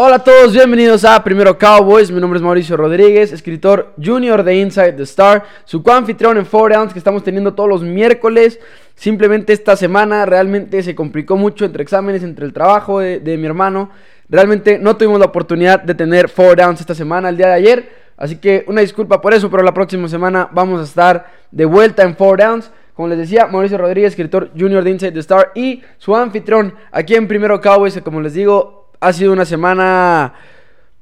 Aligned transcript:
Hola 0.00 0.14
a 0.14 0.22
todos, 0.22 0.52
bienvenidos 0.52 1.04
a 1.04 1.24
Primero 1.24 1.58
Cowboys. 1.58 2.12
Mi 2.12 2.20
nombre 2.20 2.36
es 2.36 2.42
Mauricio 2.44 2.76
Rodríguez, 2.76 3.32
escritor 3.32 3.94
junior 4.00 4.44
de 4.44 4.54
Inside 4.54 4.92
the 4.92 5.02
Star, 5.02 5.42
su 5.64 5.82
coanfitrión 5.82 6.36
en 6.36 6.46
Four 6.46 6.72
Downs 6.72 6.92
que 6.92 7.00
estamos 7.00 7.24
teniendo 7.24 7.54
todos 7.54 7.68
los 7.68 7.82
miércoles. 7.82 8.60
Simplemente 8.94 9.52
esta 9.52 9.74
semana 9.74 10.24
realmente 10.24 10.84
se 10.84 10.94
complicó 10.94 11.36
mucho 11.36 11.64
entre 11.64 11.82
exámenes, 11.82 12.22
entre 12.22 12.46
el 12.46 12.52
trabajo 12.52 13.00
de, 13.00 13.36
mi 13.36 13.44
hermano. 13.44 13.90
Realmente 14.28 14.78
no 14.78 14.96
tuvimos 14.96 15.18
la 15.18 15.26
oportunidad 15.26 15.82
de 15.82 15.96
tener 15.96 16.28
Four 16.28 16.58
Downs 16.58 16.80
esta 16.80 16.94
semana, 16.94 17.30
el 17.30 17.36
día 17.36 17.48
de 17.48 17.54
ayer. 17.54 17.88
Así 18.16 18.36
que 18.36 18.64
una 18.68 18.82
disculpa 18.82 19.20
por 19.20 19.34
eso, 19.34 19.50
pero 19.50 19.64
la 19.64 19.74
próxima 19.74 20.06
semana 20.06 20.48
vamos 20.52 20.80
a 20.80 20.84
estar 20.84 21.26
de 21.50 21.64
vuelta 21.64 22.04
en 22.04 22.14
Four 22.14 22.38
Downs. 22.38 22.70
Como 22.94 23.08
les 23.08 23.18
decía, 23.18 23.48
Mauricio 23.48 23.78
Rodríguez, 23.78 24.12
escritor 24.12 24.52
junior 24.56 24.84
de 24.84 24.90
Inside 24.90 25.10
the 25.10 25.18
Star 25.18 25.50
y 25.56 25.82
su 25.96 26.14
anfitrión 26.14 26.74
aquí 26.92 27.16
en 27.16 27.26
Primero 27.26 27.60
Cowboys, 27.60 28.00
como 28.04 28.20
les 28.20 28.34
digo, 28.34 28.78
ha 29.00 29.12
sido 29.12 29.32
una 29.32 29.44
semana 29.44 30.34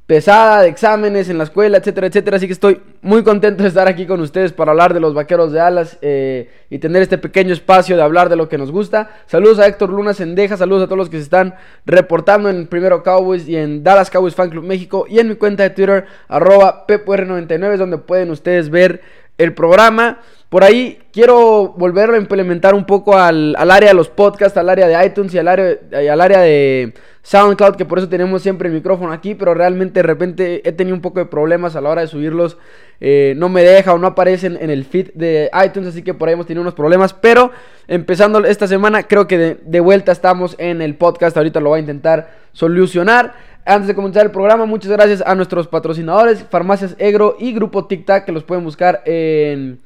pesada 0.06 0.62
de 0.62 0.68
exámenes 0.68 1.28
en 1.28 1.38
la 1.38 1.44
escuela, 1.44 1.78
etcétera, 1.78 2.06
etcétera. 2.06 2.36
Así 2.36 2.46
que 2.46 2.52
estoy 2.52 2.80
muy 3.02 3.24
contento 3.24 3.64
de 3.64 3.68
estar 3.68 3.88
aquí 3.88 4.06
con 4.06 4.20
ustedes 4.20 4.52
para 4.52 4.70
hablar 4.70 4.94
de 4.94 5.00
los 5.00 5.14
vaqueros 5.14 5.52
de 5.52 5.60
alas 5.60 5.98
eh, 6.00 6.48
y 6.70 6.78
tener 6.78 7.02
este 7.02 7.18
pequeño 7.18 7.52
espacio 7.52 7.96
de 7.96 8.02
hablar 8.02 8.28
de 8.28 8.36
lo 8.36 8.48
que 8.48 8.56
nos 8.56 8.70
gusta. 8.70 9.10
Saludos 9.26 9.58
a 9.58 9.66
Héctor 9.66 9.90
Luna 9.90 10.14
Sendeja, 10.14 10.56
saludos 10.56 10.84
a 10.84 10.86
todos 10.86 10.98
los 10.98 11.10
que 11.10 11.16
se 11.16 11.24
están 11.24 11.56
reportando 11.84 12.48
en 12.48 12.68
Primero 12.68 13.02
Cowboys 13.02 13.48
y 13.48 13.56
en 13.56 13.82
Dallas 13.82 14.10
Cowboys 14.10 14.36
Fan 14.36 14.50
Club 14.50 14.64
México 14.64 15.06
y 15.08 15.18
en 15.18 15.28
mi 15.28 15.34
cuenta 15.34 15.64
de 15.64 15.70
Twitter, 15.70 16.06
arroba 16.28 16.86
PepR99, 16.86 17.72
es 17.72 17.78
donde 17.80 17.98
pueden 17.98 18.30
ustedes 18.30 18.70
ver 18.70 19.02
el 19.38 19.54
programa. 19.54 20.20
Por 20.48 20.62
ahí 20.62 20.98
quiero 21.12 21.74
volverlo 21.76 22.14
a 22.14 22.18
implementar 22.18 22.74
un 22.74 22.84
poco 22.84 23.16
al, 23.16 23.56
área 23.56 23.88
de 23.88 23.94
los 23.94 24.08
podcasts, 24.08 24.56
al 24.56 24.68
área 24.68 24.86
de 24.86 25.06
iTunes 25.06 25.34
y 25.34 25.38
al 25.38 25.48
área, 25.48 25.76
al 25.92 26.20
área 26.20 26.40
de 26.40 26.94
SoundCloud, 27.22 27.74
que 27.74 27.84
por 27.84 27.98
eso 27.98 28.08
tenemos 28.08 28.42
siempre 28.42 28.68
el 28.68 28.74
micrófono 28.74 29.12
aquí, 29.12 29.34
pero 29.34 29.54
realmente 29.54 29.98
de 29.98 30.02
repente 30.04 30.68
he 30.68 30.70
tenido 30.70 30.94
un 30.94 31.02
poco 31.02 31.18
de 31.18 31.26
problemas 31.26 31.74
a 31.74 31.80
la 31.80 31.90
hora 31.90 32.02
de 32.02 32.06
subirlos. 32.06 32.58
Eh, 33.00 33.34
no 33.36 33.48
me 33.48 33.64
deja 33.64 33.92
o 33.92 33.98
no 33.98 34.06
aparecen 34.06 34.56
en 34.60 34.70
el 34.70 34.84
feed 34.84 35.10
de 35.14 35.50
iTunes, 35.64 35.88
así 35.88 36.02
que 36.02 36.14
por 36.14 36.28
ahí 36.28 36.34
hemos 36.34 36.46
tenido 36.46 36.62
unos 36.62 36.74
problemas. 36.74 37.12
Pero 37.12 37.50
empezando 37.88 38.44
esta 38.44 38.68
semana, 38.68 39.02
creo 39.02 39.26
que 39.26 39.38
de, 39.38 39.58
de 39.64 39.80
vuelta 39.80 40.12
estamos 40.12 40.54
en 40.58 40.80
el 40.80 40.94
podcast. 40.94 41.36
Ahorita 41.36 41.58
lo 41.58 41.70
voy 41.70 41.78
a 41.78 41.80
intentar 41.80 42.30
solucionar. 42.52 43.34
Antes 43.64 43.88
de 43.88 43.96
comenzar 43.96 44.24
el 44.24 44.30
programa, 44.30 44.64
muchas 44.64 44.92
gracias 44.92 45.24
a 45.26 45.34
nuestros 45.34 45.66
patrocinadores, 45.66 46.44
Farmacias 46.48 46.94
Egro 47.00 47.36
y 47.40 47.52
Grupo 47.52 47.86
Tic 47.86 48.06
Tac, 48.06 48.24
que 48.24 48.30
los 48.30 48.44
pueden 48.44 48.62
buscar 48.62 49.02
en, 49.06 49.80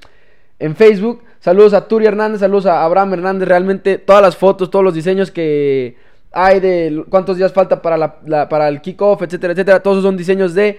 en 0.61 0.77
Facebook. 0.77 1.23
Saludos 1.41 1.75
a 1.75 1.89
Turi 1.89 2.07
Hernández, 2.07 2.41
saludos 2.41 2.67
a 2.67 2.85
Abraham 2.85 3.15
Hernández. 3.15 3.49
Realmente 3.49 3.99
todas 3.99 4.23
las 4.23 4.37
fotos, 4.37 4.71
todos 4.71 4.85
los 4.85 4.95
diseños 4.95 5.31
que 5.31 5.97
hay 6.31 6.61
de 6.61 7.05
cuántos 7.09 7.37
días 7.37 7.53
falta 7.53 7.83
para, 7.83 7.97
la, 7.97 8.49
para 8.49 8.69
el 8.69 8.81
kickoff, 8.81 9.23
etcétera, 9.23 9.55
etcétera. 9.55 9.83
Todos 9.83 10.03
son 10.03 10.17
diseños 10.17 10.55
de 10.55 10.79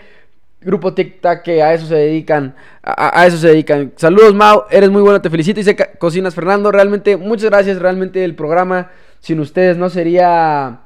Grupo 0.62 0.94
Tic 0.94 1.20
Tac 1.20 1.42
que 1.42 1.64
a 1.64 1.74
eso 1.74 1.88
se 1.88 1.96
dedican. 1.96 2.56
A, 2.84 3.26
eso 3.26 3.38
se 3.38 3.48
dedican. 3.48 3.92
Saludos, 3.96 4.36
Mau. 4.36 4.64
Eres 4.70 4.92
muy 4.92 5.02
bueno, 5.02 5.20
te 5.20 5.30
felicito. 5.30 5.60
Y 5.60 5.64
sé 5.64 5.76
cocinas, 5.98 6.36
Fernando. 6.36 6.72
Realmente, 6.72 7.18
muchas 7.18 7.50
gracias. 7.50 7.80
Realmente 7.80 8.24
el 8.24 8.36
programa 8.36 8.92
sin 9.20 9.40
ustedes 9.40 9.78
no 9.78 9.90
sería 9.90 10.82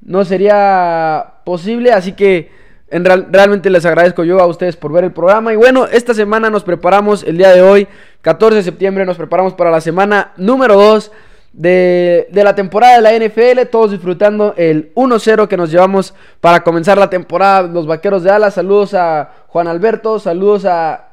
no 0.00 0.24
sería 0.24 1.34
posible. 1.44 1.92
Así 1.92 2.12
que 2.12 2.59
en 2.90 3.04
realmente 3.04 3.70
les 3.70 3.86
agradezco 3.86 4.24
yo 4.24 4.40
a 4.40 4.46
ustedes 4.46 4.76
por 4.76 4.92
ver 4.92 5.04
el 5.04 5.12
programa. 5.12 5.52
Y 5.52 5.56
bueno, 5.56 5.86
esta 5.86 6.12
semana 6.12 6.50
nos 6.50 6.64
preparamos, 6.64 7.22
el 7.22 7.38
día 7.38 7.50
de 7.52 7.62
hoy, 7.62 7.86
14 8.22 8.56
de 8.56 8.62
septiembre, 8.62 9.06
nos 9.06 9.16
preparamos 9.16 9.54
para 9.54 9.70
la 9.70 9.80
semana 9.80 10.32
número 10.36 10.74
2 10.74 11.12
de, 11.52 12.28
de 12.30 12.44
la 12.44 12.54
temporada 12.54 12.96
de 12.96 13.02
la 13.02 13.26
NFL. 13.26 13.68
Todos 13.70 13.92
disfrutando 13.92 14.54
el 14.56 14.92
1-0 14.94 15.46
que 15.46 15.56
nos 15.56 15.70
llevamos 15.70 16.14
para 16.40 16.64
comenzar 16.64 16.98
la 16.98 17.10
temporada. 17.10 17.62
Los 17.62 17.86
Vaqueros 17.86 18.24
de 18.24 18.30
Alas. 18.30 18.54
Saludos 18.54 18.94
a 18.94 19.30
Juan 19.46 19.68
Alberto, 19.68 20.18
saludos 20.18 20.64
a 20.64 21.09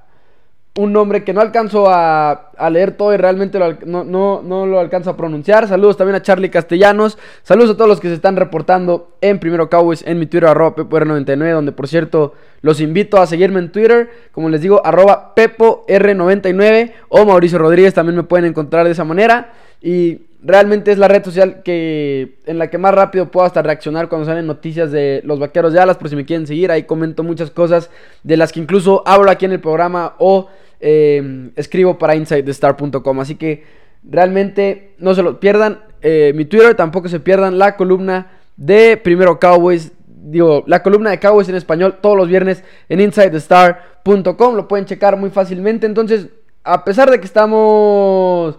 un 0.78 0.94
nombre 0.94 1.24
que 1.24 1.34
no 1.34 1.42
alcanzo 1.42 1.90
a, 1.90 2.52
leer 2.72 2.92
todo 2.92 3.14
y 3.14 3.18
realmente 3.18 3.60
no, 3.86 4.04
no, 4.04 4.66
lo 4.66 4.80
alcanzo 4.80 5.10
a 5.10 5.18
pronunciar. 5.18 5.68
Saludos 5.68 5.98
también 5.98 6.16
a 6.16 6.22
Charlie 6.22 6.50
Castellanos. 6.50 7.18
Saludos 7.42 7.72
a 7.72 7.74
todos 7.74 7.90
los 7.90 8.00
que 8.00 8.08
se 8.10 8.14
están 8.14 8.36
reportando 8.36 9.18
en 9.22 9.40
Primero 9.40 9.70
Cowboys 9.70 10.04
en 10.06 10.20
mi 10.20 10.28
Twitter, 10.28 10.50
arroba 10.50 10.76
PepoR99, 10.76 11.52
donde 11.52 11.72
por 11.72 11.88
cierto 11.88 12.34
los 12.62 12.80
invito 12.80 13.18
a 13.18 13.26
seguirme 13.26 13.60
en 13.60 13.72
Twitter. 13.72 14.10
Como 14.32 14.50
les 14.50 14.62
digo, 14.62 14.86
arroba 14.86 15.34
PepoR99 15.36 16.94
o 17.10 17.26
Mauricio 17.26 17.58
Rodríguez 17.58 17.96
también 17.96 18.16
me 18.16 18.24
pueden 18.24 18.46
encontrar 18.46 18.86
de 18.86 18.92
esa 18.92 19.04
manera. 19.04 19.54
Y 19.82 20.22
realmente 20.44 20.92
es 20.92 20.98
la 20.98 21.08
red 21.08 21.24
social 21.24 21.62
que 21.64 22.38
en 22.46 22.60
la 22.60 22.70
que 22.70 22.78
más 22.78 22.94
rápido 22.94 23.32
puedo 23.32 23.46
hasta 23.46 23.62
reaccionar 23.62 24.10
cuando 24.10 24.26
salen 24.26 24.46
noticias 24.46 24.92
de 24.92 25.22
los 25.24 25.40
vaqueros 25.40 25.74
de 25.74 25.80
alas. 25.80 25.98
Por 25.98 26.10
si 26.10 26.16
me 26.16 26.26
quieren 26.26 26.46
seguir, 26.46 26.72
ahí 26.72 26.84
comento 26.84 27.24
muchas 27.24 27.50
cosas 27.50 27.90
de 28.24 28.38
las 28.38 28.52
que 28.52 28.60
incluso 28.60 29.04
hablo 29.06 29.32
aquí 29.32 29.46
en 29.46 29.54
el 29.54 29.60
programa 29.60 30.14
o 30.20 30.50
eh, 30.80 31.52
escribo 31.56 31.98
para 31.98 32.16
InsideTheStar.com. 32.16 33.20
Así 33.20 33.36
que 33.36 33.64
realmente 34.04 34.96
no 35.00 35.14
se 35.14 35.24
lo 35.24 35.40
pierdan. 35.40 35.80
Eh, 36.02 36.34
mi 36.36 36.46
Twitter 36.46 36.76
tampoco 36.76 37.10
se 37.10 37.20
pierdan 37.20 37.58
la 37.58 37.76
columna 37.76 38.32
de 38.56 38.98
Primero 38.98 39.40
Cowboys. 39.40 39.92
Digo, 40.06 40.64
la 40.68 40.84
columna 40.84 41.10
de 41.10 41.20
Cowboys 41.20 41.50
en 41.50 41.56
español 41.56 42.00
todos 42.02 42.18
los 42.18 42.28
viernes 42.28 42.64
en 42.90 43.02
InsideTheStar.com. 43.02 44.56
Lo 44.56 44.68
pueden 44.68 44.86
checar 44.86 45.18
muy 45.18 45.30
fácilmente. 45.30 45.86
Entonces, 45.86 46.28
a 46.64 46.84
pesar 46.84 47.10
de 47.10 47.20
que 47.20 47.26
estamos... 47.26 48.58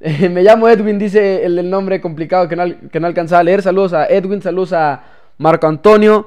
me 0.00 0.42
llamo 0.42 0.68
Edwin, 0.68 0.98
dice 0.98 1.44
el, 1.44 1.68
nombre 1.70 2.00
complicado 2.00 2.48
que 2.48 2.56
no, 2.56 2.64
que 2.90 3.00
no 3.00 3.06
alcanzaba 3.06 3.40
a 3.40 3.44
leer. 3.44 3.62
Saludos 3.62 3.92
a 3.92 4.06
Edwin, 4.06 4.42
saludos 4.42 4.72
a 4.72 5.04
Marco 5.38 5.66
Antonio, 5.66 6.26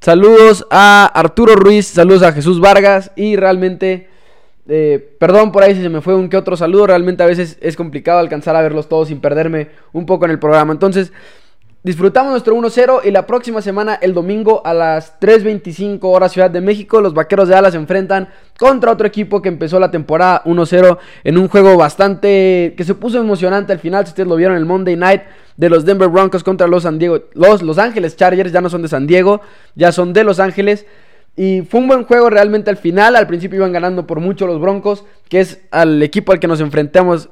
saludos 0.00 0.66
a 0.70 1.06
Arturo 1.06 1.54
Ruiz, 1.54 1.86
saludos 1.86 2.22
a 2.22 2.32
Jesús 2.32 2.60
Vargas 2.60 3.12
y 3.16 3.36
realmente 3.36 4.08
eh, 4.68 5.16
perdón 5.18 5.52
por 5.52 5.62
ahí 5.62 5.74
si 5.74 5.82
se 5.82 5.88
me 5.88 6.00
fue 6.00 6.14
un 6.14 6.28
que 6.28 6.36
otro 6.36 6.56
saludo. 6.56 6.88
Realmente 6.88 7.22
a 7.22 7.26
veces 7.26 7.58
es 7.60 7.76
complicado 7.76 8.18
alcanzar 8.18 8.56
a 8.56 8.62
verlos 8.62 8.88
todos 8.88 9.08
sin 9.08 9.20
perderme 9.20 9.68
un 9.92 10.06
poco 10.06 10.24
en 10.24 10.32
el 10.32 10.38
programa. 10.38 10.72
Entonces, 10.72 11.12
disfrutamos 11.86 12.32
nuestro 12.32 12.56
1-0 12.56 13.02
y 13.04 13.12
la 13.12 13.26
próxima 13.26 13.62
semana, 13.62 13.94
el 13.94 14.12
domingo 14.12 14.60
a 14.64 14.74
las 14.74 15.20
3.25 15.20 16.00
horas 16.02 16.32
Ciudad 16.32 16.50
de 16.50 16.60
México, 16.60 17.00
los 17.00 17.14
Vaqueros 17.14 17.48
de 17.48 17.54
Alas 17.54 17.74
se 17.74 17.78
enfrentan 17.78 18.28
contra 18.58 18.90
otro 18.90 19.06
equipo 19.06 19.40
que 19.40 19.48
empezó 19.48 19.78
la 19.78 19.92
temporada 19.92 20.42
1-0 20.46 20.98
en 21.22 21.38
un 21.38 21.46
juego 21.46 21.76
bastante 21.76 22.74
que 22.76 22.82
se 22.82 22.94
puso 22.94 23.20
emocionante 23.20 23.72
al 23.72 23.78
final. 23.78 24.04
Si 24.04 24.10
ustedes 24.10 24.28
lo 24.28 24.34
vieron 24.34 24.56
el 24.56 24.64
Monday 24.64 24.96
Night 24.96 25.22
de 25.56 25.70
los 25.70 25.84
Denver 25.84 26.08
Broncos 26.08 26.42
contra 26.42 26.66
los 26.66 26.82
San 26.82 26.98
Diego, 26.98 27.20
los 27.34 27.62
Los 27.62 27.78
Ángeles 27.78 28.16
Chargers, 28.16 28.50
ya 28.50 28.60
no 28.60 28.68
son 28.68 28.82
de 28.82 28.88
San 28.88 29.06
Diego, 29.06 29.40
ya 29.76 29.92
son 29.92 30.12
de 30.12 30.24
Los 30.24 30.40
Ángeles. 30.40 30.86
Y 31.36 31.62
fue 31.62 31.80
un 31.80 31.88
buen 31.88 32.04
juego 32.04 32.30
realmente 32.30 32.70
al 32.70 32.78
final. 32.78 33.14
Al 33.14 33.26
principio 33.26 33.58
iban 33.58 33.72
ganando 33.72 34.06
por 34.06 34.20
mucho 34.20 34.46
los 34.46 34.60
Broncos, 34.60 35.04
que 35.28 35.40
es 35.40 35.60
al 35.70 36.02
equipo 36.02 36.32
al 36.32 36.40
que 36.40 36.48
nos 36.48 36.60
enfrentamos 36.60 37.28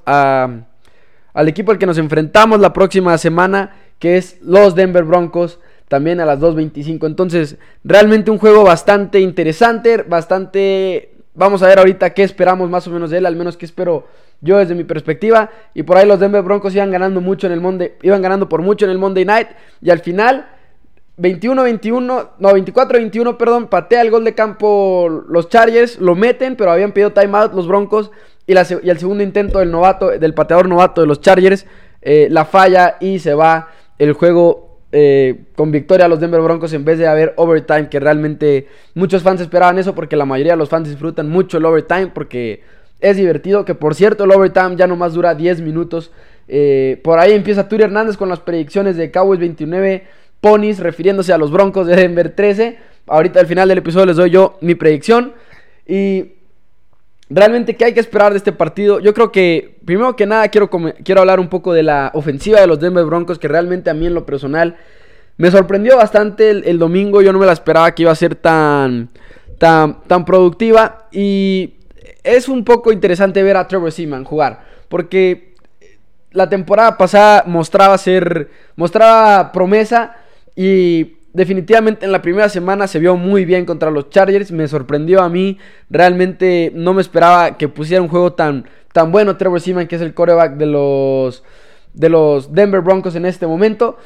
al 1.34 1.48
equipo 1.48 1.72
al 1.72 1.78
que 1.78 1.86
nos 1.86 1.98
enfrentamos 1.98 2.60
la 2.60 2.72
próxima 2.72 3.18
semana, 3.18 3.74
que 3.98 4.16
es 4.16 4.38
los 4.40 4.74
Denver 4.74 5.04
Broncos, 5.04 5.58
también 5.88 6.20
a 6.20 6.26
las 6.26 6.40
2.25. 6.40 7.06
Entonces, 7.06 7.56
realmente 7.82 8.30
un 8.30 8.38
juego 8.38 8.64
bastante 8.64 9.20
interesante, 9.20 9.98
bastante... 9.98 11.10
Vamos 11.34 11.64
a 11.64 11.66
ver 11.66 11.80
ahorita 11.80 12.10
qué 12.10 12.22
esperamos 12.22 12.70
más 12.70 12.86
o 12.86 12.92
menos 12.92 13.10
de 13.10 13.18
él, 13.18 13.26
al 13.26 13.34
menos 13.34 13.56
qué 13.56 13.66
espero 13.66 14.06
yo 14.40 14.58
desde 14.58 14.76
mi 14.76 14.84
perspectiva. 14.84 15.50
Y 15.74 15.82
por 15.82 15.96
ahí 15.96 16.06
los 16.06 16.20
Denver 16.20 16.42
Broncos 16.42 16.72
iban 16.76 16.92
ganando 16.92 17.20
mucho 17.20 17.48
en 17.48 17.52
el 17.52 17.60
Monday, 17.60 17.94
iban 18.02 18.22
ganando 18.22 18.48
por 18.48 18.62
mucho 18.62 18.84
en 18.84 18.92
el 18.92 18.98
Monday 18.98 19.24
Night. 19.24 19.48
Y 19.82 19.90
al 19.90 19.98
final 19.98 20.46
21-21, 21.18 22.00
no, 22.00 22.50
24-21, 22.50 23.36
perdón, 23.36 23.68
patea 23.68 24.02
el 24.02 24.10
gol 24.10 24.24
de 24.24 24.34
campo 24.34 25.24
los 25.28 25.48
Chargers, 25.48 26.00
lo 26.00 26.14
meten, 26.14 26.56
pero 26.56 26.72
habían 26.72 26.92
pedido 26.92 27.12
timeout 27.12 27.54
los 27.54 27.68
Broncos 27.68 28.10
y, 28.46 28.52
el 28.52 28.98
segundo 28.98 29.22
intento 29.22 29.60
del 29.60 29.70
novato, 29.70 30.08
del 30.08 30.34
pateador 30.34 30.68
novato 30.68 31.00
de 31.00 31.06
los 31.06 31.20
Chargers, 31.20 31.66
eh, 32.02 32.28
la 32.30 32.44
falla 32.44 32.96
y 33.00 33.20
se 33.20 33.34
va 33.34 33.68
el 33.98 34.12
juego 34.12 34.80
eh, 34.90 35.46
con 35.56 35.70
victoria 35.70 36.06
a 36.06 36.08
los 36.08 36.20
Denver 36.20 36.40
Broncos 36.40 36.72
en 36.72 36.84
vez 36.84 36.98
de 36.98 37.06
haber 37.06 37.32
overtime, 37.36 37.88
que 37.88 38.00
realmente 38.00 38.68
muchos 38.94 39.22
fans 39.22 39.40
esperaban 39.40 39.78
eso 39.78 39.94
porque 39.94 40.16
la 40.16 40.24
mayoría 40.24 40.52
de 40.52 40.58
los 40.58 40.68
fans 40.68 40.88
disfrutan 40.88 41.28
mucho 41.28 41.58
el 41.58 41.64
overtime 41.64 42.08
porque 42.14 42.62
es 43.00 43.16
divertido, 43.16 43.64
que 43.64 43.74
por 43.74 43.94
cierto 43.94 44.24
el 44.24 44.30
overtime 44.32 44.76
ya 44.76 44.86
nomás 44.86 45.14
dura 45.14 45.34
10 45.34 45.60
minutos. 45.60 46.10
Eh, 46.46 47.00
por 47.02 47.18
ahí 47.18 47.32
empieza 47.32 47.68
Turi 47.68 47.84
Hernández 47.84 48.16
con 48.16 48.28
las 48.28 48.40
predicciones 48.40 48.96
de 48.96 49.10
Cowboys 49.10 49.40
29. 49.40 50.04
Ponies, 50.44 50.78
refiriéndose 50.78 51.32
a 51.32 51.38
los 51.38 51.50
Broncos 51.50 51.86
de 51.86 51.96
Denver 51.96 52.28
13. 52.28 52.78
Ahorita 53.06 53.40
al 53.40 53.46
final 53.46 53.66
del 53.66 53.78
episodio 53.78 54.04
les 54.04 54.16
doy 54.16 54.28
yo 54.28 54.58
mi 54.60 54.74
predicción. 54.74 55.32
Y 55.86 56.32
realmente, 57.30 57.76
¿qué 57.76 57.86
hay 57.86 57.94
que 57.94 58.00
esperar 58.00 58.32
de 58.32 58.36
este 58.36 58.52
partido? 58.52 59.00
Yo 59.00 59.14
creo 59.14 59.32
que, 59.32 59.78
primero 59.86 60.16
que 60.16 60.26
nada, 60.26 60.46
quiero, 60.48 60.68
quiero 61.02 61.22
hablar 61.22 61.40
un 61.40 61.48
poco 61.48 61.72
de 61.72 61.82
la 61.82 62.10
ofensiva 62.12 62.60
de 62.60 62.66
los 62.66 62.78
Denver 62.78 63.06
Broncos, 63.06 63.38
que 63.38 63.48
realmente 63.48 63.88
a 63.88 63.94
mí 63.94 64.06
en 64.06 64.12
lo 64.12 64.26
personal 64.26 64.76
me 65.38 65.50
sorprendió 65.50 65.96
bastante 65.96 66.50
el, 66.50 66.78
domingo. 66.78 67.22
Yo 67.22 67.32
no 67.32 67.38
me 67.38 67.46
la 67.46 67.52
esperaba 67.54 67.94
que 67.94 68.02
iba 68.02 68.12
a 68.12 68.14
ser 68.14 68.34
tan, 68.34 69.08
tan, 69.56 70.02
tan 70.02 70.26
productiva. 70.26 71.08
Y 71.10 71.76
es 72.22 72.50
un 72.50 72.64
poco 72.66 72.92
interesante 72.92 73.42
ver 73.42 73.56
a 73.56 73.66
Trevor 73.66 73.92
Seaman 73.92 74.24
jugar, 74.24 74.62
porque 74.90 75.54
la 76.32 76.50
temporada 76.50 76.98
pasada 76.98 77.44
mostraba 77.46 77.96
ser, 77.96 78.50
mostraba 78.76 79.50
promesa 79.50 80.16
y 80.56 81.16
definitivamente 81.32 82.06
en 82.06 82.12
la 82.12 82.22
primera 82.22 82.48
semana 82.48 82.86
se 82.86 82.98
vio 82.98 83.16
muy 83.16 83.44
bien 83.44 83.66
contra 83.66 83.90
los 83.90 84.08
Chargers. 84.10 84.52
Me 84.52 84.68
sorprendió 84.68 85.22
a 85.22 85.28
mí. 85.28 85.58
Realmente 85.90 86.72
no 86.74 86.94
me 86.94 87.02
esperaba 87.02 87.58
que 87.58 87.68
pusiera 87.68 88.02
un 88.02 88.08
juego 88.08 88.32
tan, 88.32 88.66
tan 88.92 89.12
bueno 89.12 89.36
Trevor 89.36 89.60
Seaman, 89.60 89.86
que 89.86 89.96
es 89.96 90.02
el 90.02 90.14
coreback 90.14 90.56
de 90.56 90.66
los, 90.66 91.42
de 91.92 92.08
los 92.08 92.52
Denver 92.52 92.80
Broncos 92.80 93.16
en 93.16 93.26
este 93.26 93.46
momento. 93.46 93.98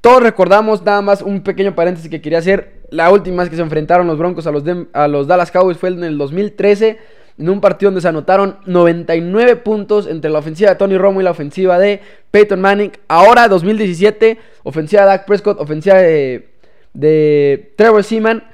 Todos 0.00 0.22
recordamos, 0.22 0.82
nada 0.82 1.00
más 1.00 1.22
un 1.22 1.42
pequeño 1.42 1.74
paréntesis 1.74 2.10
que 2.10 2.20
quería 2.20 2.38
hacer. 2.38 2.82
La 2.90 3.10
última 3.10 3.42
vez 3.42 3.50
que 3.50 3.56
se 3.56 3.62
enfrentaron 3.62 4.06
los 4.06 4.18
Broncos 4.18 4.46
a 4.46 4.50
los, 4.50 4.62
a 4.92 5.08
los 5.08 5.26
Dallas 5.26 5.50
Cowboys 5.50 5.78
fue 5.78 5.90
en 5.90 6.04
el 6.04 6.18
2013 6.18 6.98
en 7.38 7.48
un 7.48 7.60
partido 7.60 7.90
donde 7.90 8.00
se 8.00 8.08
anotaron 8.08 8.58
99 8.66 9.56
puntos 9.56 10.06
entre 10.06 10.30
la 10.30 10.38
ofensiva 10.38 10.70
de 10.70 10.76
Tony 10.76 10.96
Romo 10.96 11.20
y 11.20 11.24
la 11.24 11.32
ofensiva 11.32 11.78
de 11.78 12.00
Peyton 12.30 12.60
Manning. 12.60 12.92
Ahora, 13.08 13.48
2017, 13.48 14.38
ofensiva 14.64 15.02
de 15.02 15.08
Dak 15.08 15.26
Prescott, 15.26 15.60
ofensiva 15.60 15.96
de, 15.96 16.48
de 16.92 17.72
Trevor 17.76 18.02
Seaman. 18.02 18.44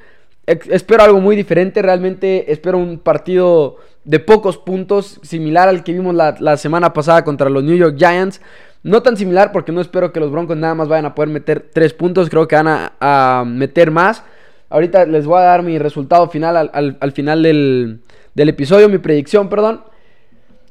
Espero 0.47 1.03
algo 1.03 1.21
muy 1.21 1.37
diferente, 1.37 1.81
realmente 1.81 2.53
espero 2.53 2.77
un 2.77 2.99
partido 2.99 3.77
de 4.05 4.19
pocos 4.19 4.59
puntos, 4.59 5.21
similar 5.23 5.69
al 5.69 5.85
que 5.85 5.93
vimos 5.93 6.15
la, 6.15 6.57
semana 6.57 6.93
pasada 6.93 7.25
contra 7.25 7.49
los 7.49 7.62
New 7.62 7.77
York 7.77 7.97
Giants. 7.97 8.41
No 8.83 9.03
tan 9.03 9.17
similar 9.17 9.53
porque 9.53 9.73
no 9.73 9.81
espero 9.81 10.12
que 10.12 10.21
los 10.21 10.31
Broncos 10.31 10.57
nada 10.57 10.75
más 10.75 10.89
vayan 10.89 11.07
a 11.07 11.15
poder 11.15 11.29
meter 11.29 11.71
3 11.73 11.95
puntos, 11.95 12.29
creo 12.29 12.49
que 12.49 12.56
van 12.56 12.91
a, 13.01 13.45
meter 13.47 13.91
más. 13.91 14.25
Ahorita 14.69 15.05
les 15.06 15.27
voy 15.27 15.39
a 15.39 15.45
dar 15.45 15.63
mi 15.63 15.79
resultado 15.79 16.29
final 16.29 16.71
al 16.73 17.13
final 17.13 17.43
del, 17.43 18.01
del 18.35 18.49
episodio, 18.49 18.89
mi 18.89 18.99
predicción, 18.99 19.49
perdón. 19.49 19.83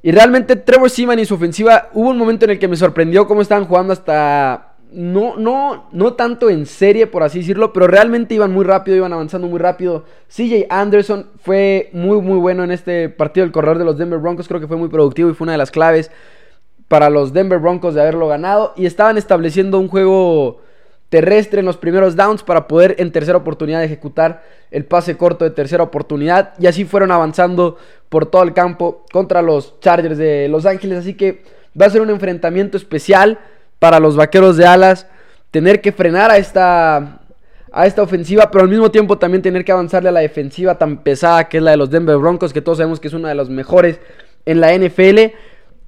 Y 0.02 0.12
realmente 0.12 0.56
Trevor 0.56 0.90
Seaman 0.90 1.20
y 1.20 1.26
su 1.26 1.36
ofensiva, 1.36 1.90
hubo 1.94 2.10
un 2.10 2.18
momento 2.18 2.46
en 2.46 2.52
el 2.52 2.60
que 2.60 2.68
me 2.68 2.78
sorprendió 2.78 3.28
cómo 3.28 3.42
estaban 3.42 3.66
jugando 3.66 3.94
hasta... 3.94 4.69
No, 4.92 5.38
no, 5.38 5.88
no 5.92 6.14
tanto 6.14 6.50
en 6.50 6.66
serie, 6.66 7.06
por 7.06 7.22
así 7.22 7.40
decirlo, 7.40 7.74
pero 7.74 7.86
realmente 7.86 8.34
iban 8.34 8.52
muy 8.52 8.66
rápido, 8.66 8.98
iban 8.98 9.14
avanzando 9.14 9.48
muy 9.48 9.60
rápido. 9.60 10.04
CJ 10.30 10.66
Anderson 10.70 11.28
fue 11.42 11.90
muy, 11.94 12.20
muy 12.22 12.40
bueno 12.40 12.64
en 12.64 12.72
este 12.72 13.08
partido 13.10 13.46
del 13.46 13.52
corredor 13.52 13.78
de 13.78 13.86
los 13.86 14.00
Denver 14.00 14.18
Broncos. 14.18 14.48
Creo 14.48 14.60
que 14.60 14.68
fue 14.68 14.78
muy 14.78 14.90
productivo 14.90 15.30
y 15.30 15.36
fue 15.36 15.46
una 15.46 15.52
de 15.52 15.60
las 15.60 15.70
claves 15.70 16.10
para 16.88 17.12
los 17.12 17.34
Denver 17.34 17.60
Broncos 17.60 17.94
de 17.94 18.02
haberlo 18.02 18.28
ganado. 18.28 18.74
Y 18.76 18.88
estaban 18.88 19.18
estableciendo 19.18 19.78
un 19.78 19.90
juego 19.90 20.62
terrestre 21.10 21.60
en 21.60 21.66
los 21.66 21.78
primeros 21.78 22.16
downs 22.16 22.42
para 22.42 22.68
poder 22.68 22.96
en 23.00 23.12
tercera 23.12 23.38
oportunidad 23.38 23.84
ejecutar 23.84 24.44
el 24.72 24.86
pase 24.86 25.18
corto 25.18 25.46
de 25.46 25.52
tercera 25.52 25.84
oportunidad. 25.84 26.54
Y 26.60 26.66
así 26.66 26.84
fueron 26.84 27.12
avanzando 27.12 27.78
por 28.10 28.26
todo 28.26 28.42
el 28.42 28.54
campo 28.54 29.06
contra 29.12 29.44
los 29.44 29.80
Chargers 29.82 30.18
de 30.18 30.48
Los 30.50 30.66
Ángeles. 30.66 30.98
Así 30.98 31.14
que 31.14 31.44
va 31.80 31.86
a 31.86 31.90
ser 31.92 32.02
un 32.02 32.10
enfrentamiento 32.10 32.76
especial 32.76 33.40
para 33.80 34.00
los 34.00 34.16
Vaqueros 34.16 34.58
de 34.58 34.66
Alas. 34.66 35.08
Tener 35.52 35.82
que 35.82 35.92
frenar 35.92 36.30
a 36.30 36.38
esta, 36.38 37.20
a 37.72 37.88
esta 37.88 38.04
ofensiva, 38.04 38.52
pero 38.52 38.64
al 38.64 38.70
mismo 38.70 38.92
tiempo 38.92 39.18
también 39.18 39.42
tener 39.42 39.66
que 39.66 39.72
avanzarle 39.72 40.10
a 40.10 40.12
la 40.12 40.20
defensiva 40.20 40.78
tan 40.78 40.98
pesada 40.98 41.50
que 41.50 41.58
es 41.58 41.64
la 41.64 41.72
de 41.72 41.78
los 41.78 41.90
Denver 41.90 42.18
Broncos, 42.18 42.54
que 42.54 42.62
todos 42.62 42.78
sabemos 42.78 43.00
que 43.00 43.08
es 43.08 43.14
una 43.14 43.30
de 43.30 43.36
las 43.36 43.50
mejores 43.50 44.00
en 44.46 44.62
la 44.62 44.78
NFL. 44.78 45.34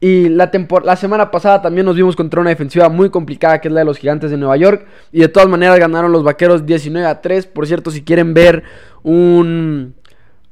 Y 0.03 0.29
la, 0.29 0.49
la 0.83 0.95
semana 0.95 1.29
pasada 1.29 1.61
también 1.61 1.85
nos 1.85 1.95
vimos 1.95 2.15
contra 2.15 2.41
una 2.41 2.49
defensiva 2.49 2.89
muy 2.89 3.11
complicada 3.11 3.61
que 3.61 3.67
es 3.67 3.73
la 3.73 3.81
de 3.81 3.85
los 3.85 3.99
Gigantes 3.99 4.31
de 4.31 4.37
Nueva 4.37 4.57
York. 4.57 4.87
Y 5.11 5.19
de 5.19 5.27
todas 5.27 5.47
maneras 5.47 5.77
ganaron 5.79 6.11
los 6.11 6.23
Vaqueros 6.23 6.65
19 6.65 7.07
a 7.07 7.21
3. 7.21 7.45
Por 7.45 7.67
cierto, 7.67 7.91
si 7.91 8.03
quieren 8.03 8.33
ver 8.33 8.63
un 9.03 9.93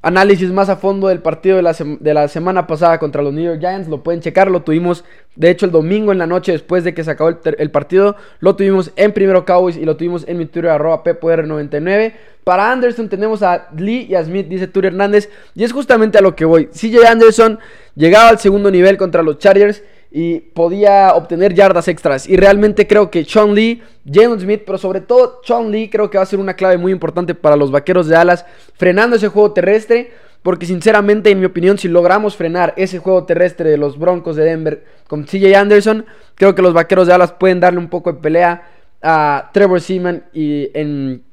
análisis 0.02 0.52
más 0.52 0.70
a 0.70 0.78
fondo 0.78 1.10
del 1.10 1.20
partido 1.20 1.58
de 1.58 1.62
la, 1.62 1.76
de 1.78 2.14
la, 2.14 2.28
semana 2.28 2.68
pasada 2.68 3.00
contra 3.00 3.22
los 3.22 3.34
New 3.34 3.44
York 3.44 3.60
Giants, 3.60 3.90
lo 3.90 4.02
pueden 4.02 4.22
checar. 4.22 4.50
Lo 4.50 4.62
tuvimos, 4.62 5.04
de 5.36 5.50
hecho, 5.50 5.66
el 5.66 5.72
domingo 5.72 6.12
en 6.12 6.18
la 6.18 6.28
noche 6.28 6.54
después 6.54 6.84
de 6.84 6.94
que 6.94 7.04
se 7.04 7.12
acabó 7.12 7.30
el, 7.44 7.72
partido. 7.72 8.16
Lo 8.40 8.56
tuvimos 8.56 8.92
en 8.96 9.12
Primero 9.12 9.46
Cowboys 9.46 9.76
y 9.78 9.86
lo 9.86 9.98
tuvimos 9.98 10.26
en 10.28 10.38
mi 10.38 10.46
Twitter 10.46 10.72
arroba 10.72 11.04
99 11.04 12.16
Para 12.44 12.72
Anderson 12.72 13.10
tenemos 13.10 13.44
a 13.44 13.68
Lee 13.76 14.08
y 14.10 14.16
a 14.16 14.24
Smith, 14.24 14.48
dice 14.48 14.68
Turi 14.68 14.88
Hernández. 14.88 15.30
Y 15.54 15.64
es 15.64 15.74
justamente 15.74 16.18
a 16.18 16.22
lo 16.22 16.36
que 16.36 16.46
voy. 16.46 16.68
CJ 16.68 17.06
Anderson 17.06 17.60
llegaba 17.96 18.30
al 18.30 18.40
segundo 18.40 18.72
nivel 18.72 18.98
contra 18.98 19.22
los 19.22 19.38
Chargers 19.38 19.84
y 20.12 20.40
podía 20.40 21.14
obtener 21.14 21.54
yardas 21.54 21.88
extras. 21.88 22.28
Y 22.28 22.36
realmente 22.36 22.88
creo 22.88 23.12
que 23.12 23.24
Sean 23.26 23.54
Lee, 23.54 23.82
Jalen 24.12 24.40
Smith, 24.40 24.64
pero 24.66 24.78
sobre 24.78 25.02
todo 25.02 25.42
Sean 25.44 25.72
Lee, 25.72 25.90
creo 25.90 26.10
que 26.10 26.18
va 26.18 26.24
a 26.24 26.28
ser 26.28 26.40
una 26.40 26.56
clave 26.56 26.78
muy 26.78 26.92
importante 26.92 27.36
para 27.36 27.56
los 27.56 27.72
vaqueros 27.72 28.08
de 28.08 28.16
Alas, 28.16 28.46
frenando 28.76 29.16
ese 29.16 29.28
juego 29.28 29.52
terrestre. 29.52 30.12
Porque 30.42 30.66
sinceramente, 30.66 31.32
en 31.32 31.40
mi 31.42 31.46
opinión, 31.46 31.78
si 31.78 31.90
logramos 31.90 32.38
frenar 32.38 32.74
ese 32.78 33.00
juego 33.00 33.26
terrestre 33.26 33.70
de 33.70 33.78
los 33.78 34.00
Broncos 34.00 34.38
de 34.38 34.46
Denver 34.46 34.86
con 35.06 35.26
CJ 35.26 35.54
Anderson, 35.54 36.06
creo 36.36 36.56
que 36.56 36.62
los 36.62 36.74
vaqueros 36.74 37.08
de 37.08 37.14
Alas 37.14 37.34
pueden 37.34 37.60
darle 37.60 37.80
un 37.80 37.90
poco 37.90 38.14
de 38.14 38.22
pelea 38.22 38.64
a 39.02 39.50
Trevor 39.54 39.82
Seaman 39.82 40.24
y 40.34 40.70
en 40.74 41.24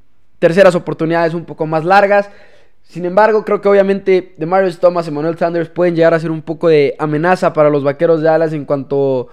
terceras 0.40 0.74
oportunidades 0.74 1.34
un 1.34 1.44
poco 1.44 1.66
más 1.66 1.84
largas. 1.84 2.30
Sin 2.88 3.04
embargo, 3.04 3.44
creo 3.44 3.60
que 3.60 3.68
obviamente 3.68 4.34
de 4.36 4.46
Marius 4.46 4.78
Thomas 4.78 5.08
y 5.08 5.10
Manuel 5.10 5.36
Sanders 5.36 5.68
pueden 5.68 5.96
llegar 5.96 6.14
a 6.14 6.20
ser 6.20 6.30
un 6.30 6.42
poco 6.42 6.68
de 6.68 6.94
amenaza 6.98 7.52
para 7.52 7.68
los 7.68 7.82
vaqueros 7.82 8.22
de 8.22 8.28
Alas 8.28 8.52
en 8.52 8.64
cuanto 8.64 9.28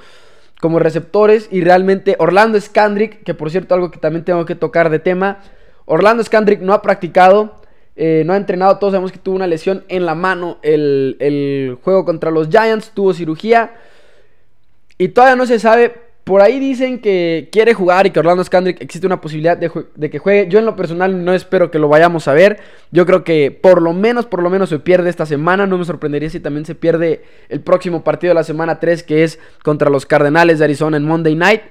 como 0.60 0.80
receptores. 0.80 1.48
Y 1.52 1.62
realmente 1.62 2.16
Orlando 2.20 2.60
Scandrick, 2.60 3.24
que 3.24 3.34
por 3.34 3.52
cierto, 3.52 3.76
algo 3.76 3.92
que 3.92 4.00
también 4.00 4.26
tengo 4.26 4.46
que 4.46 4.56
tocar 4.56 4.90
de 4.90 5.00
tema. 5.00 5.40
Orlando 5.86 6.24
Scandrick 6.24 6.62
no 6.62 6.74
ha 6.74 6.82
practicado, 6.82 7.62
eh, 7.96 8.24
no 8.26 8.34
ha 8.34 8.38
entrenado. 8.38 8.80
Todos 8.80 8.94
sabemos 8.94 9.12
que 9.12 9.20
tuvo 9.20 9.36
una 9.36 9.48
lesión 9.48 9.86
en 9.88 10.06
la 10.06 10.16
mano 10.16 10.58
el, 10.64 11.18
el 11.20 11.78
juego 11.84 12.06
contra 12.06 12.32
los 12.32 12.50
Giants, 12.50 12.92
tuvo 12.94 13.14
cirugía. 13.14 13.76
Y 14.98 15.10
todavía 15.10 15.36
no 15.36 15.46
se 15.46 15.60
sabe 15.60 16.03
por 16.24 16.42
ahí 16.42 16.58
dicen 16.58 17.00
que 17.00 17.50
quiere 17.52 17.74
jugar 17.74 18.08
y 18.08 18.12
que 18.12 18.20
Orlando 18.20 18.44
Scandrick 18.44 18.82
existe 18.82 19.06
una 19.06 19.20
posibilidad 19.20 19.58
de, 19.58 20.10
que 20.10 20.20
juegue. 20.20 20.48
Yo 20.48 20.60
en 20.60 20.66
lo 20.66 20.76
personal 20.76 21.26
no 21.26 21.34
espero 21.34 21.70
que 21.70 21.80
lo 21.80 21.90
vayamos 21.90 22.30
a 22.30 22.34
ver. 22.34 22.60
Yo 22.92 23.06
creo 23.06 23.26
que 23.26 23.52
por 23.52 23.82
lo 23.82 23.92
menos, 23.92 24.26
por 24.26 24.42
lo 24.42 24.50
menos 24.50 24.70
se 24.70 24.80
pierde 24.80 25.10
esta 25.10 25.26
semana. 25.26 25.68
No 25.68 25.78
me 25.78 25.84
sorprendería 25.84 26.30
si 26.30 26.40
también 26.40 26.66
se 26.66 26.76
pierde 26.76 27.24
el 27.50 27.60
próximo 27.60 28.06
partido 28.06 28.32
de 28.32 28.36
la 28.36 28.46
semana 28.46 28.80
3 28.80 29.04
que 29.04 29.26
es 29.26 29.38
contra 29.64 29.90
los 29.90 30.06
Cardenales 30.06 30.60
de 30.60 30.66
Arizona 30.66 30.96
en 30.96 31.04
Monday 31.04 31.36
Night. 31.36 31.62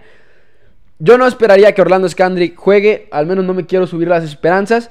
Yo 0.99 1.17
no 1.17 1.27
esperaría 1.27 1.73
que 1.75 1.81
Orlando 1.81 2.07
Scandrick 2.07 2.55
juegue. 2.55 3.09
Al 3.11 3.27
menos 3.27 3.47
no 3.47 3.55
me 3.55 3.65
quiero 3.65 3.87
subir 3.87 4.09
las 4.09 4.23
esperanzas. 4.23 4.91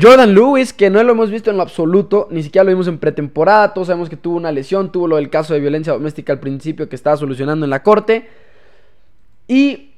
Jordan 0.00 0.34
Lewis, 0.34 0.72
que 0.72 0.88
no 0.88 1.02
lo 1.02 1.12
hemos 1.12 1.30
visto 1.30 1.50
en 1.50 1.56
lo 1.56 1.64
absoluto, 1.64 2.28
ni 2.30 2.42
siquiera 2.42 2.64
lo 2.64 2.70
vimos 2.70 2.88
en 2.88 2.98
pretemporada. 2.98 3.74
Todos 3.74 3.88
sabemos 3.88 4.08
que 4.08 4.16
tuvo 4.16 4.36
una 4.36 4.52
lesión, 4.52 4.90
tuvo 4.90 5.06
lo 5.06 5.16
del 5.16 5.28
caso 5.28 5.52
de 5.52 5.60
violencia 5.60 5.92
doméstica 5.92 6.32
al 6.32 6.40
principio 6.40 6.88
que 6.88 6.96
estaba 6.96 7.18
solucionando 7.18 7.66
en 7.66 7.70
la 7.70 7.82
corte. 7.82 8.28
Y 9.50 9.96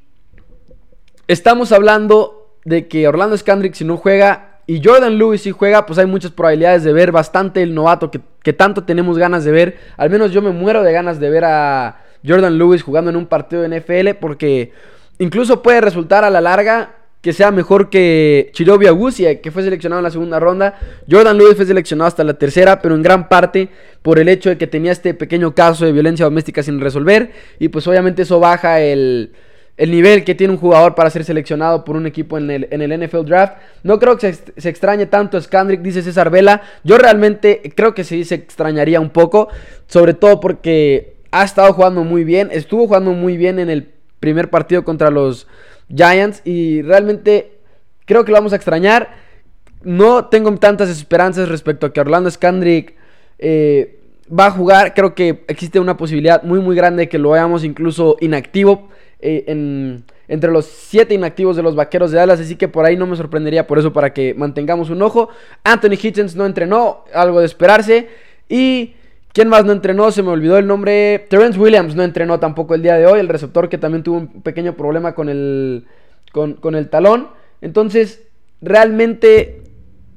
estamos 1.28 1.72
hablando 1.72 2.56
de 2.64 2.88
que 2.88 3.06
Orlando 3.06 3.36
Scandrick 3.36 3.74
si 3.74 3.84
no 3.84 3.98
juega 3.98 4.60
y 4.66 4.80
Jordan 4.82 5.18
Lewis 5.18 5.42
si 5.42 5.50
juega, 5.50 5.84
pues 5.84 5.98
hay 5.98 6.06
muchas 6.06 6.30
probabilidades 6.30 6.84
de 6.84 6.94
ver 6.94 7.12
bastante 7.12 7.62
el 7.62 7.74
novato 7.74 8.10
que, 8.10 8.52
tanto 8.54 8.84
tenemos 8.84 9.18
ganas 9.18 9.44
de 9.44 9.52
ver. 9.52 9.76
Al 9.98 10.08
menos 10.08 10.32
yo 10.32 10.40
me 10.40 10.52
muero 10.52 10.82
de 10.82 10.90
ganas 10.94 11.20
de 11.20 11.28
ver 11.28 11.44
a 11.44 12.02
Jordan 12.26 12.56
Lewis 12.56 12.82
jugando 12.82 13.10
en 13.10 13.16
un 13.16 13.26
partido 13.26 13.60
de 13.60 13.78
NFL 13.78 14.18
porque 14.22 14.72
incluso 15.18 15.62
puede 15.62 15.82
resultar 15.82 16.24
a 16.24 16.30
la 16.30 16.40
larga 16.40 16.94
que 17.22 17.32
sea 17.32 17.52
mejor 17.52 17.88
que 17.88 18.50
Chirobi 18.52 18.88
Agusia, 18.88 19.40
que 19.40 19.52
fue 19.52 19.62
seleccionado 19.62 20.00
en 20.00 20.04
la 20.04 20.10
segunda 20.10 20.40
ronda. 20.40 20.78
Jordan 21.08 21.38
Lewis 21.38 21.54
fue 21.54 21.64
seleccionado 21.64 22.08
hasta 22.08 22.24
la 22.24 22.34
tercera, 22.34 22.82
pero 22.82 22.96
en 22.96 23.02
gran 23.02 23.28
parte 23.28 23.68
por 24.02 24.18
el 24.18 24.28
hecho 24.28 24.50
de 24.50 24.58
que 24.58 24.66
tenía 24.66 24.90
este 24.90 25.14
pequeño 25.14 25.54
caso 25.54 25.86
de 25.86 25.92
violencia 25.92 26.24
doméstica 26.24 26.64
sin 26.64 26.80
resolver. 26.80 27.30
Y 27.60 27.68
pues 27.68 27.86
obviamente 27.86 28.22
eso 28.22 28.40
baja 28.40 28.80
el, 28.80 29.30
nivel 29.78 30.24
que 30.24 30.34
tiene 30.34 30.52
un 30.52 30.58
jugador 30.58 30.96
para 30.96 31.10
ser 31.10 31.22
seleccionado 31.22 31.84
por 31.84 31.94
un 31.94 32.08
equipo 32.08 32.38
en 32.38 32.50
el, 32.50 32.68
en 32.72 32.82
el 32.82 33.06
NFL 33.06 33.24
Draft. 33.24 33.54
No 33.84 34.00
creo 34.00 34.18
que 34.18 34.32
se, 34.32 34.68
extrañe 34.68 35.06
tanto 35.06 35.36
a 35.36 35.40
Skandrick, 35.40 35.80
dice 35.80 36.02
César 36.02 36.28
Vela. 36.28 36.62
Yo 36.82 36.98
realmente 36.98 37.62
creo 37.76 37.94
que 37.94 38.02
sí 38.02 38.24
se 38.24 38.34
extrañaría 38.34 39.00
un 39.00 39.10
poco, 39.10 39.46
sobre 39.86 40.14
todo 40.14 40.40
porque 40.40 41.14
ha 41.30 41.44
estado 41.44 41.72
jugando 41.72 42.02
muy 42.02 42.24
bien, 42.24 42.48
estuvo 42.50 42.88
jugando 42.88 43.12
muy 43.12 43.36
bien 43.36 43.60
en 43.60 43.70
el 43.70 43.88
primer 44.18 44.50
partido 44.50 44.84
contra 44.84 45.10
los 45.10 45.46
Giants 45.94 46.42
y 46.44 46.82
realmente 46.82 47.58
creo 48.04 48.24
que 48.24 48.32
lo 48.32 48.38
vamos 48.38 48.52
a 48.52 48.56
extrañar. 48.56 49.10
No 49.82 50.26
tengo 50.26 50.54
tantas 50.56 50.88
esperanzas 50.88 51.48
respecto 51.48 51.86
a 51.86 51.92
que 51.92 52.00
Orlando 52.00 52.30
Skandrick 52.30 52.94
eh, 53.38 53.98
va 54.28 54.46
a 54.46 54.50
jugar. 54.50 54.94
Creo 54.94 55.14
que 55.14 55.44
existe 55.48 55.80
una 55.80 55.96
posibilidad 55.96 56.42
muy 56.42 56.60
muy 56.60 56.76
grande 56.76 57.02
de 57.02 57.08
que 57.08 57.18
lo 57.18 57.30
veamos 57.30 57.64
incluso 57.64 58.16
inactivo 58.20 58.88
eh, 59.20 60.02
entre 60.28 60.50
los 60.50 60.66
siete 60.66 61.14
inactivos 61.14 61.56
de 61.56 61.62
los 61.62 61.74
Vaqueros 61.74 62.10
de 62.10 62.18
Dallas. 62.18 62.40
Así 62.40 62.56
que 62.56 62.68
por 62.68 62.84
ahí 62.84 62.96
no 62.96 63.06
me 63.06 63.16
sorprendería 63.16 63.66
por 63.66 63.78
eso 63.78 63.92
para 63.92 64.12
que 64.12 64.34
mantengamos 64.34 64.90
un 64.90 65.02
ojo. 65.02 65.28
Anthony 65.64 65.98
Hitchens 66.00 66.36
no 66.36 66.46
entrenó, 66.46 67.04
algo 67.12 67.40
de 67.40 67.46
esperarse. 67.46 68.08
Y... 68.48 68.94
¿Quién 69.32 69.48
más 69.48 69.64
no 69.64 69.72
entrenó? 69.72 70.10
Se 70.10 70.22
me 70.22 70.30
olvidó 70.30 70.58
el 70.58 70.66
nombre. 70.66 71.26
Terence 71.30 71.58
Williams 71.58 71.96
no 71.96 72.02
entrenó 72.02 72.38
tampoco 72.38 72.74
el 72.74 72.82
día 72.82 72.96
de 72.96 73.06
hoy. 73.06 73.18
El 73.18 73.28
receptor 73.28 73.68
que 73.68 73.78
también 73.78 74.02
tuvo 74.02 74.18
un 74.18 74.42
pequeño 74.42 74.74
problema 74.74 75.14
con 75.14 75.30
el, 75.30 75.86
con, 76.32 76.74
el 76.74 76.90
talón. 76.90 77.28
Entonces, 77.62 78.24
realmente 78.60 79.62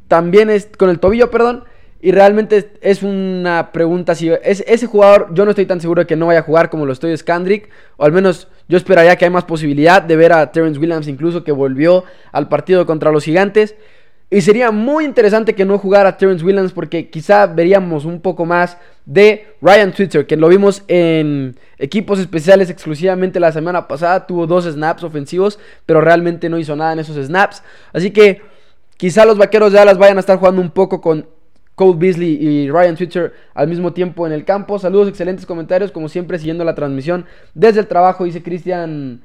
también 0.09 0.49
es 0.49 0.69
con 0.77 0.89
el 0.89 0.99
tobillo, 0.99 1.31
perdón. 1.31 1.63
Y 2.01 2.11
realmente 2.11 2.73
es 2.81 3.03
una 3.03 3.71
pregunta 3.71 4.15
si 4.15 4.29
es, 4.29 4.63
ese 4.67 4.85
jugador, 4.85 5.29
yo 5.33 5.45
no 5.45 5.51
estoy 5.51 5.65
tan 5.65 5.79
seguro 5.79 6.01
de 6.01 6.07
que 6.07 6.17
no 6.17 6.27
vaya 6.27 6.41
a 6.41 6.43
jugar 6.43 6.69
como 6.69 6.85
lo 6.85 6.91
estoy 6.91 7.15
Skandrick. 7.15 7.69
O 7.95 8.03
al 8.03 8.11
menos 8.11 8.49
Yo 8.67 8.77
esperaría 8.77 9.15
que 9.15 9.25
hay 9.25 9.31
más 9.31 9.45
posibilidad 9.45 10.01
de 10.01 10.15
ver 10.15 10.33
a 10.33 10.51
Terrence 10.51 10.79
Williams 10.79 11.07
incluso 11.07 11.43
que 11.43 11.51
volvió 11.51 12.03
al 12.31 12.49
partido 12.49 12.85
contra 12.85 13.11
los 13.11 13.23
gigantes. 13.23 13.75
Y 14.29 14.41
sería 14.41 14.71
muy 14.71 15.05
interesante 15.05 15.53
que 15.53 15.65
no 15.65 15.77
jugara 15.77 16.17
Terrence 16.17 16.43
Williams 16.43 16.71
porque 16.73 17.09
quizá 17.09 17.45
veríamos 17.45 18.05
un 18.05 18.19
poco 18.19 18.45
más 18.45 18.77
de 19.05 19.47
Ryan 19.61 19.93
Twitter, 19.93 20.25
que 20.25 20.35
lo 20.35 20.47
vimos 20.47 20.83
en 20.87 21.55
equipos 21.77 22.19
especiales 22.19 22.71
exclusivamente 22.71 23.39
la 23.39 23.51
semana 23.51 23.87
pasada. 23.87 24.25
Tuvo 24.25 24.47
dos 24.47 24.65
snaps 24.65 25.03
ofensivos, 25.03 25.59
pero 25.85 26.01
realmente 26.01 26.49
no 26.49 26.57
hizo 26.57 26.75
nada 26.75 26.93
en 26.93 26.99
esos 26.99 27.23
snaps. 27.23 27.61
Así 27.93 28.09
que 28.11 28.41
quizá 28.97 29.25
los 29.25 29.37
vaqueros 29.37 29.71
de 29.71 29.77
Dallas 29.77 29.99
vayan 29.99 30.17
a 30.17 30.21
estar 30.21 30.39
jugando 30.39 30.59
un 30.59 30.71
poco 30.71 31.01
con 31.01 31.27
Cole 31.75 31.97
Beasley 31.97 32.37
y 32.41 32.71
Ryan 32.71 32.95
Twitter 32.95 33.33
al 33.53 33.67
mismo 33.67 33.93
tiempo 33.93 34.25
en 34.25 34.33
el 34.33 34.43
campo. 34.43 34.79
Saludos, 34.79 35.07
excelentes 35.07 35.45
comentarios, 35.45 35.91
como 35.91 36.09
siempre, 36.09 36.39
siguiendo 36.39 36.63
la 36.63 36.73
transmisión 36.73 37.25
desde 37.53 37.81
el 37.81 37.87
trabajo, 37.87 38.23
dice 38.23 38.41
Cristian. 38.41 39.21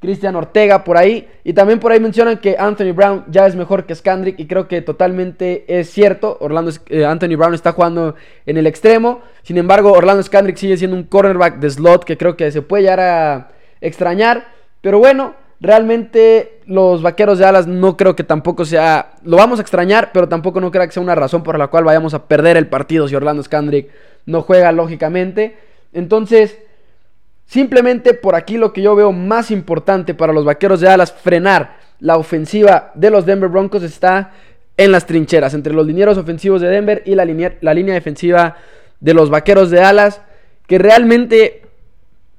Cristian 0.00 0.36
Ortega 0.36 0.84
por 0.84 0.96
ahí. 0.96 1.28
Y 1.44 1.52
también 1.52 1.80
por 1.80 1.92
ahí 1.92 2.00
mencionan 2.00 2.38
que 2.38 2.56
Anthony 2.58 2.92
Brown 2.94 3.24
ya 3.28 3.46
es 3.46 3.56
mejor 3.56 3.84
que 3.84 3.94
Scandrick. 3.94 4.38
Y 4.38 4.46
creo 4.46 4.68
que 4.68 4.82
totalmente 4.82 5.64
es 5.66 5.90
cierto. 5.90 6.36
Orlando, 6.40 6.72
eh, 6.88 7.04
Anthony 7.04 7.36
Brown 7.36 7.54
está 7.54 7.72
jugando 7.72 8.14
en 8.46 8.56
el 8.56 8.66
extremo. 8.66 9.22
Sin 9.42 9.58
embargo, 9.58 9.92
Orlando 9.92 10.22
Scandrick 10.22 10.56
sigue 10.56 10.76
siendo 10.76 10.96
un 10.96 11.04
cornerback 11.04 11.58
de 11.58 11.70
slot 11.70 12.04
que 12.04 12.16
creo 12.16 12.36
que 12.36 12.50
se 12.50 12.62
puede 12.62 12.84
llegar 12.84 13.00
a 13.00 13.48
extrañar. 13.80 14.48
Pero 14.80 14.98
bueno, 14.98 15.34
realmente 15.60 16.60
los 16.66 17.02
vaqueros 17.02 17.38
de 17.38 17.46
alas 17.46 17.66
no 17.66 17.96
creo 17.96 18.14
que 18.14 18.24
tampoco 18.24 18.64
sea. 18.64 19.14
Lo 19.22 19.36
vamos 19.36 19.58
a 19.58 19.62
extrañar, 19.62 20.10
pero 20.12 20.28
tampoco 20.28 20.60
no 20.60 20.70
creo 20.70 20.84
que 20.86 20.92
sea 20.92 21.02
una 21.02 21.14
razón 21.14 21.42
por 21.42 21.58
la 21.58 21.68
cual 21.68 21.84
vayamos 21.84 22.14
a 22.14 22.26
perder 22.26 22.56
el 22.56 22.66
partido 22.66 23.08
si 23.08 23.14
Orlando 23.14 23.42
Scandrick 23.42 23.90
no 24.26 24.42
juega 24.42 24.72
lógicamente. 24.72 25.56
Entonces. 25.92 26.58
Simplemente 27.46 28.14
por 28.14 28.34
aquí 28.34 28.56
lo 28.56 28.72
que 28.72 28.82
yo 28.82 28.94
veo 28.96 29.12
más 29.12 29.50
importante 29.50 30.14
para 30.14 30.32
los 30.32 30.44
Vaqueros 30.44 30.80
de 30.80 30.88
Dallas, 30.88 31.12
frenar 31.12 31.76
la 32.00 32.16
ofensiva 32.16 32.92
de 32.94 33.10
los 33.10 33.26
Denver 33.26 33.48
Broncos 33.48 33.82
está 33.82 34.32
en 34.76 34.90
las 34.92 35.06
trincheras, 35.06 35.54
entre 35.54 35.72
los 35.72 35.86
linieros 35.86 36.18
ofensivos 36.18 36.60
de 36.60 36.68
Denver 36.68 37.02
y 37.06 37.14
la 37.14 37.24
línea, 37.24 37.94
defensiva 37.94 38.56
de 39.00 39.14
los 39.14 39.30
Vaqueros 39.30 39.70
de 39.70 39.78
Dallas, 39.78 40.20
que 40.66 40.78
realmente 40.78 41.62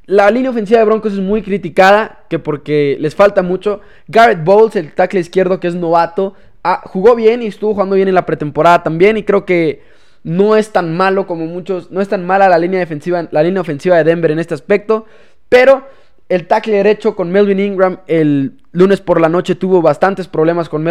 la 0.05 0.29
línea 0.29 0.51
ofensiva 0.51 0.79
de 0.79 0.85
Broncos 0.85 1.13
es 1.13 1.19
muy 1.19 1.41
criticada, 1.41 2.25
que 2.29 2.39
porque 2.39 2.97
les 2.99 3.15
falta 3.15 3.41
mucho. 3.41 3.81
Garrett 4.07 4.43
Bowles, 4.43 4.75
el 4.75 4.93
tackle 4.93 5.19
izquierdo 5.19 5.59
que 5.59 5.67
es 5.67 5.75
novato, 5.75 6.33
ah, 6.63 6.81
jugó 6.85 7.15
bien 7.15 7.41
y 7.41 7.47
estuvo 7.47 7.73
jugando 7.73 7.95
bien 7.95 8.07
en 8.07 8.15
la 8.15 8.25
pretemporada 8.25 8.83
también 8.83 9.17
y 9.17 9.23
creo 9.23 9.45
que 9.45 9.94
no 10.25 10.55
es 10.55 10.71
tan 10.71 10.97
malo 10.97 11.27
como 11.27 11.45
muchos, 11.45 11.91
no 11.91 12.01
es 12.01 12.09
tan 12.09 12.25
mala 12.25 12.49
la 12.49 12.57
línea 12.57 12.79
defensiva, 12.79 13.27
la 13.29 13.43
línea 13.43 13.61
ofensiva 13.61 13.95
de 13.97 14.03
Denver 14.03 14.31
en 14.31 14.39
este 14.39 14.55
aspecto, 14.55 15.05
pero 15.49 15.87
el 16.29 16.47
tackle 16.47 16.77
derecho 16.77 17.15
con 17.15 17.31
Melvin 17.31 17.59
Ingram 17.59 17.99
el 18.07 18.53
lunes 18.71 19.01
por 19.01 19.21
la 19.21 19.29
noche 19.29 19.53
tuvo 19.53 19.83
bastantes 19.83 20.27
problemas 20.27 20.67
con, 20.67 20.83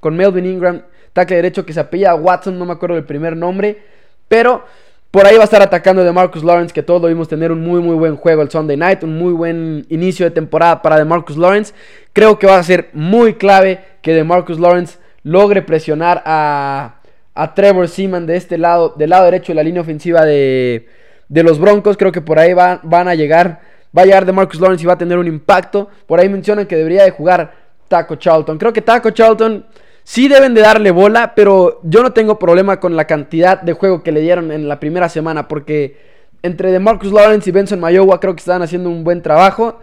con 0.00 0.16
Melvin 0.16 0.46
Ingram, 0.46 0.82
tackle 1.12 1.36
derecho 1.36 1.64
que 1.64 1.72
se 1.72 1.78
apellida 1.78 2.16
Watson, 2.16 2.58
no 2.58 2.66
me 2.66 2.72
acuerdo 2.72 2.96
del 2.96 3.04
primer 3.04 3.36
nombre, 3.36 3.78
pero 4.26 4.64
por 5.12 5.26
ahí 5.26 5.36
va 5.36 5.42
a 5.42 5.44
estar 5.44 5.62
atacando 5.62 6.02
de 6.02 6.10
Marcus 6.10 6.42
Lawrence, 6.42 6.74
que 6.74 6.82
todos 6.82 7.00
lo 7.00 7.06
vimos 7.06 7.28
tener 7.28 7.52
un 7.52 7.60
muy 7.60 7.80
muy 7.80 7.94
buen 7.94 8.16
juego 8.16 8.42
el 8.42 8.50
Sunday 8.50 8.76
Night, 8.76 9.04
un 9.04 9.16
muy 9.16 9.32
buen 9.32 9.86
inicio 9.90 10.26
de 10.26 10.32
temporada 10.32 10.82
para 10.82 10.96
de 10.96 11.04
Marcus 11.04 11.36
Lawrence. 11.36 11.72
Creo 12.12 12.36
que 12.36 12.48
va 12.48 12.58
a 12.58 12.62
ser 12.64 12.90
muy 12.94 13.34
clave 13.34 13.78
que 14.02 14.12
de 14.12 14.24
Marcus 14.24 14.58
Lawrence 14.58 14.98
logre 15.22 15.62
presionar 15.62 16.20
a 16.26 16.96
a 17.34 17.54
Trevor 17.54 17.88
Seaman 17.88 18.26
de 18.26 18.36
este 18.36 18.58
lado, 18.58 18.94
del 18.96 19.10
lado 19.10 19.24
derecho 19.24 19.52
de 19.52 19.56
la 19.56 19.62
línea 19.62 19.82
ofensiva 19.82 20.24
de, 20.24 20.86
de 21.28 21.42
los 21.42 21.58
Broncos. 21.58 21.96
Creo 21.96 22.12
que 22.12 22.20
por 22.20 22.38
ahí 22.38 22.52
van, 22.52 22.80
a 23.08 23.14
llegar. 23.14 23.60
Va 23.96 24.02
a 24.02 24.04
llegar 24.04 24.24
de 24.24 24.32
Marcus 24.32 24.60
Lawrence 24.60 24.84
y 24.84 24.86
va 24.86 24.94
a 24.94 24.98
tener 24.98 25.18
un 25.18 25.26
impacto. 25.26 25.88
Por 26.06 26.20
ahí 26.20 26.28
mencionan 26.28 26.66
que 26.66 26.76
debería 26.76 27.04
de 27.04 27.10
jugar 27.10 27.54
Taco 27.88 28.16
Charlton. 28.16 28.58
Creo 28.58 28.72
que 28.72 28.82
Taco 28.82 29.10
Charlton 29.10 29.66
sí 30.02 30.28
deben 30.28 30.54
de 30.54 30.62
darle 30.62 30.90
bola, 30.90 31.34
pero 31.34 31.80
yo 31.82 32.02
no 32.02 32.12
tengo 32.12 32.38
problema 32.38 32.80
con 32.80 32.96
la 32.96 33.06
cantidad 33.06 33.60
de 33.60 33.72
juego 33.74 34.02
que 34.02 34.12
le 34.12 34.20
dieron 34.20 34.50
en 34.50 34.68
la 34.68 34.80
primera 34.80 35.08
semana, 35.08 35.46
porque 35.46 35.96
entre 36.42 36.72
de 36.72 36.80
Marcus 36.80 37.12
Lawrence 37.12 37.48
y 37.48 37.52
Benson 37.52 37.80
Mayowa 37.80 38.18
creo 38.18 38.34
que 38.34 38.40
están 38.40 38.62
haciendo 38.62 38.88
un 38.88 39.04
buen 39.04 39.22
trabajo. 39.22 39.78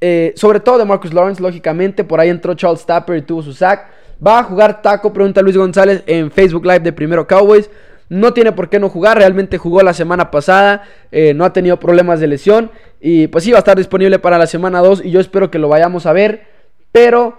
Eh, 0.00 0.32
sobre 0.36 0.60
todo 0.60 0.78
de 0.78 0.84
Marcus 0.84 1.12
Lawrence, 1.12 1.42
lógicamente. 1.42 2.04
Por 2.04 2.20
ahí 2.20 2.28
entró 2.28 2.54
Charles 2.54 2.84
Tapper 2.86 3.16
y 3.16 3.22
tuvo 3.22 3.42
su 3.42 3.52
sack. 3.52 3.97
¿Va 4.24 4.40
a 4.40 4.42
jugar 4.42 4.82
Taco? 4.82 5.12
Pregunta 5.12 5.42
Luis 5.42 5.56
González 5.56 6.02
en 6.06 6.32
Facebook 6.32 6.64
Live 6.64 6.80
de 6.80 6.92
Primero 6.92 7.26
Cowboys. 7.26 7.70
No 8.08 8.32
tiene 8.32 8.52
por 8.52 8.68
qué 8.68 8.80
no 8.80 8.88
jugar, 8.88 9.18
realmente 9.18 9.58
jugó 9.58 9.82
la 9.82 9.92
semana 9.92 10.30
pasada, 10.30 10.82
eh, 11.12 11.34
no 11.34 11.44
ha 11.44 11.52
tenido 11.52 11.78
problemas 11.78 12.20
de 12.20 12.26
lesión 12.26 12.70
y 13.00 13.26
pues 13.28 13.44
sí 13.44 13.52
va 13.52 13.58
a 13.58 13.60
estar 13.60 13.76
disponible 13.76 14.18
para 14.18 14.38
la 14.38 14.46
semana 14.46 14.80
2 14.80 15.04
y 15.04 15.10
yo 15.10 15.20
espero 15.20 15.50
que 15.50 15.58
lo 15.58 15.68
vayamos 15.68 16.06
a 16.06 16.12
ver. 16.12 16.46
Pero, 16.90 17.38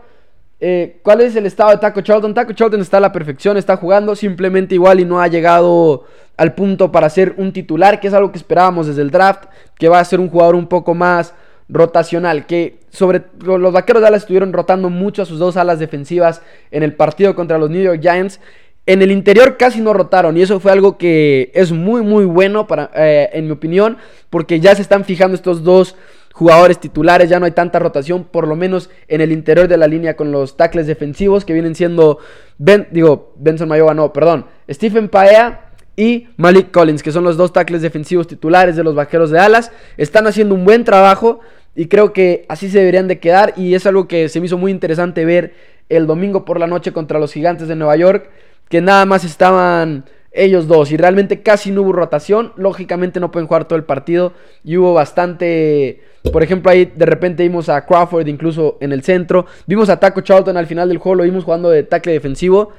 eh, 0.60 1.00
¿cuál 1.04 1.22
es 1.22 1.36
el 1.36 1.48
estado 1.48 1.72
de 1.72 1.78
Taco 1.78 2.02
Charlton? 2.02 2.34
Taco 2.36 2.54
Charlton 2.54 2.82
está 2.82 2.98
a 2.98 3.02
la 3.02 3.12
perfección, 3.12 3.58
está 3.58 3.78
jugando 3.78 4.16
simplemente 4.16 4.76
igual 4.76 5.00
y 5.00 5.06
no 5.06 5.20
ha 5.20 5.28
llegado 5.28 6.06
al 6.38 6.54
punto 6.54 6.92
para 6.92 7.10
ser 7.10 7.34
un 7.38 7.52
titular, 7.52 8.00
que 8.00 8.08
es 8.08 8.14
algo 8.14 8.32
que 8.32 8.38
esperábamos 8.38 8.88
desde 8.88 9.02
el 9.02 9.10
draft, 9.10 9.46
que 9.78 9.90
va 9.90 10.00
a 10.00 10.06
ser 10.06 10.20
un 10.20 10.30
jugador 10.30 10.56
un 10.56 10.68
poco 10.68 10.94
más 10.94 11.34
rotacional, 11.70 12.48
que 12.48 12.80
sobre 12.90 13.24
los 13.42 13.72
vaqueros 13.72 14.02
de 14.02 14.06
Dallas 14.06 14.24
estuvieron 14.24 14.52
rotando 14.52 14.90
mucho 14.90 15.22
a 15.22 15.26
sus 15.26 15.40
dos 15.40 15.56
alas 15.56 15.80
defensivas 15.80 16.42
en 16.72 16.84
el 16.84 16.94
partido 16.94 17.36
contra 17.36 17.58
los 17.58 17.70
New 17.70 17.82
York 17.82 18.02
Giants. 18.02 18.40
En 18.86 19.04
el 19.04 19.12
interior 19.12 19.56
casi 19.58 19.82
no 19.82 19.94
rotaron 19.94 20.36
y 20.36 20.42
eso 20.42 20.60
fue 20.60 20.72
algo 20.72 20.98
que 20.98 21.52
es 21.54 21.72
muy 21.72 22.02
muy 22.02 22.26
bueno 22.26 22.66
para, 22.66 22.90
eh, 22.96 23.30
en 23.34 23.46
mi 23.46 23.52
opinión, 23.52 23.98
porque 24.32 24.60
ya 24.60 24.74
se 24.74 24.82
están 24.82 25.06
fijando 25.06 25.36
estos 25.36 25.64
dos 25.64 25.96
jugadores 26.34 26.80
titulares, 26.80 27.30
ya 27.30 27.40
no 27.40 27.46
hay 27.46 27.52
tanta 27.52 27.78
rotación, 27.78 28.24
por 28.24 28.48
lo 28.48 28.56
menos 28.56 28.90
en 29.08 29.22
el 29.22 29.32
interior 29.32 29.68
de 29.68 29.78
la 29.78 29.88
línea 29.88 30.16
con 30.16 30.32
los 30.32 30.58
tackles 30.58 30.88
defensivos 30.88 31.46
que 31.46 31.54
vienen 31.54 31.76
siendo, 31.76 32.20
ben, 32.58 32.88
digo, 32.92 33.34
Benson 33.38 33.70
no, 33.96 34.14
perdón, 34.14 34.46
Stephen 34.70 35.10
Paea 35.10 35.70
y 36.00 36.30
Malik 36.38 36.72
Collins, 36.72 37.04
que 37.04 37.12
son 37.12 37.26
los 37.26 37.36
dos 37.36 37.52
tackles 37.52 37.82
defensivos 37.82 38.26
titulares 38.26 38.78
de 38.78 38.86
los 38.86 38.96
Vaqueros 38.96 39.32
de 39.32 39.40
Alas. 39.40 39.74
Están 39.98 40.28
haciendo 40.28 40.56
un 40.56 40.64
buen 40.64 40.86
trabajo. 40.86 41.42
Y 41.76 41.88
creo 41.88 42.14
que 42.14 42.46
así 42.50 42.70
se 42.70 42.80
deberían 42.80 43.08
de 43.08 43.20
quedar. 43.20 43.54
Y 43.56 43.74
es 43.76 43.86
algo 43.86 44.08
que 44.08 44.30
se 44.30 44.40
me 44.40 44.48
hizo 44.48 44.58
muy 44.58 44.72
interesante 44.72 45.26
ver 45.26 45.54
el 45.90 46.08
domingo 46.08 46.46
por 46.46 46.60
la 46.60 46.68
noche 46.68 46.92
contra 46.92 47.20
los 47.20 47.34
gigantes 47.34 47.68
de 47.68 47.76
Nueva 47.76 47.96
York. 47.96 48.30
Que 48.70 48.82
nada 48.82 49.06
más 49.06 49.24
estaban 49.24 50.06
ellos 50.32 50.68
dos. 50.68 50.92
Y 50.92 50.98
realmente 50.98 51.42
casi 51.42 51.72
no 51.72 51.82
hubo 51.82 51.94
rotación. 51.94 52.54
Lógicamente 52.56 53.20
no 53.20 53.32
pueden 53.32 53.48
jugar 53.48 53.68
todo 53.68 53.78
el 53.78 53.86
partido. 53.86 54.34
Y 54.64 54.78
hubo 54.78 54.94
bastante... 54.94 56.02
Por 56.34 56.44
ejemplo, 56.44 56.70
ahí 56.70 56.92
de 56.94 57.06
repente 57.06 57.44
vimos 57.44 57.70
a 57.70 57.86
Crawford 57.86 58.28
incluso 58.28 58.78
en 58.82 58.92
el 58.92 59.04
centro. 59.04 59.46
Vimos 59.66 59.90
a 59.90 60.00
Taco 60.00 60.22
Charlton 60.22 60.58
al 60.58 60.68
final 60.68 60.90
del 60.90 60.98
juego. 60.98 61.16
Lo 61.16 61.24
vimos 61.24 61.46
jugando 61.46 61.70
de 61.70 61.84
tackle 61.84 62.12
defensivo. 62.12 62.72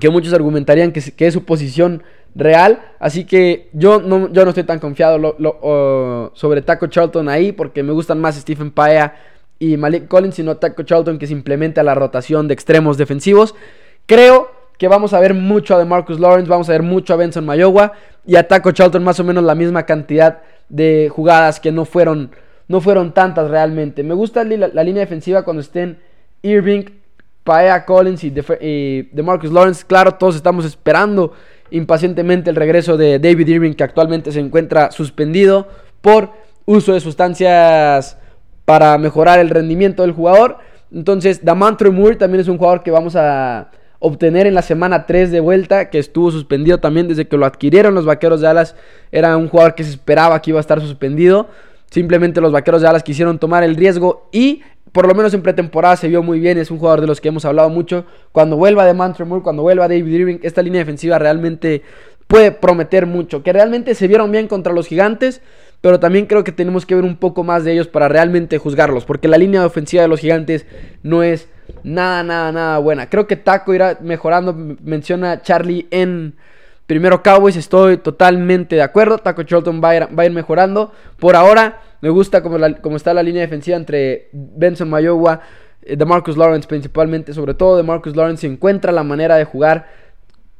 Que 0.00 0.10
muchos 0.10 0.32
argumentarían 0.32 0.90
que, 0.90 1.00
que 1.00 1.26
es 1.26 1.34
su 1.34 1.44
posición 1.44 2.02
real. 2.34 2.80
Así 2.98 3.24
que 3.24 3.68
yo 3.72 4.00
no, 4.00 4.32
yo 4.32 4.44
no 4.44 4.50
estoy 4.50 4.64
tan 4.64 4.78
confiado 4.78 5.36
sobre 6.34 6.62
Taco 6.62 6.86
Charlton 6.86 7.28
ahí 7.28 7.52
porque 7.52 7.82
me 7.82 7.92
gustan 7.92 8.20
más 8.20 8.36
Stephen 8.36 8.70
Paea 8.70 9.14
y 9.58 9.76
Malik 9.76 10.08
Collins, 10.08 10.34
sino 10.34 10.56
Taco 10.56 10.82
Charlton 10.82 11.18
que 11.18 11.26
se 11.26 11.32
implementa 11.32 11.82
la 11.82 11.94
rotación 11.94 12.48
de 12.48 12.54
extremos 12.54 12.96
defensivos. 12.98 13.54
Creo 14.06 14.50
que 14.78 14.88
vamos 14.88 15.12
a 15.12 15.20
ver 15.20 15.34
mucho 15.34 15.76
a 15.76 15.78
de 15.78 15.84
Marcus 15.84 16.18
Lawrence, 16.18 16.50
vamos 16.50 16.68
a 16.68 16.72
ver 16.72 16.82
mucho 16.82 17.14
a 17.14 17.16
Benson 17.16 17.46
Mayowa 17.46 17.92
y 18.26 18.36
a 18.36 18.48
Taco 18.48 18.72
Charlton 18.72 19.04
más 19.04 19.20
o 19.20 19.24
menos 19.24 19.44
la 19.44 19.54
misma 19.54 19.84
cantidad 19.86 20.42
de 20.68 21.08
jugadas 21.14 21.60
que 21.60 21.70
no 21.70 21.84
fueron, 21.84 22.32
no 22.66 22.80
fueron 22.80 23.12
tantas 23.12 23.50
realmente. 23.50 24.02
Me 24.02 24.14
gusta 24.14 24.42
la, 24.42 24.82
línea 24.82 25.00
defensiva 25.02 25.44
cuando 25.44 25.60
estén 25.60 25.98
Irving, 26.42 26.84
Paea, 27.44 27.84
Collins 27.84 28.24
y 28.24 28.30
de, 28.30 28.44
y 28.60 29.02
de 29.14 29.22
Marcus 29.22 29.52
Lawrence. 29.52 29.84
Claro, 29.86 30.14
todos 30.14 30.34
estamos 30.34 30.64
esperando 30.64 31.32
impacientemente 31.72 32.50
el 32.50 32.56
regreso 32.56 32.96
de 32.96 33.18
David 33.18 33.48
Irving, 33.48 33.72
que 33.72 33.82
actualmente 33.82 34.30
se 34.30 34.40
encuentra 34.40 34.90
suspendido 34.90 35.68
por 36.00 36.30
uso 36.66 36.92
de 36.92 37.00
sustancias 37.00 38.18
para 38.64 38.96
mejorar 38.98 39.40
el 39.40 39.50
rendimiento 39.50 40.02
del 40.02 40.12
jugador. 40.12 40.58
Entonces, 40.92 41.44
Damantre 41.44 41.90
Moore 41.90 42.16
también 42.16 42.42
es 42.42 42.48
un 42.48 42.58
jugador 42.58 42.82
que 42.82 42.90
vamos 42.90 43.16
a 43.16 43.70
obtener 43.98 44.46
en 44.46 44.54
la 44.54 44.62
semana 44.62 45.06
3 45.06 45.30
de 45.30 45.40
vuelta, 45.40 45.88
que 45.88 45.98
estuvo 45.98 46.30
suspendido 46.30 46.78
también 46.78 47.08
desde 47.08 47.26
que 47.26 47.36
lo 47.36 47.46
adquirieron 47.46 47.94
los 47.94 48.04
Vaqueros 48.04 48.40
de 48.40 48.48
Alas. 48.48 48.76
Era 49.10 49.36
un 49.36 49.48
jugador 49.48 49.74
que 49.74 49.84
se 49.84 49.90
esperaba 49.90 50.42
que 50.42 50.50
iba 50.50 50.58
a 50.58 50.60
estar 50.60 50.80
suspendido. 50.80 51.48
Simplemente 51.90 52.40
los 52.40 52.52
Vaqueros 52.52 52.82
de 52.82 52.88
Alas 52.88 53.02
quisieron 53.02 53.38
tomar 53.38 53.62
el 53.62 53.76
riesgo 53.76 54.28
y 54.32 54.62
por 54.92 55.08
lo 55.08 55.14
menos 55.14 55.32
en 55.32 55.42
pretemporada 55.42 55.96
se 55.96 56.08
vio 56.08 56.22
muy 56.22 56.38
bien, 56.38 56.58
es 56.58 56.70
un 56.70 56.78
jugador 56.78 57.00
de 57.00 57.06
los 57.06 57.20
que 57.20 57.28
hemos 57.28 57.44
hablado 57.44 57.70
mucho. 57.70 58.04
Cuando 58.30 58.56
vuelva 58.56 58.84
de 58.84 58.92
Mantre 58.92 59.24
Moore, 59.24 59.42
cuando 59.42 59.62
vuelva 59.62 59.88
David 59.88 60.06
Irving, 60.06 60.38
esta 60.42 60.62
línea 60.62 60.80
defensiva 60.80 61.18
realmente 61.18 61.82
puede 62.26 62.52
prometer 62.52 63.06
mucho. 63.06 63.42
Que 63.42 63.52
realmente 63.52 63.94
se 63.94 64.06
vieron 64.06 64.30
bien 64.30 64.48
contra 64.48 64.72
los 64.72 64.86
gigantes, 64.86 65.40
pero 65.80 65.98
también 65.98 66.26
creo 66.26 66.44
que 66.44 66.52
tenemos 66.52 66.84
que 66.84 66.94
ver 66.94 67.04
un 67.04 67.16
poco 67.16 67.42
más 67.42 67.64
de 67.64 67.72
ellos 67.72 67.88
para 67.88 68.08
realmente 68.08 68.58
juzgarlos, 68.58 69.04
porque 69.04 69.28
la 69.28 69.38
línea 69.38 69.64
ofensiva 69.64 70.02
de 70.02 70.08
los 70.08 70.20
gigantes 70.20 70.66
no 71.02 71.22
es 71.22 71.48
nada, 71.82 72.22
nada, 72.22 72.52
nada 72.52 72.78
buena. 72.78 73.08
Creo 73.08 73.26
que 73.26 73.36
Taco 73.36 73.72
irá 73.72 73.98
mejorando, 74.02 74.54
menciona 74.82 75.40
Charlie 75.42 75.88
en 75.90 76.34
primero 76.86 77.22
Cowboys, 77.22 77.56
estoy 77.56 77.96
totalmente 77.96 78.76
de 78.76 78.82
acuerdo. 78.82 79.16
Taco 79.18 79.42
Charlton 79.42 79.80
va 79.82 79.90
a 79.90 79.96
ir, 79.96 80.18
va 80.18 80.22
a 80.22 80.26
ir 80.26 80.32
mejorando. 80.32 80.92
Por 81.18 81.34
ahora 81.34 81.80
Me 82.02 82.10
gusta 82.10 82.42
como, 82.42 82.96
está 82.96 83.14
la 83.14 83.22
línea 83.22 83.42
defensiva 83.42 83.76
entre 83.76 84.28
Benson 84.32 84.90
Mayowa, 84.90 85.40
eh, 85.82 85.96
de 85.96 86.04
Marcus 86.04 86.36
Lawrence 86.36 86.68
principalmente, 86.68 87.32
sobre 87.32 87.54
todo 87.54 87.76
de 87.76 87.84
Marcus 87.84 88.16
Lawrence, 88.16 88.44
encuentra 88.44 88.90
la 88.90 89.04
manera 89.04 89.36
de 89.36 89.44
jugar 89.44 89.86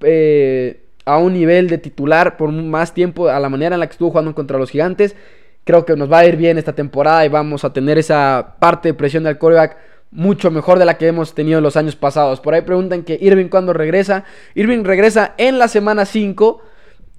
eh, 0.02 0.84
a 1.04 1.18
un 1.18 1.32
nivel 1.32 1.68
de 1.68 1.78
titular 1.78 2.36
por 2.36 2.52
más 2.52 2.94
tiempo, 2.94 3.28
a 3.28 3.40
la 3.40 3.48
manera 3.48 3.74
en 3.74 3.80
la 3.80 3.88
que 3.88 3.92
estuvo 3.92 4.10
jugando 4.10 4.36
contra 4.36 4.56
los 4.56 4.70
gigantes. 4.70 5.16
Creo 5.64 5.84
que 5.84 5.96
nos 5.96 6.10
va 6.10 6.20
a 6.20 6.26
ir 6.26 6.36
bien 6.36 6.58
esta 6.58 6.74
temporada 6.74 7.26
y 7.26 7.28
vamos 7.28 7.64
a 7.64 7.72
tener 7.72 7.98
esa 7.98 8.54
parte 8.60 8.90
de 8.90 8.94
presión 8.94 9.24
del 9.24 9.36
coreback 9.36 9.76
mucho 10.12 10.50
mejor 10.52 10.78
de 10.78 10.84
la 10.84 10.96
que 10.96 11.08
hemos 11.08 11.34
tenido 11.34 11.58
en 11.58 11.64
los 11.64 11.76
años 11.76 11.96
pasados. 11.96 12.40
Por 12.40 12.54
ahí 12.54 12.60
preguntan 12.62 13.02
que 13.02 13.18
Irving 13.20 13.48
cuando 13.48 13.72
regresa. 13.72 14.24
Irving 14.54 14.84
regresa 14.84 15.34
en 15.38 15.58
la 15.58 15.66
semana 15.66 16.04
5. 16.04 16.62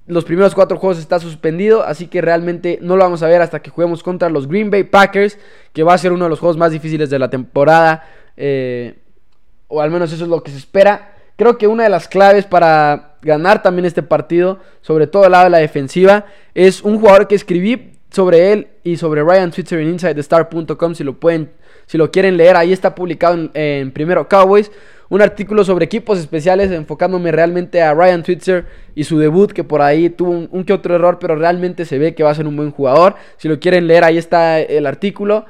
Los 0.05 0.25
primeros 0.25 0.53
cuatro 0.53 0.77
juegos 0.77 0.99
está 0.99 1.19
suspendido, 1.19 1.83
así 1.83 2.07
que 2.07 2.21
realmente 2.21 2.77
no 2.81 2.97
lo 2.97 3.03
vamos 3.03 3.23
a 3.23 3.27
ver 3.27 3.41
hasta 3.41 3.61
que 3.61 3.69
juguemos 3.69 4.03
contra 4.03 4.29
los 4.29 4.47
Green 4.47 4.69
Bay 4.69 4.83
Packers, 4.83 5.37
que 5.71 5.83
va 5.83 5.93
a 5.93 5.97
ser 5.97 6.11
uno 6.11 6.25
de 6.25 6.29
los 6.29 6.39
juegos 6.39 6.57
más 6.57 6.71
difíciles 6.71 7.09
de 7.09 7.19
la 7.19 7.29
temporada, 7.29 8.03
eh, 8.35 8.99
o 9.69 9.81
al 9.81 9.91
menos 9.91 10.11
eso 10.11 10.25
es 10.25 10.29
lo 10.29 10.43
que 10.43 10.51
se 10.51 10.57
espera. 10.57 11.13
Creo 11.37 11.57
que 11.57 11.67
una 11.67 11.83
de 11.83 11.89
las 11.89 12.09
claves 12.09 12.45
para 12.45 13.15
ganar 13.21 13.63
también 13.63 13.85
este 13.85 14.03
partido, 14.03 14.59
sobre 14.81 15.07
todo 15.07 15.23
al 15.23 15.31
lado 15.31 15.45
de 15.45 15.49
la 15.51 15.59
defensiva, 15.59 16.25
es 16.53 16.81
un 16.81 16.99
jugador 16.99 17.29
que 17.29 17.35
escribí 17.35 17.93
sobre 18.11 18.51
él 18.51 18.67
y 18.83 18.97
sobre 18.97 19.23
Ryan 19.23 19.53
Switzer 19.53 19.79
en 19.79 19.87
InsideTheStar.com, 19.87 20.95
si 20.95 21.05
lo 21.05 21.13
pueden, 21.13 21.51
si 21.87 21.97
lo 21.97 22.11
quieren 22.11 22.35
leer, 22.35 22.57
ahí 22.57 22.73
está 22.73 22.93
publicado 22.93 23.49
en 23.53 23.91
primero 23.91 24.27
Cowboys 24.27 24.69
un 25.13 25.21
artículo 25.21 25.63
sobre 25.63 25.85
equipos 25.85 26.17
especiales 26.17 26.71
enfocándome 26.71 27.31
realmente 27.31 27.83
a 27.83 27.93
Ryan 27.93 28.25
Switzer 28.25 28.65
y 28.95 29.03
su 29.03 29.19
debut 29.19 29.51
que 29.51 29.63
por 29.63 29.83
ahí 29.83 30.09
tuvo 30.09 30.47
un, 30.49 30.63
que 30.63 30.73
otro 30.73 30.95
error 30.95 31.19
pero 31.21 31.35
realmente 31.35 31.85
se 31.85 31.99
ve 31.99 32.15
que 32.15 32.23
va 32.23 32.31
a 32.31 32.35
ser 32.35 32.47
un 32.47 32.55
buen 32.55 32.71
jugador. 32.71 33.13
Si 33.37 33.47
lo 33.47 33.59
quieren 33.59 33.85
leer 33.85 34.03
ahí 34.03 34.17
está 34.17 34.59
el 34.59 34.87
artículo. 34.87 35.45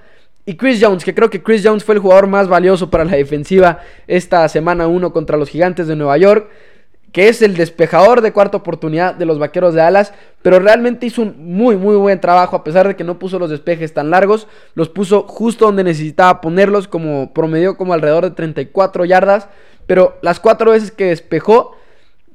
Y 0.46 0.56
Chris 0.58 0.80
Jones, 0.84 1.06
que 1.06 1.16
creo 1.16 1.30
que 1.30 1.42
Chris 1.42 1.62
Jones 1.64 1.86
fue 1.86 1.96
el 1.96 2.02
jugador 2.02 2.28
más 2.28 2.50
valioso 2.50 2.90
para 2.90 3.06
la 3.06 3.16
defensiva 3.16 3.80
esta 4.06 4.46
semana 4.50 4.88
1 4.88 5.14
contra 5.14 5.38
los 5.38 5.48
Gigantes 5.48 5.88
de 5.88 5.96
Nueva 5.96 6.18
York 6.18 6.50
que 7.14 7.30
es 7.30 7.44
el 7.44 7.56
despejador 7.56 8.22
de 8.22 8.34
cuarta 8.34 8.58
oportunidad 8.58 9.14
de 9.14 9.26
los 9.26 9.40
Vaqueros 9.40 9.76
de 9.76 9.82
Alas, 9.82 10.14
pero 10.42 10.60
realmente 10.60 11.06
hizo 11.06 11.22
un 11.22 11.56
muy 11.56 11.78
muy 11.78 11.96
buen 11.96 12.20
trabajo 12.20 12.56
a 12.56 12.64
pesar 12.64 12.88
de 12.88 12.96
que 12.96 13.04
no 13.04 13.20
puso 13.20 13.40
los 13.40 13.52
despejes 13.52 13.94
tan 13.94 14.10
largos, 14.10 14.48
los 14.74 14.90
puso 14.90 15.24
justo 15.28 15.66
donde 15.66 15.84
necesitaba 15.84 16.42
ponerlos, 16.42 16.88
como 16.88 17.32
promedió 17.32 17.78
como 17.78 17.94
alrededor 17.94 18.26
de 18.26 18.32
34 18.32 19.06
yardas, 19.06 19.48
pero 19.86 20.18
las 20.24 20.40
cuatro 20.40 20.72
veces 20.72 20.92
que 20.92 21.06
despejó 21.06 21.78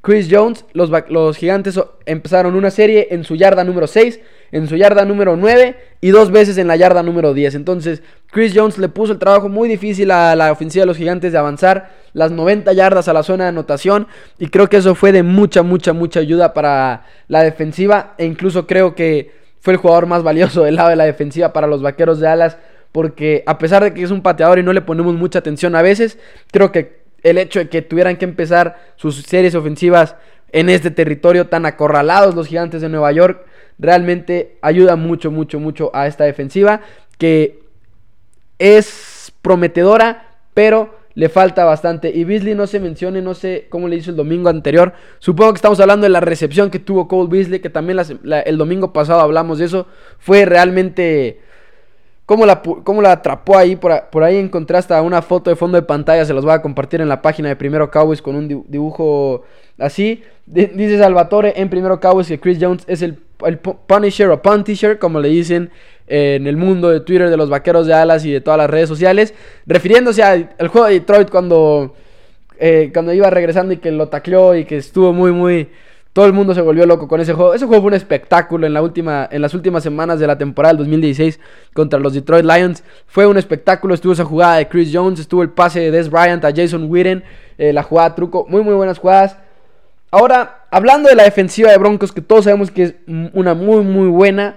Chris 0.01 0.29
Jones, 0.31 0.65
los, 0.73 0.91
los 1.11 1.37
gigantes 1.37 1.79
empezaron 2.07 2.55
una 2.55 2.71
serie 2.71 3.09
en 3.11 3.25
su 3.25 3.35
yarda 3.35 3.65
número 3.65 3.89
6, 3.89 4.21
en 4.53 4.67
su 4.69 4.77
yarda 4.77 5.05
número 5.05 5.37
9 5.37 5.77
y 6.01 6.11
dos 6.11 6.31
veces 6.31 6.59
en 6.59 6.67
la 6.69 6.77
yarda 6.77 7.03
número 7.03 7.35
10. 7.35 7.55
Entonces, 7.55 8.03
Chris 8.31 8.53
Jones 8.55 8.79
le 8.79 8.89
puso 8.89 9.13
el 9.13 9.19
trabajo 9.19 9.49
muy 9.49 9.69
difícil 9.69 10.11
a 10.11 10.35
la 10.37 10.53
ofensiva 10.53 10.83
de 10.83 10.87
los 10.87 10.97
gigantes 10.97 11.33
de 11.33 11.39
avanzar 11.39 11.91
las 12.13 12.31
90 12.31 12.73
yardas 12.73 13.09
a 13.09 13.13
la 13.13 13.23
zona 13.23 13.45
de 13.45 13.51
anotación. 13.51 14.07
Y 14.39 14.49
creo 14.49 14.69
que 14.69 14.79
eso 14.79 14.95
fue 14.95 15.13
de 15.13 15.23
mucha, 15.23 15.63
mucha, 15.63 15.93
mucha 15.93 16.21
ayuda 16.21 16.55
para 16.55 17.05
la 17.29 17.43
defensiva. 17.43 18.15
E 18.19 18.25
incluso 18.25 18.67
creo 18.67 18.95
que 18.95 19.33
fue 19.61 19.75
el 19.75 19.79
jugador 19.79 20.07
más 20.07 20.23
valioso 20.23 20.63
del 20.63 20.77
lado 20.77 20.91
de 20.91 20.97
la 20.97 21.05
defensiva 21.05 21.53
para 21.53 21.67
los 21.67 21.83
vaqueros 21.83 22.21
de 22.21 22.29
alas. 22.29 22.59
Porque 22.93 23.45
a 23.47 23.59
pesar 23.59 23.85
de 23.85 23.93
que 23.93 24.03
es 24.03 24.11
un 24.11 24.23
pateador 24.23 24.59
y 24.59 24.63
no 24.63 24.73
le 24.73 24.81
ponemos 24.81 25.15
mucha 25.15 25.41
atención 25.41 25.77
a 25.77 25.83
veces, 25.83 26.19
creo 26.51 26.73
que 26.73 27.03
el 27.23 27.37
hecho 27.39 27.59
de 27.59 27.69
que 27.69 27.83
tuvieran 27.83 28.17
que 28.17 28.25
empezar 28.25 28.77
sus 28.97 29.23
series 29.23 29.55
ofensivas 29.55 30.17
en 30.53 30.71
este 30.71 30.91
territorio 30.91 31.49
tan 31.49 31.67
acorralados 31.67 32.35
los 32.35 32.47
gigantes 32.47 32.81
de 32.81 32.89
Nueva 32.89 33.13
York 33.13 33.45
realmente 33.79 34.59
ayuda 34.63 34.97
mucho, 34.97 35.31
mucho, 35.31 35.61
mucho 35.61 35.91
a 35.95 36.07
esta 36.07 36.25
defensiva 36.25 36.81
que 37.19 37.61
es 38.59 39.33
prometedora, 39.43 40.37
pero 40.55 40.99
le 41.15 41.29
falta 41.29 41.65
bastante. 41.65 42.11
Y 42.15 42.25
Beasley 42.25 42.55
no 42.55 42.67
se 42.67 42.81
mencione, 42.81 43.21
no 43.23 43.35
sé 43.35 43.67
cómo 43.71 43.89
le 43.89 43.97
hizo 43.97 44.11
el 44.11 44.17
domingo 44.17 44.49
anterior. 44.49 44.93
Supongo 45.19 45.53
que 45.53 45.57
estamos 45.57 45.81
hablando 45.81 46.05
de 46.05 46.11
la 46.11 46.21
recepción 46.21 46.71
que 46.71 46.79
tuvo 46.79 47.09
Cole 47.09 47.29
Beasley, 47.29 47.61
que 47.61 47.71
también 47.71 47.99
el 48.45 48.57
domingo 48.57 48.93
pasado 48.93 49.21
hablamos 49.21 49.59
de 49.59 49.65
eso. 49.65 49.87
Fue 50.19 50.45
realmente... 50.45 51.41
¿Cómo 52.25 52.45
la, 52.45 52.61
cómo 52.61 53.01
la 53.01 53.13
atrapó 53.13 53.57
ahí? 53.57 53.75
Por, 53.75 54.11
por, 54.11 54.23
ahí 54.23 54.37
encontré 54.37 54.77
hasta 54.77 55.01
una 55.01 55.23
foto 55.23 55.49
de 55.49 55.57
fondo 55.57 55.77
de 55.77 55.83
pantalla. 55.83 56.27
Se 56.27 56.35
los 56.35 56.45
voy 56.45 56.53
a 56.53 56.61
compartir 56.61 57.01
en 57.01 57.09
la 57.09 57.23
página 57.23 57.49
de 57.49 57.57
Primero 57.57 57.91
Cowboys 57.91 58.21
con 58.21 58.37
un 58.37 58.67
dibujo 58.69 59.45
así. 59.79 60.23
dice 60.45 60.99
Salvatore 60.99 61.55
en 61.57 61.71
Primero 61.71 61.99
Cowboys 62.01 62.29
que 62.29 62.39
Chris 62.39 62.59
Jones 62.61 62.85
es 62.87 63.01
el 63.01 63.19
el 63.47 63.59
Punisher 63.59 64.29
o 64.31 64.43
Puntisher, 64.43 64.99
como 64.99 65.21
le 65.21 65.29
dicen 65.29 65.71
en 66.09 66.47
el 66.47 66.57
mundo 66.57 66.89
de 66.89 67.01
Twitter 67.01 67.31
de 67.31 67.37
los 67.37 67.51
vaqueros 67.51 67.87
de 67.87 67.95
alas 67.95 68.25
y 68.25 68.33
de 68.33 68.41
todas 68.41 68.59
las 68.59 68.71
redes 68.71 68.89
sociales, 68.89 69.35
refiriéndose 69.67 70.23
al 70.23 70.69
juego 70.69 70.87
de 70.87 70.95
Detroit 70.95 71.31
cuando, 71.31 71.95
eh, 72.59 72.91
cuando 72.93 73.13
iba 73.13 73.29
regresando 73.31 73.75
y 73.75 73.77
que 73.77 73.91
lo 73.93 74.09
tacleó 74.09 74.55
y 74.57 74.65
que 74.65 74.79
estuvo 74.79 75.13
muy, 75.13 75.33
muy... 75.33 75.69
Todo 76.15 76.27
el 76.27 76.33
mundo 76.33 76.53
se 76.53 76.63
volvió 76.63 76.85
loco 76.85 77.07
con 77.07 77.21
ese 77.21 77.33
juego. 77.33 77.55
Ese 77.55 77.67
juego 77.67 77.83
fue 77.83 77.89
un 77.89 77.95
espectáculo 77.95 78.67
en, 78.67 78.75
la 78.75 78.83
última, 78.83 79.29
en 79.31 79.41
las 79.41 79.55
últimas 79.55 79.85
semanas 79.85 80.19
de 80.19 80.27
la 80.27 80.37
temporada 80.37 80.73
del 80.73 80.79
2016 80.79 81.39
contra 81.75 82.01
los 82.01 82.13
Detroit 82.13 82.45
Lions. 82.45 82.83
Fue 83.07 83.27
un 83.27 83.37
espectáculo. 83.37 83.95
Estuvo 83.95 84.15
esa 84.15 84.25
jugada 84.25 84.57
de 84.57 84.67
Chris 84.67 84.91
Jones, 84.93 85.21
estuvo 85.21 85.43
el 85.43 85.51
pase 85.51 85.79
de 85.79 85.91
Des 85.93 86.11
Bryant 86.11 86.45
a 86.45 86.51
Jason 86.53 86.91
Witten, 86.91 87.23
eh, 87.59 87.73
la 87.73 87.85
jugada 87.85 88.17
truco. 88.17 88.47
Muy, 88.49 88.63
muy 88.63 88.75
buenas 88.75 88.99
jugadas. 88.99 89.37
Ahora, 90.11 90.65
hablando 90.71 91.09
de 91.09 91.15
la 91.15 91.25
defensiva 91.25 91.71
de 91.71 91.77
Broncos, 91.77 92.13
que 92.13 92.23
todos 92.23 92.45
sabemos 92.45 92.71
que 92.71 92.83
es 92.83 92.95
una 93.35 93.55
muy, 93.55 93.83
muy 93.83 94.09
buena. 94.09 94.57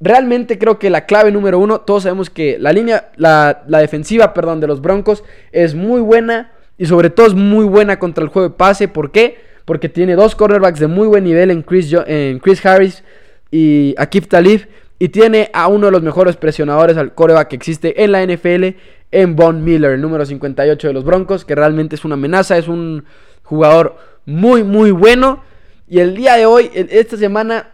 Realmente 0.00 0.58
creo 0.58 0.78
que 0.78 0.90
la 0.90 1.06
clave 1.06 1.30
número 1.30 1.58
uno, 1.58 1.80
todos 1.80 2.02
sabemos 2.02 2.30
que 2.30 2.58
la 2.58 2.72
línea, 2.72 3.10
la, 3.16 3.62
defensiva, 3.66 4.34
perdón, 4.34 4.60
de 4.60 4.66
los 4.66 4.82
Broncos 4.82 5.22
es 5.52 5.74
muy 5.74 6.00
buena 6.00 6.52
y 6.78 6.86
sobre 6.86 7.10
todo 7.10 7.26
es 7.26 7.34
muy 7.34 7.64
buena 7.64 7.98
contra 7.98 8.24
el 8.24 8.30
juego 8.30 8.48
de 8.48 8.54
pase. 8.54 8.88
¿Por 8.88 9.12
qué? 9.12 9.38
Porque 9.64 9.88
tiene 9.88 10.16
dos 10.16 10.34
cornerbacks 10.34 10.80
de 10.80 10.88
muy 10.88 11.06
buen 11.06 11.24
nivel 11.24 11.50
en 11.50 11.62
Chris, 11.62 11.94
en 12.06 12.40
Chris 12.40 12.64
Harris 12.66 13.04
y 13.50 13.94
Akif 13.98 14.26
Talib. 14.26 14.66
Y 14.98 15.10
tiene 15.10 15.50
a 15.52 15.68
uno 15.68 15.86
de 15.86 15.92
los 15.92 16.02
mejores 16.02 16.36
presionadores 16.36 16.96
al 16.96 17.14
coreback 17.14 17.48
que 17.48 17.56
existe 17.56 18.02
en 18.02 18.12
la 18.12 18.24
NFL, 18.24 18.76
en 19.12 19.36
Von 19.36 19.62
Miller, 19.62 19.92
el 19.92 20.00
número 20.00 20.24
58 20.24 20.88
de 20.88 20.94
los 20.94 21.04
Broncos, 21.04 21.44
que 21.44 21.54
realmente 21.54 21.96
es 21.96 22.04
una 22.04 22.14
amenaza, 22.14 22.56
es 22.56 22.66
un 22.66 23.04
jugador 23.42 23.96
muy, 24.26 24.64
muy 24.64 24.90
bueno. 24.90 25.40
Y 25.88 26.00
el 26.00 26.16
día 26.16 26.36
de 26.36 26.46
hoy, 26.46 26.70
esta 26.74 27.16
semana, 27.16 27.68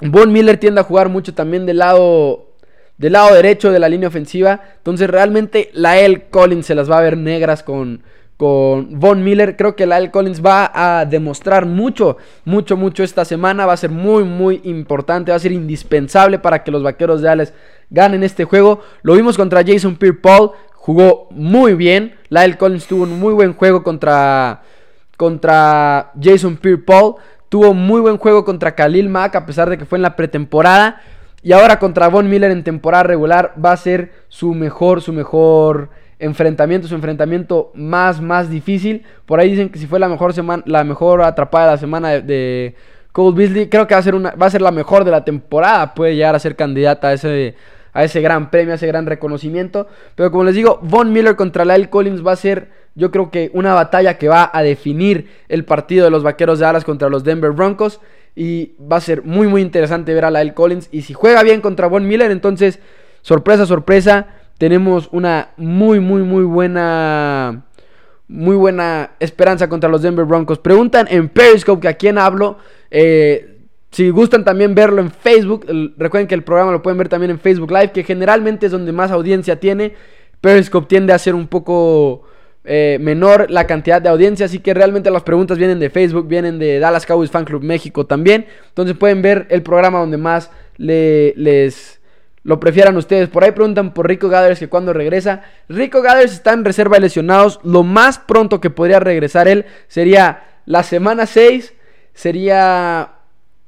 Von 0.00 0.32
Miller 0.32 0.56
tiende 0.56 0.80
a 0.80 0.84
jugar 0.84 1.08
mucho 1.08 1.34
también 1.34 1.66
del 1.66 1.78
lado, 1.78 2.52
del 2.96 3.12
lado 3.12 3.34
derecho 3.34 3.70
de 3.70 3.80
la 3.80 3.88
línea 3.88 4.08
ofensiva. 4.08 4.60
Entonces 4.78 5.10
realmente 5.10 5.70
la 5.74 5.98
L. 5.98 6.28
Collins 6.30 6.66
se 6.66 6.74
las 6.74 6.90
va 6.90 6.98
a 6.98 7.02
ver 7.02 7.16
negras 7.16 7.62
con, 7.62 8.02
con 8.36 8.98
Von 8.98 9.22
Miller. 9.22 9.56
Creo 9.56 9.76
que 9.76 9.86
la 9.86 9.98
L. 9.98 10.10
Collins 10.10 10.44
va 10.44 10.70
a 10.72 11.04
demostrar 11.04 11.66
mucho, 11.66 12.16
mucho, 12.44 12.76
mucho 12.76 13.02
esta 13.02 13.24
semana. 13.24 13.66
Va 13.66 13.74
a 13.74 13.76
ser 13.76 13.90
muy, 13.90 14.24
muy 14.24 14.60
importante. 14.64 15.32
Va 15.32 15.36
a 15.36 15.40
ser 15.40 15.52
indispensable 15.52 16.38
para 16.38 16.62
que 16.62 16.70
los 16.70 16.82
vaqueros 16.82 17.20
de 17.20 17.28
Alex 17.28 17.52
ganen 17.90 18.22
este 18.22 18.44
juego. 18.44 18.80
Lo 19.02 19.14
vimos 19.14 19.36
contra 19.36 19.64
Jason 19.66 19.96
Pierre 19.96 20.18
Paul. 20.18 20.52
Jugó 20.74 21.28
muy 21.32 21.74
bien. 21.74 22.14
Lyle 22.30 22.56
Collins 22.56 22.86
tuvo 22.86 23.02
un 23.02 23.18
muy 23.18 23.34
buen 23.34 23.52
juego 23.52 23.82
contra 23.82 24.62
contra 25.20 26.12
Jason 26.18 26.56
Pierre-Paul. 26.56 27.16
Tuvo 27.50 27.74
muy 27.74 28.00
buen 28.00 28.16
juego 28.16 28.42
contra 28.42 28.74
Khalil 28.74 29.10
Mack 29.10 29.36
a 29.36 29.44
pesar 29.44 29.68
de 29.68 29.76
que 29.76 29.84
fue 29.84 29.98
en 29.98 30.02
la 30.02 30.16
pretemporada. 30.16 31.02
Y 31.42 31.52
ahora 31.52 31.78
contra 31.78 32.08
Von 32.08 32.30
Miller 32.30 32.50
en 32.50 32.64
temporada 32.64 33.02
regular 33.02 33.52
va 33.62 33.72
a 33.72 33.76
ser 33.76 34.12
su 34.28 34.54
mejor, 34.54 35.02
su 35.02 35.12
mejor 35.12 35.90
enfrentamiento, 36.18 36.88
su 36.88 36.94
enfrentamiento 36.94 37.70
más, 37.74 38.22
más 38.22 38.48
difícil. 38.48 39.04
Por 39.26 39.40
ahí 39.40 39.50
dicen 39.50 39.68
que 39.68 39.78
si 39.78 39.86
fue 39.86 40.00
la 40.00 40.08
mejor 40.08 40.32
semana, 40.32 40.62
la 40.64 40.84
mejor 40.84 41.20
atrapada 41.20 41.66
de 41.66 41.72
la 41.72 41.76
semana 41.76 42.08
de, 42.12 42.74
Cole 43.12 43.36
Beasley, 43.36 43.68
creo 43.68 43.86
que 43.86 43.94
va 43.94 44.00
a 44.00 44.02
ser 44.02 44.14
una, 44.14 44.30
va 44.30 44.46
a 44.46 44.50
ser 44.50 44.62
la 44.62 44.70
mejor 44.70 45.04
de 45.04 45.10
la 45.10 45.22
temporada. 45.26 45.92
Puede 45.92 46.16
llegar 46.16 46.34
a 46.34 46.38
ser 46.38 46.56
candidata 46.56 47.08
a 47.08 47.12
ese, 47.12 47.56
a 47.92 48.04
ese 48.04 48.22
gran 48.22 48.50
premio, 48.50 48.72
a 48.72 48.76
ese 48.76 48.86
gran 48.86 49.04
reconocimiento. 49.04 49.86
Pero 50.14 50.30
como 50.30 50.44
les 50.44 50.54
digo, 50.54 50.78
Von 50.80 51.12
Miller 51.12 51.36
contra 51.36 51.66
Lyle 51.66 51.90
Collins 51.90 52.26
va 52.26 52.32
a 52.32 52.36
ser 52.36 52.79
yo 53.00 53.10
creo 53.10 53.30
que 53.30 53.50
una 53.54 53.72
batalla 53.72 54.18
que 54.18 54.28
va 54.28 54.50
a 54.52 54.62
definir 54.62 55.30
el 55.48 55.64
partido 55.64 56.04
de 56.04 56.10
los 56.10 56.22
Vaqueros 56.22 56.58
de 56.58 56.66
Dallas 56.66 56.84
contra 56.84 57.08
los 57.08 57.24
Denver 57.24 57.52
Broncos. 57.52 58.00
Y 58.36 58.72
va 58.80 58.96
a 58.96 59.00
ser 59.00 59.24
muy 59.24 59.48
muy 59.48 59.62
interesante 59.62 60.14
ver 60.14 60.26
a 60.26 60.30
Lyle 60.30 60.54
Collins. 60.54 60.88
Y 60.92 61.02
si 61.02 61.14
juega 61.14 61.42
bien 61.42 61.62
contra 61.62 61.88
Von 61.88 62.06
Miller, 62.06 62.30
entonces, 62.30 62.78
sorpresa, 63.22 63.64
sorpresa, 63.64 64.26
tenemos 64.58 65.08
una 65.12 65.48
muy 65.56 65.98
muy 65.98 66.22
muy 66.22 66.44
buena... 66.44 67.64
Muy 68.32 68.54
buena 68.54 69.10
esperanza 69.18 69.68
contra 69.68 69.90
los 69.90 70.02
Denver 70.02 70.24
Broncos. 70.24 70.60
Preguntan 70.60 71.08
en 71.10 71.28
Periscope 71.28 71.80
que 71.80 71.88
a 71.88 71.94
quién 71.94 72.16
hablo. 72.16 72.58
Eh, 72.88 73.58
si 73.90 74.08
gustan 74.10 74.44
también 74.44 74.76
verlo 74.76 75.00
en 75.00 75.10
Facebook, 75.10 75.66
recuerden 75.96 76.28
que 76.28 76.36
el 76.36 76.44
programa 76.44 76.70
lo 76.70 76.80
pueden 76.80 76.96
ver 76.96 77.08
también 77.08 77.32
en 77.32 77.40
Facebook 77.40 77.72
Live, 77.72 77.90
que 77.90 78.04
generalmente 78.04 78.66
es 78.66 78.72
donde 78.72 78.92
más 78.92 79.10
audiencia 79.10 79.58
tiene. 79.58 79.94
Periscope 80.40 80.86
tiende 80.86 81.12
a 81.12 81.18
ser 81.18 81.34
un 81.34 81.48
poco 81.48 82.22
eh, 82.64 82.98
menor 83.00 83.50
la 83.50 83.66
cantidad 83.66 84.02
de 84.02 84.08
audiencia. 84.08 84.46
Así 84.46 84.58
que 84.58 84.74
realmente 84.74 85.10
las 85.10 85.22
preguntas 85.22 85.58
vienen 85.58 85.78
de 85.78 85.90
Facebook, 85.90 86.26
vienen 86.28 86.58
de 86.58 86.78
Dallas 86.78 87.06
Cowboys 87.06 87.30
Fan 87.30 87.44
Club 87.44 87.62
México 87.62 88.06
también. 88.06 88.46
Entonces 88.68 88.96
pueden 88.96 89.22
ver 89.22 89.46
el 89.50 89.62
programa 89.62 90.00
donde 90.00 90.18
más 90.18 90.50
les, 90.76 92.00
lo 92.42 92.60
prefieran 92.60 92.96
ustedes. 92.96 93.28
Por 93.28 93.44
ahí 93.44 93.52
preguntan 93.52 93.94
por 93.94 94.06
Rico 94.06 94.28
Gathers 94.28 94.58
que 94.58 94.68
cuando 94.68 94.92
regresa. 94.92 95.42
Rico 95.68 96.02
Gathers 96.02 96.32
está 96.32 96.52
en 96.52 96.64
reserva 96.64 96.96
de 96.96 97.02
lesionados. 97.02 97.60
Lo 97.64 97.82
más 97.82 98.18
pronto 98.18 98.60
que 98.60 98.70
podría 98.70 99.00
regresar 99.00 99.48
él 99.48 99.64
sería 99.88 100.44
la 100.66 100.82
semana 100.82 101.26
6. 101.26 101.74
Sería 102.12 103.12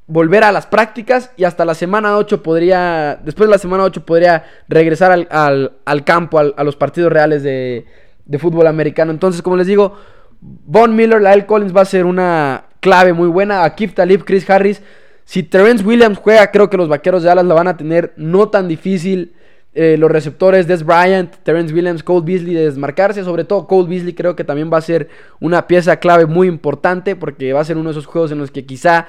volver 0.06 0.44
a 0.44 0.52
las 0.52 0.66
prácticas 0.66 1.30
y 1.38 1.44
hasta 1.44 1.64
la 1.64 1.74
semana 1.74 2.18
8 2.18 2.42
podría, 2.42 3.18
después 3.24 3.48
de 3.48 3.52
la 3.52 3.58
semana 3.58 3.84
8 3.84 4.04
podría 4.04 4.44
regresar 4.68 5.10
al, 5.30 6.04
campo, 6.04 6.38
a 6.38 6.64
los 6.64 6.76
partidos 6.76 7.10
reales 7.10 7.42
de, 7.42 7.86
de, 8.24 8.38
fútbol 8.38 8.66
americano. 8.66 9.10
Entonces, 9.10 9.42
como 9.42 9.56
les 9.56 9.66
digo, 9.66 9.96
Von 10.40 10.96
Miller, 10.96 11.20
Lyle 11.20 11.46
Collins 11.46 11.76
va 11.76 11.82
a 11.82 11.86
ser 11.86 12.04
una 12.04 12.64
clave 12.80 13.12
muy 13.12 13.28
buena. 13.28 13.64
Akif 13.64 13.94
Talib, 13.94 14.24
Chris 14.24 14.48
Harris 14.48 14.82
si 15.24 15.42
Terence 15.42 15.84
Williams 15.84 16.18
juega, 16.18 16.50
creo 16.50 16.68
que 16.68 16.76
los 16.76 16.88
vaqueros 16.88 17.22
de 17.22 17.30
Alas 17.30 17.46
la 17.46 17.54
van 17.54 17.68
a 17.68 17.76
tener 17.76 18.12
no 18.16 18.48
tan 18.48 18.68
difícil. 18.68 19.32
Eh, 19.74 19.96
los 19.96 20.10
receptores, 20.10 20.66
Des 20.66 20.84
Bryant, 20.84 21.34
Terence 21.44 21.72
Williams, 21.72 22.02
Cole 22.02 22.22
Beasley 22.22 22.54
de 22.54 22.64
desmarcarse. 22.64 23.24
Sobre 23.24 23.44
todo 23.44 23.66
Cole 23.66 23.88
Beasley 23.88 24.12
creo 24.12 24.36
que 24.36 24.44
también 24.44 24.70
va 24.70 24.78
a 24.78 24.82
ser 24.82 25.08
una 25.40 25.66
pieza 25.66 25.96
clave 25.96 26.26
muy 26.26 26.48
importante 26.48 27.16
porque 27.16 27.54
va 27.54 27.60
a 27.60 27.64
ser 27.64 27.78
uno 27.78 27.88
de 27.88 27.92
esos 27.92 28.04
juegos 28.04 28.32
en 28.32 28.38
los 28.38 28.50
que 28.50 28.66
quizá 28.66 29.06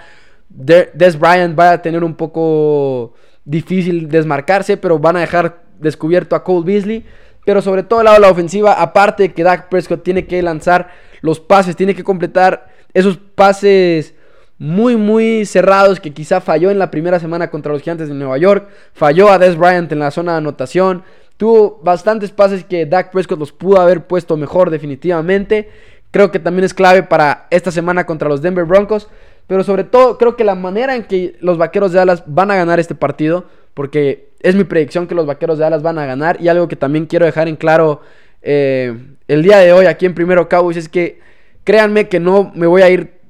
Des 0.47 1.19
Bryant 1.19 1.59
va 1.59 1.71
a 1.71 1.81
tener 1.81 2.03
un 2.03 2.15
poco 2.15 3.13
difícil 3.43 4.07
desmarcarse, 4.07 4.77
pero 4.77 4.99
van 4.99 5.17
a 5.17 5.21
dejar 5.21 5.63
descubierto 5.79 6.37
a 6.37 6.43
Cole 6.45 6.65
Beasley. 6.65 7.03
Pero 7.45 7.61
sobre 7.61 7.83
todo 7.83 7.99
el 8.01 8.05
lado 8.05 8.15
de 8.15 8.21
la 8.21 8.31
ofensiva, 8.31 8.73
aparte 8.73 9.23
de 9.23 9.33
que 9.33 9.43
Dak 9.43 9.69
Prescott 9.69 10.03
tiene 10.03 10.25
que 10.25 10.41
lanzar 10.41 10.89
los 11.21 11.39
pases, 11.39 11.75
tiene 11.75 11.95
que 11.95 12.03
completar 12.03 12.67
esos 12.93 13.17
pases 13.17 14.15
muy, 14.57 14.95
muy 14.95 15.45
cerrados 15.45 15.99
que 15.99 16.13
quizá 16.13 16.39
falló 16.39 16.71
en 16.71 16.79
la 16.79 16.91
primera 16.91 17.19
semana 17.19 17.49
contra 17.49 17.73
los 17.73 17.81
Gigantes 17.81 18.07
de 18.07 18.13
Nueva 18.13 18.37
York. 18.37 18.69
Falló 18.93 19.29
a 19.29 19.39
Des 19.39 19.57
Bryant 19.57 19.91
en 19.91 19.99
la 19.99 20.11
zona 20.11 20.33
de 20.33 20.37
anotación. 20.37 21.03
Tuvo 21.37 21.81
bastantes 21.83 22.31
pases 22.31 22.63
que 22.63 22.85
Dak 22.85 23.11
Prescott 23.11 23.39
los 23.39 23.51
pudo 23.51 23.81
haber 23.81 24.05
puesto 24.05 24.37
mejor 24.37 24.69
definitivamente. 24.69 25.69
Creo 26.11 26.31
que 26.31 26.39
también 26.39 26.63
es 26.63 26.73
clave 26.73 27.03
para 27.03 27.47
esta 27.49 27.71
semana 27.71 28.05
contra 28.05 28.29
los 28.29 28.41
Denver 28.41 28.65
Broncos. 28.65 29.09
Pero 29.47 29.63
sobre 29.63 29.83
todo 29.83 30.17
creo 30.17 30.35
que 30.35 30.43
la 30.43 30.55
manera 30.55 30.95
en 30.95 31.03
que 31.03 31.35
los 31.41 31.57
Vaqueros 31.57 31.91
de 31.91 31.99
Dallas 31.99 32.23
van 32.25 32.51
a 32.51 32.55
ganar 32.55 32.79
este 32.79 32.95
partido. 32.95 33.45
Porque 33.73 34.29
es 34.39 34.55
mi 34.55 34.63
predicción 34.63 35.07
que 35.07 35.15
los 35.15 35.25
Vaqueros 35.25 35.57
de 35.57 35.63
Dallas 35.63 35.81
van 35.81 35.97
a 35.97 36.05
ganar. 36.05 36.37
Y 36.39 36.47
algo 36.47 36.67
que 36.67 36.75
también 36.75 37.05
quiero 37.05 37.25
dejar 37.25 37.47
en 37.47 37.55
claro 37.55 38.01
eh, 38.41 38.97
el 39.27 39.43
día 39.43 39.57
de 39.59 39.73
hoy 39.73 39.85
aquí 39.85 40.05
en 40.05 40.13
Primero 40.13 40.49
Cowboys 40.49 40.77
es 40.77 40.89
que 40.89 41.19
créanme 41.63 42.09
que 42.09 42.19
no 42.19 42.51
me 42.53 42.67
voy 42.67 42.81
a 42.81 42.89
ir 42.89 43.23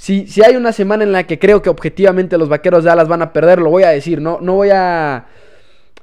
si, 0.00 0.24
hay 0.42 0.56
una 0.56 0.72
semana 0.72 1.04
en 1.04 1.12
la 1.12 1.24
que 1.24 1.38
creo 1.38 1.60
que 1.60 1.68
objetivamente 1.68 2.38
los 2.38 2.48
vaqueros 2.48 2.84
de 2.84 2.88
Dallas 2.88 3.06
van 3.06 3.20
a 3.20 3.34
perder, 3.34 3.58
lo 3.58 3.68
voy 3.68 3.82
a 3.82 3.90
decir. 3.90 4.18
No, 4.18 4.38
no 4.40 4.54
voy 4.54 4.70
a, 4.72 5.26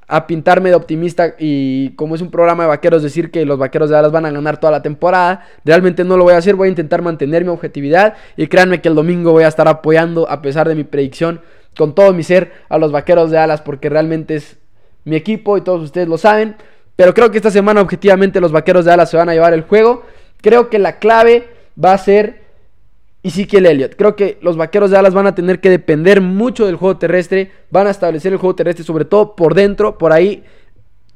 a 0.08 0.26
pintarme 0.26 0.70
de 0.70 0.74
optimista 0.74 1.34
y 1.38 1.90
como 1.90 2.14
es 2.14 2.22
un 2.22 2.30
programa 2.30 2.64
de 2.64 2.70
vaqueros 2.70 3.02
decir 3.02 3.30
que 3.30 3.44
los 3.44 3.58
vaqueros 3.58 3.90
de 3.90 3.96
Dallas 3.96 4.10
van 4.10 4.24
a 4.24 4.30
ganar 4.30 4.58
toda 4.58 4.70
la 4.70 4.82
temporada. 4.82 5.46
Realmente 5.64 6.02
no 6.02 6.16
lo 6.16 6.24
voy 6.24 6.32
a 6.32 6.38
hacer, 6.38 6.56
voy 6.56 6.68
a 6.68 6.70
intentar 6.70 7.02
mantener 7.02 7.44
mi 7.44 7.50
objetividad 7.50 8.14
y 8.36 8.46
créanme 8.46 8.80
que 8.80 8.88
el 8.88 8.94
domingo 8.94 9.32
voy 9.32 9.44
a 9.44 9.48
estar 9.48 9.68
apoyando 9.68 10.28
a 10.28 10.40
pesar 10.40 10.66
de 10.66 10.74
mi 10.74 10.84
predicción 10.84 11.42
con 11.76 11.94
todo 11.94 12.14
mi 12.14 12.22
ser 12.22 12.52
a 12.70 12.78
los 12.78 12.90
vaqueros 12.90 13.30
de 13.30 13.36
Dallas 13.36 13.60
porque 13.60 13.90
realmente 13.90 14.36
es 14.36 14.56
mi 15.04 15.14
equipo 15.14 15.58
y 15.58 15.60
todos 15.60 15.82
ustedes 15.82 16.08
lo 16.08 16.16
saben. 16.16 16.56
Pero 16.96 17.12
creo 17.12 17.30
que 17.30 17.36
esta 17.36 17.50
semana 17.50 17.82
objetivamente 17.82 18.40
los 18.40 18.50
vaqueros 18.50 18.86
de 18.86 18.92
Dallas 18.92 19.10
se 19.10 19.18
van 19.18 19.28
a 19.28 19.34
llevar 19.34 19.52
el 19.52 19.62
juego. 19.62 20.04
Creo 20.40 20.70
que 20.70 20.78
la 20.78 20.98
clave 20.98 21.48
va 21.82 21.92
a 21.92 21.98
ser 21.98 22.37
Ezekiel 23.22 23.66
Elliott. 23.66 23.96
Creo 23.96 24.14
que 24.14 24.38
los 24.42 24.56
vaqueros 24.56 24.90
de 24.90 24.96
Dallas 24.96 25.14
van 25.14 25.26
a 25.26 25.34
tener 25.34 25.60
que 25.60 25.70
depender 25.70 26.20
mucho 26.20 26.66
del 26.66 26.76
juego 26.76 26.98
terrestre. 26.98 27.50
Van 27.70 27.86
a 27.86 27.90
establecer 27.90 28.32
el 28.32 28.38
juego 28.38 28.54
terrestre, 28.54 28.84
sobre 28.84 29.04
todo 29.04 29.34
por 29.34 29.54
dentro. 29.54 29.98
Por 29.98 30.12
ahí 30.12 30.44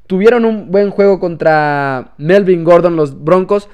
tuvieron 0.07 0.45
un 0.45 0.69
buen 0.69 0.89
juego 0.89 1.19
contra 1.19 2.13
Melvin 2.17 2.63
Gordon, 2.63 2.95
los 2.95 3.23
Broncos. 3.23 3.69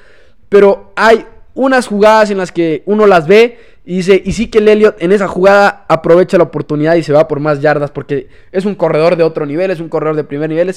Pero 0.48 0.94
hay 0.96 1.26
unas 1.56 1.88
jugadas 1.88 2.30
en 2.32 2.38
las 2.38 2.52
que 2.52 2.84
uno 2.86 3.08
las 3.08 3.28
ve 3.28 3.58
y 3.84 3.98
dice: 3.98 4.22
Ezekiel 4.26 4.68
Elliott 4.68 5.02
en 5.02 5.12
esa 5.12 5.28
jugada 5.28 5.86
aprovecha 5.88 6.38
la 6.38 6.44
oportunidad 6.44 6.96
y 6.96 7.04
se 7.04 7.14
va 7.14 7.28
por 7.28 7.40
más 7.40 7.62
yardas. 7.62 7.90
Porque 7.90 8.30
es 8.52 8.66
un 8.66 8.76
corredor 8.76 9.16
de 9.16 9.24
otro 9.24 9.48
nivel, 9.48 9.72
es 9.72 9.80
un 9.80 9.90
corredor 9.90 10.16
de 10.16 10.24
primer 10.24 10.50
nivel. 10.50 10.74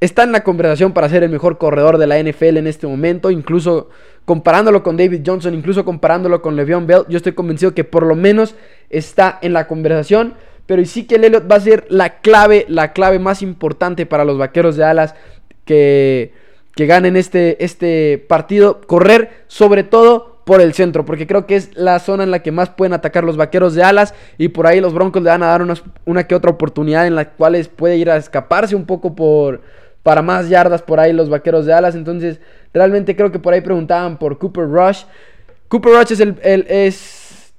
Está 0.00 0.22
en 0.22 0.32
la 0.32 0.44
conversación 0.44 0.92
para 0.92 1.08
ser 1.08 1.22
el 1.22 1.30
mejor 1.30 1.58
corredor 1.58 1.98
de 1.98 2.06
la 2.06 2.18
NFL 2.22 2.56
en 2.56 2.66
este 2.66 2.86
momento. 2.86 3.30
Incluso 3.30 3.88
comparándolo 4.24 4.82
con 4.82 4.96
David 4.96 5.22
Johnson, 5.24 5.54
incluso 5.54 5.84
comparándolo 5.84 6.42
con 6.42 6.56
Le'Veon 6.56 6.86
Bell, 6.86 7.04
yo 7.08 7.16
estoy 7.16 7.32
convencido 7.32 7.74
que 7.74 7.84
por 7.84 8.04
lo 8.04 8.14
menos 8.14 8.54
está 8.90 9.38
en 9.42 9.52
la 9.52 9.66
conversación. 9.66 10.34
Pero 10.66 10.84
sí 10.84 11.04
que 11.04 11.16
Elliott 11.16 11.50
va 11.50 11.56
a 11.56 11.60
ser 11.60 11.86
la 11.88 12.20
clave, 12.20 12.66
la 12.68 12.92
clave 12.92 13.18
más 13.18 13.40
importante 13.40 14.04
para 14.04 14.24
los 14.24 14.36
vaqueros 14.36 14.76
de 14.76 14.84
alas 14.84 15.14
que, 15.64 16.32
que 16.74 16.86
ganen 16.86 17.16
este, 17.16 17.64
este 17.64 18.18
partido. 18.28 18.82
Correr 18.82 19.44
sobre 19.46 19.82
todo 19.82 20.38
por 20.48 20.62
el 20.62 20.72
centro, 20.72 21.04
porque 21.04 21.26
creo 21.26 21.46
que 21.46 21.56
es 21.56 21.76
la 21.76 21.98
zona 21.98 22.22
en 22.22 22.30
la 22.30 22.42
que 22.42 22.52
más 22.52 22.70
pueden 22.70 22.94
atacar 22.94 23.22
los 23.22 23.36
vaqueros 23.36 23.74
de 23.74 23.82
alas 23.82 24.14
y 24.38 24.48
por 24.48 24.66
ahí 24.66 24.80
los 24.80 24.94
broncos 24.94 25.22
le 25.22 25.28
van 25.28 25.42
a 25.42 25.48
dar 25.48 25.62
una 26.06 26.26
que 26.26 26.34
otra 26.34 26.50
oportunidad 26.50 27.06
en 27.06 27.16
la 27.16 27.32
cual 27.32 27.68
puede 27.76 27.98
ir 27.98 28.10
a 28.10 28.16
escaparse 28.16 28.74
un 28.74 28.86
poco 28.86 29.14
por, 29.14 29.60
para 30.08 30.22
más 30.22 30.48
yardas 30.48 30.80
por 30.80 31.00
ahí 31.00 31.12
los 31.12 31.28
vaqueros 31.28 31.66
de 31.66 31.74
alas. 31.74 31.94
Entonces, 31.94 32.40
realmente 32.72 33.14
creo 33.14 33.30
que 33.30 33.38
por 33.38 33.52
ahí 33.52 33.60
preguntaban 33.60 34.16
por 34.16 34.38
Cooper 34.38 34.66
Rush. 34.66 35.02
Cooper 35.68 35.92
Rush 35.92 36.12
es 36.12 36.20
el, 36.20 36.38
es 36.42 37.52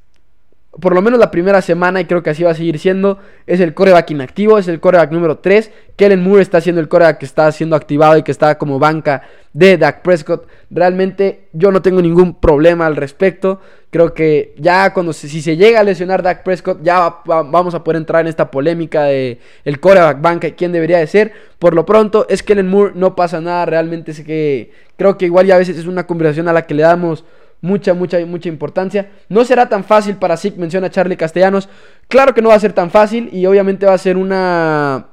por 0.71 0.95
lo 0.95 1.03
menos 1.03 1.19
la 1.19 1.29
primera 1.29 1.61
semana, 1.61 2.01
y 2.01 2.05
creo 2.05 2.23
que 2.23 2.31
así 2.31 2.41
va 2.41 2.49
a 2.49 2.55
seguir 2.55 2.79
siendo, 2.79 3.19
es 3.45 3.59
el 3.59 3.75
coreback 3.75 4.09
inactivo, 4.09 4.57
es 4.57 4.67
el 4.67 4.79
coreback 4.79 5.11
número 5.11 5.37
3. 5.37 5.71
Kellen 5.95 6.23
Moore 6.23 6.41
está 6.41 6.59
siendo 6.59 6.81
el 6.81 6.87
coreback 6.87 7.19
que 7.19 7.25
está 7.25 7.51
siendo 7.51 7.75
activado 7.75 8.17
y 8.17 8.23
que 8.23 8.31
está 8.31 8.57
como 8.57 8.79
banca 8.79 9.21
de 9.53 9.77
Dak 9.77 10.01
Prescott. 10.01 10.47
Realmente 10.71 11.49
yo 11.53 11.71
no 11.71 11.83
tengo 11.83 12.01
ningún 12.01 12.33
problema 12.33 12.87
al 12.87 12.95
respecto. 12.95 13.61
Creo 13.91 14.13
que 14.13 14.53
ya 14.57 14.93
cuando 14.93 15.13
si 15.13 15.41
se 15.41 15.57
llega 15.57 15.79
a 15.79 15.83
lesionar 15.83 16.21
Dak 16.21 16.43
Prescott, 16.43 16.83
ya 16.83 17.21
vamos 17.25 17.73
a 17.73 17.83
poder 17.83 17.97
entrar 17.97 18.21
en 18.21 18.27
esta 18.27 18.51
polémica 18.51 19.05
de 19.05 19.39
el 19.65 19.79
coreback 19.79 20.21
banca 20.21 20.47
y 20.47 20.51
quién 20.51 20.71
debería 20.71 20.99
de 20.99 21.07
ser. 21.07 21.33
Por 21.57 21.73
lo 21.73 21.87
pronto, 21.87 22.27
es 22.29 22.43
Kellen 22.43 22.67
Moore, 22.67 22.93
no 22.93 23.15
pasa 23.15 23.41
nada. 23.41 23.65
Realmente 23.65 24.11
es 24.11 24.21
que 24.21 24.71
creo 24.95 25.17
que 25.17 25.25
igual 25.25 25.47
ya 25.47 25.55
a 25.55 25.57
veces 25.57 25.75
es 25.75 25.87
una 25.87 26.05
conversación 26.05 26.47
a 26.47 26.53
la 26.53 26.67
que 26.67 26.75
le 26.75 26.83
damos 26.83 27.25
mucha, 27.61 27.95
mucha, 27.95 28.23
mucha 28.27 28.47
importancia. 28.47 29.09
No 29.27 29.43
será 29.43 29.69
tan 29.69 29.83
fácil 29.83 30.17
para 30.17 30.37
SIC, 30.37 30.57
menciona 30.57 30.91
Charlie 30.91 31.17
Castellanos. 31.17 31.67
Claro 32.07 32.35
que 32.35 32.43
no 32.43 32.49
va 32.49 32.55
a 32.55 32.59
ser 32.59 32.73
tan 32.73 32.91
fácil 32.91 33.29
y 33.33 33.47
obviamente 33.47 33.87
va 33.87 33.93
a 33.93 33.97
ser 33.97 34.17
una, 34.17 35.07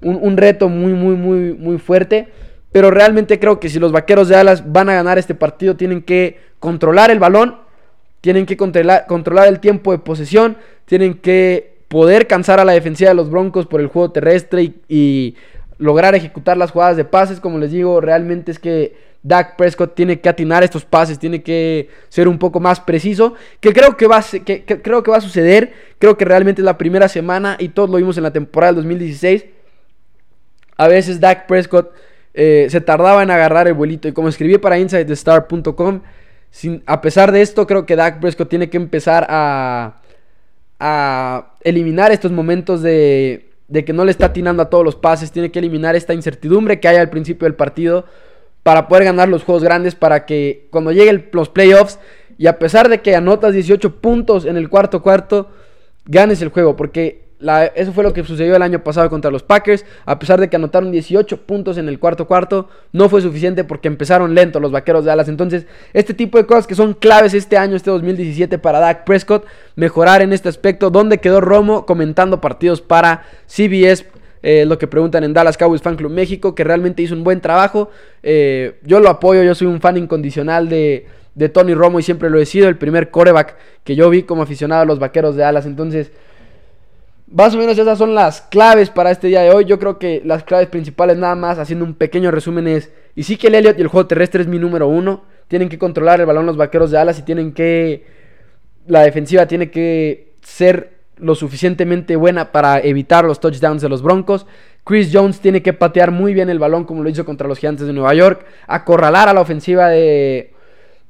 un, 0.00 0.18
un 0.20 0.38
reto 0.38 0.70
muy, 0.70 0.94
muy, 0.94 1.14
muy, 1.14 1.52
muy 1.52 1.76
fuerte. 1.76 2.28
Pero 2.72 2.90
realmente 2.90 3.38
creo 3.38 3.60
que 3.60 3.68
si 3.68 3.78
los 3.78 3.92
vaqueros 3.92 4.28
de 4.28 4.36
Alas 4.36 4.72
van 4.72 4.88
a 4.88 4.94
ganar 4.94 5.18
este 5.18 5.34
partido, 5.34 5.76
tienen 5.76 6.00
que 6.00 6.40
controlar 6.58 7.10
el 7.10 7.18
balón 7.18 7.63
tienen 8.24 8.46
que 8.46 8.56
controlar, 8.56 9.04
el 9.48 9.60
tiempo 9.60 9.92
de 9.92 9.98
posesión, 9.98 10.56
tienen 10.86 11.12
que 11.12 11.74
poder 11.88 12.26
cansar 12.26 12.58
a 12.58 12.64
la 12.64 12.72
defensiva 12.72 13.10
de 13.10 13.14
los 13.14 13.28
Broncos 13.28 13.66
por 13.66 13.82
el 13.82 13.88
juego 13.88 14.12
terrestre 14.12 14.72
y, 14.88 15.36
lograr 15.76 16.14
ejecutar 16.14 16.56
las 16.56 16.70
jugadas 16.70 16.96
de 16.96 17.04
pases. 17.04 17.38
Como 17.38 17.58
les 17.58 17.70
digo, 17.70 18.00
realmente 18.00 18.50
es 18.50 18.58
que 18.58 18.96
Dak 19.22 19.56
Prescott 19.56 19.94
tiene 19.94 20.20
que 20.20 20.30
atinar 20.30 20.64
estos 20.64 20.86
pases, 20.86 21.18
tiene 21.18 21.42
que 21.42 21.90
ser 22.08 22.26
un 22.26 22.38
poco 22.38 22.60
más 22.60 22.80
preciso, 22.80 23.34
que 23.60 23.74
creo 23.74 23.94
que 23.98 24.06
va 24.06 24.20
a, 24.20 24.22
que, 24.22 24.64
creo 24.64 25.02
que 25.02 25.10
va 25.10 25.18
a 25.18 25.20
suceder. 25.20 25.74
Creo 25.98 26.16
que 26.16 26.24
realmente 26.24 26.62
es 26.62 26.64
la 26.64 26.78
primera 26.78 27.08
semana 27.08 27.58
y 27.60 27.68
todos 27.68 27.90
lo 27.90 27.98
vimos 27.98 28.16
en 28.16 28.22
la 28.22 28.32
temporada 28.32 28.72
del 28.72 28.76
2016. 28.76 29.44
A 30.78 30.88
veces 30.88 31.20
Dak 31.20 31.46
Prescott 31.46 31.92
eh, 32.32 32.68
se 32.70 32.80
tardaba 32.80 33.22
en 33.22 33.30
agarrar 33.30 33.68
el 33.68 33.74
vuelito 33.74 34.08
y 34.08 34.12
como 34.12 34.30
escribí 34.30 34.56
para 34.56 34.78
InsideTheStar.com 34.78 36.00
a 36.86 37.00
pesar 37.00 37.32
de 37.32 37.42
esto, 37.42 37.66
creo 37.66 37.86
que 37.86 37.96
Dak 37.96 38.20
Prescott 38.20 38.48
tiene 38.48 38.70
que 38.70 38.76
empezar 38.76 39.26
a, 39.28 40.00
a 40.78 41.54
eliminar 41.62 42.12
estos 42.12 42.32
momentos 42.32 42.82
de, 42.82 43.50
de 43.68 43.84
que 43.84 43.92
no 43.92 44.04
le 44.04 44.10
está 44.10 44.26
atinando 44.26 44.62
a 44.62 44.70
todos 44.70 44.84
los 44.84 44.96
pases. 44.96 45.32
Tiene 45.32 45.50
que 45.50 45.58
eliminar 45.58 45.96
esta 45.96 46.14
incertidumbre 46.14 46.80
que 46.80 46.88
hay 46.88 46.96
al 46.96 47.10
principio 47.10 47.46
del 47.46 47.54
partido 47.54 48.04
para 48.62 48.88
poder 48.88 49.04
ganar 49.04 49.28
los 49.28 49.44
juegos 49.44 49.62
grandes, 49.62 49.94
para 49.94 50.26
que 50.26 50.68
cuando 50.70 50.90
lleguen 50.92 51.28
los 51.32 51.48
playoffs 51.48 51.98
y 52.38 52.46
a 52.46 52.58
pesar 52.58 52.88
de 52.88 53.00
que 53.00 53.14
anotas 53.14 53.52
18 53.52 53.96
puntos 53.96 54.44
en 54.44 54.56
el 54.56 54.68
cuarto 54.68 55.02
cuarto, 55.02 55.50
ganes 56.06 56.42
el 56.42 56.48
juego, 56.48 56.76
porque 56.76 57.23
eso 57.74 57.92
fue 57.92 58.04
lo 58.04 58.12
que 58.12 58.24
sucedió 58.24 58.56
el 58.56 58.62
año 58.62 58.82
pasado 58.82 59.08
contra 59.10 59.30
los 59.30 59.42
Packers. 59.42 59.84
A 60.06 60.18
pesar 60.18 60.40
de 60.40 60.48
que 60.48 60.56
anotaron 60.56 60.90
18 60.90 61.42
puntos 61.42 61.78
en 61.78 61.88
el 61.88 61.98
cuarto 61.98 62.26
cuarto, 62.26 62.68
no 62.92 63.08
fue 63.08 63.20
suficiente 63.20 63.64
porque 63.64 63.88
empezaron 63.88 64.34
lento 64.34 64.60
los 64.60 64.72
vaqueros 64.72 65.04
de 65.04 65.10
Dallas. 65.10 65.28
Entonces, 65.28 65.66
este 65.92 66.14
tipo 66.14 66.38
de 66.38 66.46
cosas 66.46 66.66
que 66.66 66.74
son 66.74 66.94
claves 66.94 67.34
este 67.34 67.56
año, 67.56 67.76
este 67.76 67.90
2017, 67.90 68.58
para 68.58 68.80
Dak 68.80 69.04
Prescott, 69.04 69.46
mejorar 69.76 70.22
en 70.22 70.32
este 70.32 70.48
aspecto. 70.48 70.90
¿Dónde 70.90 71.18
quedó 71.18 71.40
Romo 71.40 71.86
comentando 71.86 72.40
partidos 72.40 72.80
para 72.80 73.24
CBS? 73.46 74.06
Eh, 74.42 74.66
lo 74.66 74.76
que 74.76 74.86
preguntan 74.86 75.24
en 75.24 75.32
Dallas 75.32 75.56
Cowboys 75.56 75.80
Fan 75.80 75.96
Club 75.96 76.12
México, 76.12 76.54
que 76.54 76.64
realmente 76.64 77.02
hizo 77.02 77.14
un 77.14 77.24
buen 77.24 77.40
trabajo. 77.40 77.90
Eh, 78.22 78.78
yo 78.82 79.00
lo 79.00 79.08
apoyo, 79.08 79.42
yo 79.42 79.54
soy 79.54 79.68
un 79.68 79.80
fan 79.80 79.96
incondicional 79.96 80.68
de, 80.68 81.06
de 81.34 81.48
Tony 81.48 81.72
Romo 81.72 81.98
y 81.98 82.02
siempre 82.02 82.28
lo 82.28 82.38
he 82.38 82.44
sido. 82.44 82.68
El 82.68 82.76
primer 82.76 83.10
coreback 83.10 83.56
que 83.84 83.96
yo 83.96 84.10
vi 84.10 84.24
como 84.24 84.42
aficionado 84.42 84.82
a 84.82 84.84
los 84.84 84.98
vaqueros 84.98 85.34
de 85.34 85.42
Dallas. 85.42 85.64
Entonces 85.64 86.12
más 87.34 87.54
o 87.54 87.58
menos 87.58 87.76
esas 87.76 87.98
son 87.98 88.14
las 88.14 88.42
claves 88.42 88.90
para 88.90 89.10
este 89.10 89.26
día 89.26 89.42
de 89.42 89.50
hoy. 89.50 89.64
Yo 89.64 89.78
creo 89.80 89.98
que 89.98 90.22
las 90.24 90.44
claves 90.44 90.68
principales, 90.68 91.16
nada 91.18 91.34
más 91.34 91.58
haciendo 91.58 91.84
un 91.84 91.94
pequeño 91.94 92.30
resumen, 92.30 92.68
es: 92.68 92.92
y 93.16 93.24
sí 93.24 93.36
que 93.36 93.48
el 93.48 93.56
Elliot 93.56 93.78
y 93.78 93.82
el 93.82 93.88
juego 93.88 94.06
terrestre 94.06 94.42
es 94.42 94.48
mi 94.48 94.58
número 94.58 94.86
uno. 94.86 95.24
Tienen 95.48 95.68
que 95.68 95.78
controlar 95.78 96.20
el 96.20 96.26
balón 96.26 96.46
los 96.46 96.56
vaqueros 96.56 96.92
de 96.92 96.98
alas 96.98 97.18
y 97.18 97.22
tienen 97.22 97.52
que. 97.52 98.06
La 98.86 99.02
defensiva 99.02 99.46
tiene 99.46 99.70
que 99.70 100.34
ser 100.42 100.94
lo 101.16 101.34
suficientemente 101.34 102.16
buena 102.16 102.52
para 102.52 102.78
evitar 102.80 103.24
los 103.24 103.40
touchdowns 103.40 103.82
de 103.82 103.88
los 103.88 104.02
Broncos. 104.02 104.46
Chris 104.84 105.10
Jones 105.12 105.40
tiene 105.40 105.62
que 105.62 105.72
patear 105.72 106.12
muy 106.12 106.34
bien 106.34 106.50
el 106.50 106.58
balón 106.58 106.84
como 106.84 107.02
lo 107.02 107.08
hizo 107.08 107.24
contra 107.24 107.48
los 107.48 107.58
Gigantes 107.58 107.86
de 107.86 107.92
Nueva 107.92 108.14
York, 108.14 108.44
acorralar 108.66 109.28
a 109.28 109.32
la 109.32 109.40
ofensiva 109.40 109.88
de, 109.88 110.53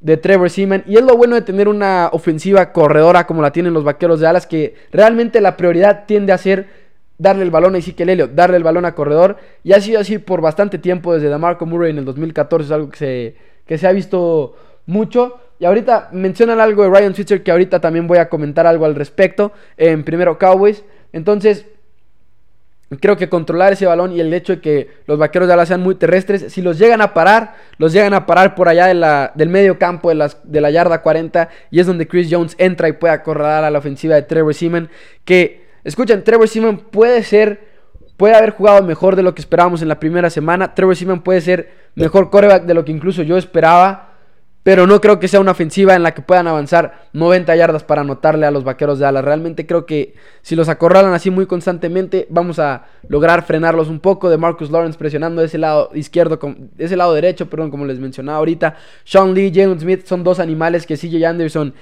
de 0.04 0.18
Trevor 0.18 0.50
Seaman. 0.50 0.84
Y 0.86 0.96
es 0.96 1.02
lo 1.02 1.16
bueno 1.16 1.34
de 1.34 1.40
tener 1.40 1.66
una 1.66 2.10
ofensiva 2.12 2.72
corredora 2.72 3.26
como 3.26 3.40
la 3.40 3.52
tienen 3.52 3.72
los 3.72 3.84
Vaqueros 3.84 4.20
de 4.20 4.26
Alas, 4.26 4.46
que 4.46 4.74
realmente 4.92 5.40
la 5.40 5.56
prioridad 5.56 6.04
tiende 6.06 6.32
a 6.32 6.38
ser 6.38 6.66
darle 7.16 7.42
el 7.42 7.50
balón 7.50 7.74
a 7.74 7.78
Ezekiel 7.78 8.10
Elliott, 8.10 8.32
darle 8.32 8.58
el 8.58 8.62
balón 8.62 8.84
a 8.84 8.94
corredor. 8.94 9.38
Y 9.62 9.72
ha 9.72 9.80
sido 9.80 10.00
así 10.00 10.18
por 10.18 10.42
bastante 10.42 10.78
tiempo, 10.78 11.14
desde 11.14 11.30
DeMarco 11.30 11.64
Murray 11.64 11.90
en 11.90 11.98
el 11.98 12.04
2014, 12.04 12.66
es 12.66 12.70
algo 12.70 12.90
que 12.90 12.98
se, 12.98 13.36
que 13.66 13.78
se 13.78 13.86
ha 13.86 13.92
visto 13.92 14.54
mucho. 14.84 15.40
Y 15.58 15.64
ahorita 15.64 16.10
mencionan 16.12 16.60
algo 16.60 16.82
de 16.82 16.90
Ryan 16.90 17.14
Switzer 17.14 17.42
que 17.42 17.50
ahorita 17.50 17.80
también 17.80 18.06
voy 18.06 18.18
a 18.18 18.28
comentar 18.28 18.66
algo 18.66 18.84
al 18.84 18.94
respecto. 18.94 19.52
En 19.78 20.04
primero 20.04 20.38
Cowboys. 20.38 20.84
Entonces, 21.14 21.64
creo 23.00 23.16
que 23.16 23.28
controlar 23.28 23.72
ese 23.72 23.86
balón 23.86 24.12
y 24.12 24.20
el 24.20 24.32
hecho 24.32 24.54
de 24.54 24.60
que 24.60 24.90
los 25.06 25.18
vaqueros 25.18 25.48
de 25.48 25.54
ala 25.54 25.66
sean 25.66 25.80
muy 25.80 25.94
terrestres, 25.94 26.52
si 26.52 26.62
los 26.62 26.78
llegan 26.78 27.00
a 27.00 27.14
parar, 27.14 27.54
los 27.78 27.92
llegan 27.92 28.14
a 28.14 28.26
parar 28.26 28.54
por 28.54 28.68
allá 28.68 28.86
del 29.34 29.48
medio 29.48 29.78
campo 29.78 30.08
de, 30.10 30.14
las, 30.16 30.38
de 30.44 30.60
la 30.60 30.70
yarda 30.70 31.02
40 31.02 31.48
y 31.70 31.80
es 31.80 31.86
donde 31.86 32.06
Chris 32.06 32.28
Jones 32.30 32.54
entra 32.58 32.88
y 32.88 32.92
puede 32.92 33.14
acorralar 33.14 33.64
a 33.64 33.70
la 33.70 33.78
ofensiva 33.78 34.14
de 34.14 34.22
Trevor 34.22 34.54
Seaman. 34.54 34.90
Que, 35.24 35.64
escuchen, 35.82 36.22
Trevor 36.24 36.48
Seaman 36.48 36.78
puede 36.78 37.22
ser, 37.22 37.60
puede 38.16 38.34
haber 38.34 38.50
jugado 38.50 38.82
mejor 38.82 39.16
de 39.16 39.22
lo 39.22 39.34
que 39.34 39.40
esperábamos 39.40 39.82
en 39.82 39.88
la 39.88 39.98
primera 39.98 40.30
semana. 40.30 40.74
Trevor 40.74 40.96
Seaman 40.96 41.22
puede 41.22 41.40
ser 41.40 41.70
mejor 41.94 42.30
coreback 42.30 42.64
de 42.64 42.74
lo 42.74 42.84
que 42.84 42.92
incluso 42.92 43.22
yo 43.22 43.36
esperaba. 43.36 44.13
Pero 44.64 44.86
no 44.86 45.02
creo 45.02 45.20
que 45.20 45.28
sea 45.28 45.40
una 45.40 45.50
ofensiva 45.50 45.94
en 45.94 46.02
la 46.02 46.14
que 46.14 46.22
puedan 46.22 46.48
avanzar 46.48 47.08
90 47.12 47.54
yardas 47.54 47.84
para 47.84 48.00
anotarle 48.00 48.46
a 48.46 48.50
los 48.50 48.64
vaqueros 48.64 48.98
de 48.98 49.04
alas. 49.04 49.22
Realmente 49.22 49.66
creo 49.66 49.84
que 49.84 50.14
si 50.40 50.56
los 50.56 50.70
acorralan 50.70 51.12
así 51.12 51.30
muy 51.30 51.44
constantemente, 51.44 52.26
vamos 52.30 52.58
a 52.58 52.86
lograr 53.06 53.44
frenarlos 53.44 53.88
un 53.88 54.00
poco. 54.00 54.30
De 54.30 54.38
Marcus 54.38 54.70
Lawrence 54.70 54.98
presionando 54.98 55.42
ese 55.42 55.58
lado 55.58 55.90
izquierdo, 55.92 56.38
ese 56.78 56.96
lado 56.96 57.12
derecho, 57.12 57.50
perdón, 57.50 57.70
como 57.70 57.84
les 57.84 57.98
mencionaba 57.98 58.38
ahorita. 58.38 58.76
Sean 59.04 59.34
Lee, 59.34 59.52
Jalen 59.54 59.78
Smith 59.78 60.06
son 60.06 60.24
dos 60.24 60.40
animales 60.40 60.86
que 60.86 60.96
CJ 60.96 61.26
Anderson 61.26 61.74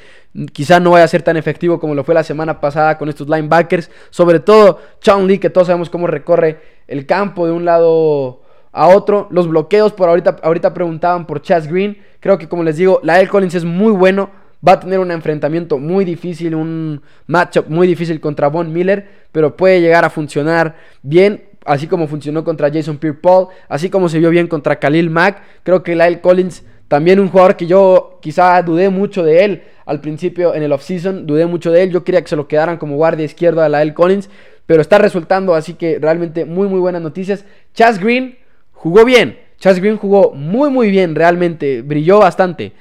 quizá 0.53 0.81
no 0.81 0.91
vaya 0.91 1.05
a 1.05 1.09
ser 1.09 1.23
tan 1.23 1.37
efectivo 1.37 1.79
como 1.79 1.95
lo 1.95 2.03
fue 2.03 2.15
la 2.17 2.25
semana 2.25 2.61
pasada 2.61 2.99
con 2.99 3.09
estos 3.09 3.29
linebackers. 3.29 3.93
Sobre 4.11 4.41
todo 4.41 4.81
Sean 4.99 5.29
Lee, 5.29 5.39
que 5.39 5.51
todos 5.51 5.69
sabemos 5.69 5.89
cómo 5.89 6.09
recorre 6.09 6.61
el 6.89 7.07
campo 7.07 7.47
de 7.47 7.53
un 7.53 7.65
lado 7.65 8.42
a 8.73 8.89
otro. 8.89 9.29
Los 9.31 9.49
bloqueos, 9.49 9.93
por 9.93 10.09
ahorita, 10.09 10.37
ahorita 10.43 10.75
preguntaban 10.75 11.27
por 11.27 11.43
Chas 11.43 11.69
Green. 11.69 11.99
Creo 12.21 12.39
que 12.39 12.49
como 12.49 12.65
les 12.65 12.77
digo, 12.77 13.01
la 13.03 13.21
L. 13.21 13.29
Collins 13.29 13.55
es 13.55 13.65
muy 13.65 13.93
bueno. 13.93 14.31
Va 14.67 14.73
a 14.73 14.81
tener 14.81 15.01
un 15.01 15.11
enfrentamiento 15.11 15.79
muy 15.79 16.05
difícil, 16.05 16.55
un 16.55 17.03
matchup 17.27 17.67
muy 17.69 17.87
difícil 17.89 18.21
contra 18.21 18.49
Von 18.49 18.73
Miller, 18.73 19.09
pero 19.33 19.57
puede 19.57 19.81
llegar 19.81 20.05
a 20.05 20.11
funcionar 20.11 20.77
bien, 21.03 21.43
así 21.65 21.89
como 21.89 22.07
funcionó 22.07 22.45
contra 22.45 22.71
Jason 22.73 22.97
Pierre-Paul, 22.99 23.49
así 23.69 23.91
como 23.91 24.09
se 24.09 24.21
vio 24.21 24.31
bien 24.31 24.47
contra 24.47 24.79
Khalil 24.79 25.11
Mack. 25.11 25.43
Creo 25.65 25.83
que 25.83 25.97
Lyle 25.97 26.21
Collins, 26.21 26.63
también 26.87 27.19
un 27.19 27.29
jugador 27.29 27.57
que 27.57 27.67
yo 27.67 28.21
quizá 28.23 28.63
dudé 28.63 28.89
mucho 28.89 29.25
de 29.25 29.45
él 29.45 29.63
al 29.85 30.01
principio 30.01 30.55
en 30.55 30.63
el 30.63 30.71
offseason, 30.71 31.27
dudé 31.27 31.47
mucho 31.47 31.73
de 31.73 31.83
él. 31.83 31.91
Yo 31.91 32.05
quería 32.05 32.23
que 32.23 32.29
se 32.29 32.37
lo 32.37 32.47
quedaran 32.47 32.77
como 32.77 32.95
guardia 32.95 33.25
izquierdo 33.25 33.63
a 33.63 33.69
Lyle 33.69 33.95
Collins, 33.95 34.31
pero 34.67 34.81
está 34.81 34.99
resultando, 34.99 35.57
así 35.57 35.75
que 35.75 35.99
realmente 35.99 36.45
muy, 36.45 36.69
muy 36.69 36.79
buenas 36.79 37.03
noticias. 37.03 37.45
Chas 37.75 37.99
Green, 37.99 38.37
Jugó 38.83 39.05
bien. 39.05 39.39
Chas 39.59 39.79
Green 39.79 39.97
jugó 39.97 40.33
muy 40.33 40.69
muy 40.69 40.91
bien, 40.91 41.15
realmente. 41.15 41.83
Brilló 41.83 42.19
bastante. 42.19 42.73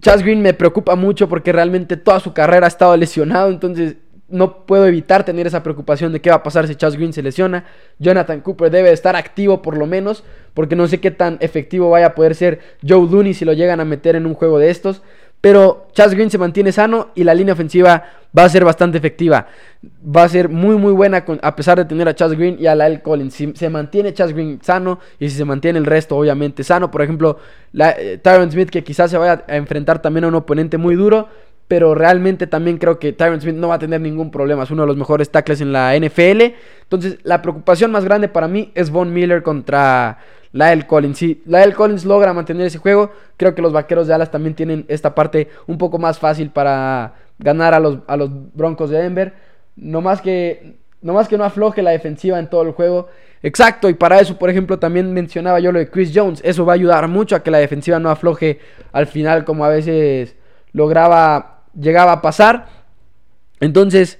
Chas 0.00 0.22
Green 0.22 0.40
me 0.40 0.54
preocupa 0.54 0.94
mucho 0.94 1.28
porque 1.28 1.50
realmente 1.50 1.96
toda 1.96 2.20
su 2.20 2.32
carrera 2.32 2.66
ha 2.66 2.68
estado 2.68 2.96
lesionado. 2.96 3.50
Entonces 3.50 3.96
no 4.28 4.64
puedo 4.64 4.86
evitar 4.86 5.24
tener 5.24 5.48
esa 5.48 5.64
preocupación 5.64 6.12
de 6.12 6.20
qué 6.20 6.30
va 6.30 6.36
a 6.36 6.42
pasar 6.44 6.68
si 6.68 6.76
Chas 6.76 6.94
Green 6.94 7.12
se 7.12 7.24
lesiona. 7.24 7.64
Jonathan 7.98 8.40
Cooper 8.40 8.70
debe 8.70 8.92
estar 8.92 9.16
activo 9.16 9.62
por 9.62 9.76
lo 9.76 9.86
menos. 9.86 10.22
Porque 10.54 10.76
no 10.76 10.86
sé 10.86 11.00
qué 11.00 11.10
tan 11.10 11.38
efectivo 11.40 11.90
vaya 11.90 12.06
a 12.06 12.14
poder 12.14 12.36
ser 12.36 12.60
Joe 12.86 13.08
Looney 13.10 13.34
si 13.34 13.44
lo 13.44 13.52
llegan 13.52 13.80
a 13.80 13.84
meter 13.84 14.14
en 14.14 14.26
un 14.26 14.34
juego 14.34 14.60
de 14.60 14.70
estos. 14.70 15.02
Pero 15.46 15.86
Chas 15.92 16.12
Green 16.12 16.28
se 16.28 16.38
mantiene 16.38 16.72
sano 16.72 17.10
y 17.14 17.22
la 17.22 17.32
línea 17.32 17.54
ofensiva 17.54 18.02
va 18.36 18.42
a 18.42 18.48
ser 18.48 18.64
bastante 18.64 18.98
efectiva. 18.98 19.46
Va 20.04 20.24
a 20.24 20.28
ser 20.28 20.48
muy 20.48 20.74
muy 20.74 20.92
buena 20.92 21.24
a 21.40 21.54
pesar 21.54 21.78
de 21.78 21.84
tener 21.84 22.08
a 22.08 22.16
Chas 22.16 22.32
Green 22.32 22.56
y 22.58 22.66
a 22.66 22.74
la 22.74 22.88
L. 22.88 23.00
Collins. 23.00 23.32
Si 23.32 23.52
se 23.54 23.70
mantiene 23.70 24.12
Chas 24.12 24.32
Green 24.32 24.58
sano 24.60 24.98
y 25.20 25.30
si 25.30 25.36
se 25.36 25.44
mantiene 25.44 25.78
el 25.78 25.86
resto 25.86 26.16
obviamente 26.16 26.64
sano. 26.64 26.90
Por 26.90 27.00
ejemplo, 27.02 27.38
eh, 27.78 28.18
Tyron 28.20 28.50
Smith 28.50 28.70
que 28.70 28.82
quizás 28.82 29.08
se 29.08 29.18
vaya 29.18 29.44
a 29.46 29.54
enfrentar 29.54 30.02
también 30.02 30.24
a 30.24 30.26
un 30.26 30.34
oponente 30.34 30.78
muy 30.78 30.96
duro. 30.96 31.28
Pero 31.68 31.94
realmente 31.94 32.48
también 32.48 32.78
creo 32.78 32.98
que 32.98 33.12
Tyron 33.12 33.40
Smith 33.40 33.54
no 33.54 33.68
va 33.68 33.76
a 33.76 33.78
tener 33.78 34.00
ningún 34.00 34.32
problema. 34.32 34.64
Es 34.64 34.72
uno 34.72 34.82
de 34.82 34.88
los 34.88 34.96
mejores 34.96 35.30
tackles 35.30 35.60
en 35.60 35.72
la 35.72 35.96
NFL. 35.96 36.54
Entonces 36.82 37.18
la 37.22 37.40
preocupación 37.40 37.92
más 37.92 38.04
grande 38.04 38.26
para 38.26 38.48
mí 38.48 38.72
es 38.74 38.90
Von 38.90 39.12
Miller 39.12 39.44
contra 39.44 40.18
Lyle 40.56 40.86
Collins. 40.86 41.18
Si 41.18 41.42
Lyle 41.44 41.74
Collins 41.74 42.04
logra 42.06 42.32
mantener 42.32 42.66
ese 42.66 42.78
juego, 42.78 43.12
creo 43.36 43.54
que 43.54 43.60
los 43.60 43.72
vaqueros 43.72 44.06
de 44.06 44.14
alas 44.14 44.30
también 44.30 44.54
tienen 44.54 44.86
esta 44.88 45.14
parte 45.14 45.48
un 45.66 45.76
poco 45.76 45.98
más 45.98 46.18
fácil 46.18 46.50
para 46.50 47.12
ganar 47.38 47.74
a 47.74 47.80
los, 47.80 47.98
a 48.06 48.16
los 48.16 48.30
Broncos 48.54 48.88
de 48.88 48.98
Denver. 48.98 49.34
No 49.76 50.00
más, 50.00 50.22
que, 50.22 50.76
no 51.02 51.12
más 51.12 51.28
que 51.28 51.36
no 51.36 51.44
afloje 51.44 51.82
la 51.82 51.90
defensiva 51.90 52.38
en 52.38 52.48
todo 52.48 52.62
el 52.62 52.72
juego. 52.72 53.08
Exacto, 53.42 53.90
y 53.90 53.94
para 53.94 54.18
eso, 54.18 54.38
por 54.38 54.48
ejemplo, 54.48 54.78
también 54.78 55.12
mencionaba 55.12 55.60
yo 55.60 55.70
lo 55.72 55.78
de 55.78 55.90
Chris 55.90 56.10
Jones. 56.14 56.40
Eso 56.42 56.64
va 56.64 56.72
a 56.72 56.76
ayudar 56.76 57.06
mucho 57.06 57.36
a 57.36 57.42
que 57.42 57.50
la 57.50 57.58
defensiva 57.58 57.98
no 57.98 58.08
afloje 58.08 58.60
al 58.92 59.06
final, 59.06 59.44
como 59.44 59.66
a 59.66 59.68
veces 59.68 60.36
lograba, 60.72 61.64
llegaba 61.78 62.12
a 62.12 62.22
pasar. 62.22 62.66
Entonces, 63.60 64.18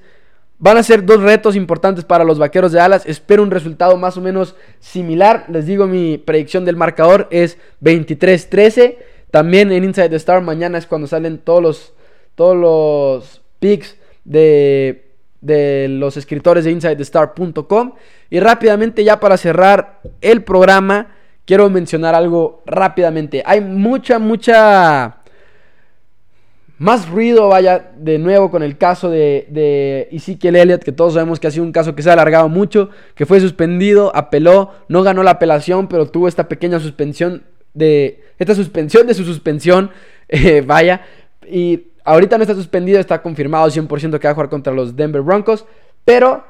Van 0.58 0.78
a 0.78 0.82
ser 0.82 1.04
dos 1.04 1.20
retos 1.20 1.54
importantes 1.54 2.04
para 2.04 2.24
los 2.24 2.38
vaqueros 2.38 2.72
de 2.72 2.80
alas. 2.80 3.04
Espero 3.04 3.42
un 3.42 3.50
resultado 3.50 3.96
más 3.98 4.16
o 4.16 4.22
menos 4.22 4.56
similar. 4.80 5.44
Les 5.48 5.66
digo, 5.66 5.86
mi 5.86 6.16
predicción 6.16 6.64
del 6.64 6.76
marcador 6.76 7.28
es 7.30 7.58
23-13. 7.82 8.96
También 9.30 9.70
en 9.70 9.84
Inside 9.84 10.08
the 10.08 10.16
Star 10.16 10.40
mañana 10.40 10.78
es 10.78 10.86
cuando 10.86 11.06
salen 11.06 11.38
todos 11.38 11.62
los, 11.62 11.92
todos 12.34 12.56
los 12.56 13.42
picks 13.58 13.96
de, 14.24 15.10
de 15.42 15.88
los 15.90 16.16
escritores 16.16 16.64
de 16.64 16.70
InsideTheStar.com. 16.70 17.92
Y 18.30 18.40
rápidamente 18.40 19.04
ya 19.04 19.20
para 19.20 19.36
cerrar 19.36 20.00
el 20.22 20.42
programa, 20.42 21.16
quiero 21.44 21.68
mencionar 21.68 22.14
algo 22.14 22.62
rápidamente. 22.64 23.42
Hay 23.44 23.60
mucha, 23.60 24.18
mucha 24.18 25.15
más 26.78 27.08
ruido, 27.08 27.48
vaya, 27.48 27.92
de 27.96 28.18
nuevo 28.18 28.50
con 28.50 28.62
el 28.62 28.76
caso 28.76 29.08
de, 29.08 29.46
de 29.50 30.08
Ezekiel 30.12 30.56
Elliott, 30.56 30.82
que 30.82 30.92
todos 30.92 31.14
sabemos 31.14 31.40
que 31.40 31.46
ha 31.46 31.50
sido 31.50 31.64
un 31.64 31.72
caso 31.72 31.94
que 31.94 32.02
se 32.02 32.10
ha 32.10 32.12
alargado 32.12 32.48
mucho, 32.48 32.90
que 33.14 33.24
fue 33.24 33.40
suspendido, 33.40 34.14
apeló, 34.14 34.72
no 34.88 35.02
ganó 35.02 35.22
la 35.22 35.32
apelación, 35.32 35.88
pero 35.88 36.10
tuvo 36.10 36.28
esta 36.28 36.48
pequeña 36.48 36.78
suspensión 36.78 37.44
de, 37.72 38.22
esta 38.38 38.54
suspensión 38.54 39.06
de 39.06 39.14
su 39.14 39.24
suspensión, 39.24 39.90
eh, 40.28 40.62
vaya, 40.66 41.02
y 41.48 41.88
ahorita 42.04 42.36
no 42.36 42.42
está 42.42 42.54
suspendido, 42.54 43.00
está 43.00 43.22
confirmado 43.22 43.68
100% 43.68 44.18
que 44.18 44.28
va 44.28 44.32
a 44.32 44.34
jugar 44.34 44.50
contra 44.50 44.72
los 44.72 44.96
Denver 44.96 45.22
Broncos, 45.22 45.64
pero 46.04 46.44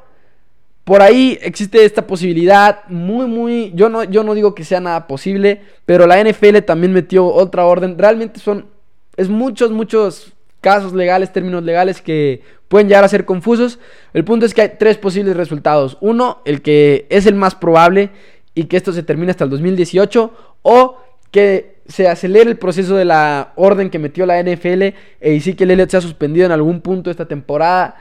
por 0.82 1.02
ahí 1.02 1.38
existe 1.42 1.84
esta 1.84 2.06
posibilidad 2.06 2.86
muy, 2.88 3.26
muy, 3.26 3.72
yo 3.74 3.88
no, 3.88 4.04
yo 4.04 4.22
no 4.22 4.34
digo 4.34 4.54
que 4.54 4.64
sea 4.64 4.80
nada 4.80 5.06
posible, 5.06 5.62
pero 5.84 6.06
la 6.06 6.22
NFL 6.22 6.58
también 6.58 6.92
metió 6.92 7.26
otra 7.26 7.64
orden, 7.64 7.98
realmente 7.98 8.40
son 8.40 8.75
es 9.16 9.28
muchos, 9.28 9.70
muchos 9.70 10.32
casos 10.60 10.92
legales, 10.92 11.32
términos 11.32 11.62
legales 11.62 12.02
que 12.02 12.42
pueden 12.68 12.88
llegar 12.88 13.04
a 13.04 13.08
ser 13.08 13.24
confusos. 13.24 13.78
El 14.12 14.24
punto 14.24 14.46
es 14.46 14.54
que 14.54 14.62
hay 14.62 14.72
tres 14.78 14.98
posibles 14.98 15.36
resultados. 15.36 15.96
Uno, 16.00 16.42
el 16.44 16.62
que 16.62 17.06
es 17.08 17.26
el 17.26 17.34
más 17.34 17.54
probable 17.54 18.10
y 18.54 18.64
que 18.64 18.76
esto 18.76 18.92
se 18.92 19.02
termine 19.02 19.30
hasta 19.30 19.44
el 19.44 19.50
2018 19.50 20.32
o 20.62 20.96
que 21.30 21.76
se 21.86 22.08
acelere 22.08 22.50
el 22.50 22.58
proceso 22.58 22.96
de 22.96 23.04
la 23.04 23.52
orden 23.54 23.90
que 23.90 23.98
metió 23.98 24.26
la 24.26 24.42
NFL 24.42 24.82
e 25.20 25.40
sí 25.40 25.54
que 25.54 25.64
el 25.64 25.70
Elliot 25.70 25.90
sea 25.90 26.00
suspendido 26.00 26.46
en 26.46 26.52
algún 26.52 26.80
punto 26.80 27.10
esta 27.10 27.26
temporada 27.26 27.96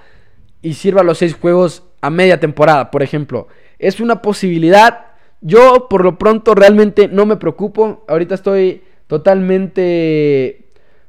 y 0.62 0.73
sirva 0.73 1.04
los 1.04 1.19
seis 1.19 1.36
juegos 1.36 1.84
a 2.01 2.10
media 2.10 2.39
temporada, 2.39 2.89
por 2.89 3.04
ejemplo. 3.04 3.47
Es 3.78 3.99
una 3.99 4.21
posibilidad. 4.21 5.08
Yo 5.41 5.88
por 5.89 6.04
lo 6.04 6.17
pronto 6.17 6.56
realmente 6.56 7.08
no 7.08 7.28
me 7.28 7.36
preocupo. 7.36 8.04
Ahorita 8.08 8.34
estoy 8.34 8.82
totalmente 9.06 10.64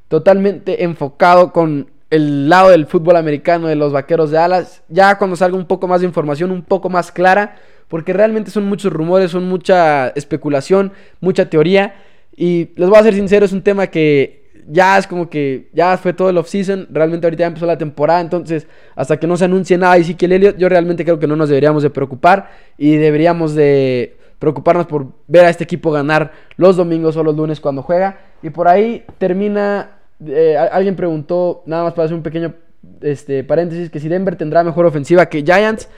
totalmente 0.09 0.85
enfocado 0.85 1.53
con 1.53 1.90
el 2.11 2.49
lado 2.49 2.71
del 2.71 2.87
fútbol 2.87 3.16
americano 3.16 3.66
de 3.66 3.77
los 3.77 3.92
vaqueros 3.92 4.31
de 4.31 4.38
alas. 4.38 4.83
Ya 4.88 5.19
cuando 5.19 5.37
salga 5.37 5.57
un 5.57 5.66
poco 5.66 5.88
más 5.88 6.01
de 6.01 6.07
información, 6.07 6.51
un 6.51 6.62
poco 6.62 6.88
más 6.88 7.11
clara, 7.11 7.57
porque 7.88 8.12
realmente 8.12 8.51
son 8.51 8.69
muchos 8.69 8.92
rumores, 8.92 9.31
son 9.31 9.49
mucha 9.49 10.09
especulación, 10.09 10.92
mucha 11.21 11.51
teoría. 11.51 11.95
Y 12.37 12.71
les 12.77 12.88
voy 12.88 12.99
a 12.99 13.03
ser 13.03 13.14
sincero, 13.14 13.47
es 13.47 13.53
un 13.53 13.62
tema 13.62 13.88
que 13.88 14.47
ya 14.69 14.99
es 14.99 15.07
como 15.07 15.31
que 15.31 15.71
ya 15.73 15.97
fue 15.97 16.12
todo 16.12 16.29
el 16.29 16.38
off-season, 16.38 16.88
realmente 16.90 17.27
ahorita 17.27 17.42
ya 17.42 17.47
empezó 17.47 17.66
la 17.66 17.79
temporada, 17.79 18.21
entonces 18.21 18.66
hasta 18.97 19.16
que 19.16 19.27
no 19.27 19.37
se 19.37 19.45
anuncie 19.45 19.79
nada 19.79 19.97
y 19.97 20.16
el 20.19 20.33
Elliott, 20.33 20.57
yo 20.57 20.69
realmente 20.69 21.05
creo 21.05 21.19
que 21.21 21.29
no 21.29 21.37
nos 21.37 21.49
deberíamos 21.49 21.85
de 21.85 21.90
preocupar 21.90 22.51
y 22.77 22.97
deberíamos 22.97 23.55
de 23.55 24.16
preocuparnos 24.38 24.87
por 24.87 25.07
ver 25.29 25.45
a 25.45 25.51
este 25.51 25.64
equipo 25.64 25.90
ganar 25.90 26.33
los 26.57 26.77
domingos 26.77 27.16
o 27.16 27.23
los 27.23 27.37
lunes 27.37 27.61
cuando 27.61 27.83
juega. 27.83 28.19
Y 28.42 28.51
por 28.51 28.69
ahí 28.69 29.05
termina, 29.19 29.96
eh, 30.24 30.57
alguien 30.57 30.96
preguntó, 30.96 31.62
nada 31.66 31.85
más 31.85 31.94
para 31.94 32.07
hacer 32.07 32.16
un 32.16 32.22
pequeño 32.22 32.55
este, 33.00 33.44
paréntesis, 33.44 33.90
que 33.90 34.00
si 34.00 34.09
Denver 34.09 34.37
tendrá 34.37 34.64
mejor 34.64 34.87
ofensiva 34.87 35.26
que 35.26 35.42
Giants. 35.42 35.88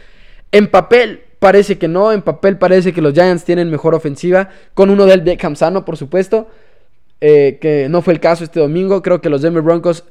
En 0.50 0.68
papel 0.68 1.20
parece 1.38 1.78
que 1.78 1.88
no, 1.88 2.12
en 2.12 2.22
papel 2.22 2.56
parece 2.56 2.92
que 2.92 3.02
los 3.02 3.12
Giants 3.12 3.44
tienen 3.44 3.70
mejor 3.70 3.94
ofensiva, 3.94 4.48
con 4.74 4.90
uno 4.90 5.06
del 5.06 5.20
Beckham 5.20 5.56
sano, 5.56 5.84
por 5.84 5.96
supuesto, 5.96 6.48
eh, 7.20 7.58
que 7.60 7.88
no 7.88 8.02
fue 8.02 8.14
el 8.14 8.20
caso 8.20 8.44
este 8.44 8.60
domingo. 8.60 9.02
Creo 9.02 9.20
que 9.20 9.28
los 9.28 9.42
Denver 9.42 9.62
Broncos 9.62 10.04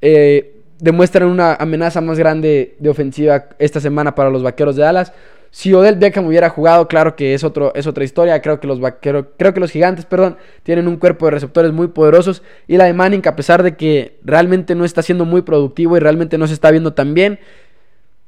eh, 0.00 0.54
demuestran 0.78 1.28
una 1.28 1.54
amenaza 1.54 2.00
más 2.00 2.18
grande 2.18 2.76
de 2.78 2.88
ofensiva 2.88 3.48
esta 3.58 3.80
semana 3.80 4.14
para 4.14 4.30
los 4.30 4.42
Vaqueros 4.42 4.76
de 4.76 4.82
Dallas. 4.82 5.12
Si 5.56 5.72
Odell 5.72 5.96
Beckham 5.96 6.26
hubiera 6.26 6.50
jugado, 6.50 6.86
claro 6.86 7.16
que 7.16 7.32
es, 7.32 7.42
otro, 7.42 7.74
es 7.74 7.86
otra 7.86 8.04
historia. 8.04 8.42
Creo 8.42 8.60
que 8.60 8.66
los 8.66 8.78
vaqueros, 8.78 9.28
creo 9.38 9.54
que 9.54 9.60
los 9.60 9.70
gigantes, 9.70 10.04
perdón, 10.04 10.36
tienen 10.64 10.86
un 10.86 10.98
cuerpo 10.98 11.24
de 11.24 11.30
receptores 11.30 11.72
muy 11.72 11.86
poderosos. 11.86 12.42
Y 12.68 12.76
la 12.76 12.84
de 12.84 12.92
Manning, 12.92 13.26
a 13.26 13.36
pesar 13.36 13.62
de 13.62 13.74
que 13.74 14.18
realmente 14.22 14.74
no 14.74 14.84
está 14.84 15.00
siendo 15.00 15.24
muy 15.24 15.40
productivo 15.40 15.96
y 15.96 16.00
realmente 16.00 16.36
no 16.36 16.46
se 16.46 16.52
está 16.52 16.70
viendo 16.70 16.92
tan 16.92 17.14
bien, 17.14 17.38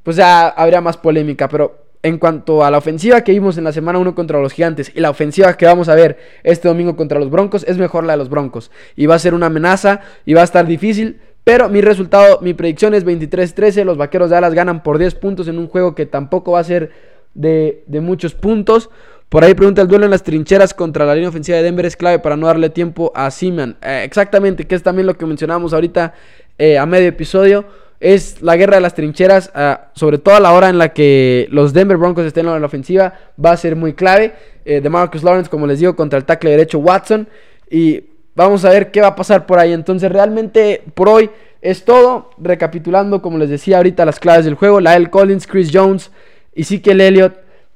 pues 0.04 0.16
ya 0.16 0.48
habría 0.48 0.80
más 0.80 0.96
polémica. 0.96 1.50
Pero 1.50 1.84
en 2.02 2.16
cuanto 2.16 2.64
a 2.64 2.70
la 2.70 2.78
ofensiva 2.78 3.20
que 3.20 3.32
vimos 3.32 3.58
en 3.58 3.64
la 3.64 3.72
semana 3.72 3.98
1 3.98 4.14
contra 4.14 4.40
los 4.40 4.54
Gigantes 4.54 4.90
y 4.94 5.00
la 5.00 5.10
ofensiva 5.10 5.54
que 5.54 5.66
vamos 5.66 5.90
a 5.90 5.94
ver 5.94 6.16
este 6.44 6.66
domingo 6.66 6.96
contra 6.96 7.20
los 7.20 7.28
Broncos, 7.28 7.62
es 7.68 7.76
mejor 7.76 8.04
la 8.04 8.14
de 8.14 8.16
los 8.16 8.30
Broncos. 8.30 8.70
Y 8.96 9.04
va 9.04 9.16
a 9.16 9.18
ser 9.18 9.34
una 9.34 9.46
amenaza 9.48 10.00
y 10.24 10.32
va 10.32 10.40
a 10.40 10.44
estar 10.44 10.66
difícil. 10.66 11.20
Pero 11.44 11.68
mi 11.68 11.82
resultado, 11.82 12.40
mi 12.40 12.54
predicción 12.54 12.94
es 12.94 13.04
23-13. 13.04 13.84
Los 13.84 13.98
Vaqueros 13.98 14.30
de 14.30 14.36
Alas 14.36 14.54
ganan 14.54 14.82
por 14.82 14.96
10 14.96 15.14
puntos 15.16 15.46
en 15.46 15.58
un 15.58 15.68
juego 15.68 15.94
que 15.94 16.06
tampoco 16.06 16.52
va 16.52 16.60
a 16.60 16.64
ser 16.64 17.17
de, 17.38 18.00
muchos 18.00 18.34
puntos. 18.34 18.90
Por 19.28 19.44
ahí 19.44 19.54
pregunta 19.54 19.82
el 19.82 19.88
duelo 19.88 20.06
en 20.06 20.10
las 20.10 20.22
trincheras 20.22 20.72
contra 20.72 21.04
la 21.04 21.14
línea 21.14 21.28
ofensiva 21.28 21.58
de 21.58 21.64
Denver 21.64 21.84
es 21.84 21.96
clave 21.96 22.18
para 22.18 22.36
no 22.36 22.46
darle 22.46 22.70
tiempo 22.70 23.12
a 23.14 23.30
Seaman. 23.30 23.76
Eh, 23.82 24.02
exactamente, 24.04 24.66
que 24.66 24.74
es 24.74 24.82
también 24.82 25.06
lo 25.06 25.16
que 25.16 25.26
mencionamos 25.26 25.72
ahorita 25.72 26.14
eh, 26.58 26.78
a 26.78 26.86
medio 26.86 27.08
episodio. 27.08 27.64
Es 28.00 28.42
la 28.42 28.56
guerra 28.56 28.76
de 28.76 28.80
las 28.80 28.94
trincheras, 28.94 29.50
ah, 29.54 29.88
sobre 29.92 30.18
todo 30.18 30.36
a 30.36 30.40
la 30.40 30.52
hora 30.52 30.68
en 30.68 30.78
la 30.78 30.90
que 30.90 31.48
los 31.50 31.72
Denver 31.72 31.96
Broncos 31.96 32.24
estén 32.24 32.46
en 32.46 32.60
la 32.60 32.66
ofensiva, 32.66 33.14
va 33.44 33.50
a 33.50 33.56
ser 33.56 33.76
muy 33.76 33.94
clave. 33.94 34.34
Eh, 34.64 34.80
de 34.80 34.88
Marcus 34.88 35.22
Lawrence, 35.22 35.50
como 35.50 35.66
les 35.66 35.80
digo, 35.80 35.96
contra 35.96 36.18
el 36.18 36.24
tackle 36.24 36.50
derecho 36.50 36.78
Watson. 36.78 37.28
Y 37.70 38.04
vamos 38.34 38.64
a 38.64 38.70
ver 38.70 38.90
qué 38.90 39.00
va 39.00 39.08
a 39.08 39.16
pasar 39.16 39.46
por 39.46 39.58
ahí. 39.58 39.72
Entonces, 39.72 40.10
realmente 40.10 40.82
por 40.94 41.08
hoy 41.08 41.30
es 41.60 41.84
todo. 41.84 42.30
Recapitulando, 42.38 43.20
como 43.20 43.36
les 43.36 43.50
decía 43.50 43.78
ahorita, 43.78 44.04
las 44.04 44.20
claves 44.20 44.44
del 44.44 44.54
juego: 44.54 44.80
Lael 44.80 45.10
Collins, 45.10 45.46
Chris 45.46 45.70
Jones. 45.72 46.10
Y 46.58 46.64
sí 46.64 46.80
que 46.80 46.90
el 46.90 47.00
Elliott, 47.00 47.34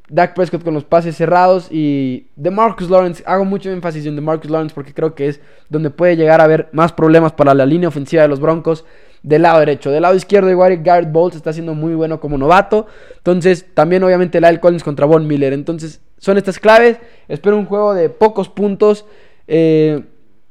Dak 0.09 0.35
Prescott 0.35 0.65
con 0.65 0.75
los 0.75 0.83
pases 0.83 1.15
cerrados 1.15 1.69
y 1.71 2.27
de 2.35 2.51
Marcus 2.51 2.91
Lawrence. 2.91 3.23
Hago 3.25 3.45
mucho 3.45 3.71
énfasis 3.71 4.05
en 4.07 4.17
de 4.17 4.21
Marcus 4.21 4.51
Lawrence 4.51 4.75
porque 4.75 4.93
creo 4.93 5.15
que 5.15 5.29
es 5.29 5.41
donde 5.69 5.91
puede 5.91 6.17
llegar 6.17 6.41
a 6.41 6.45
haber 6.45 6.69
más 6.73 6.93
problemas 6.93 7.33
para 7.33 7.55
la 7.55 7.65
línea 7.65 7.89
ofensiva 7.89 8.23
de 8.23 8.29
los 8.29 8.41
Broncos 8.41 8.85
del 9.23 9.43
lado 9.43 9.61
derecho. 9.61 9.93
Del 9.93 10.03
lado 10.03 10.17
izquierdo, 10.17 10.51
igual 10.51 10.83
Garrett 10.83 11.13
Bowles 11.13 11.37
está 11.37 11.53
siendo 11.53 11.75
muy 11.75 11.95
bueno 11.95 12.19
como 12.19 12.37
novato. 12.37 12.89
Entonces, 13.19 13.67
también 13.73 14.03
obviamente 14.03 14.41
Lyle 14.41 14.59
Collins 14.59 14.83
contra 14.83 15.07
Von 15.07 15.29
Miller. 15.29 15.53
Entonces, 15.53 16.01
son 16.19 16.37
estas 16.37 16.59
claves. 16.59 16.99
Espero 17.29 17.57
un 17.57 17.67
juego 17.67 17.95
de 17.95 18.09
pocos 18.09 18.49
puntos. 18.49 19.07
Eh, 19.47 20.03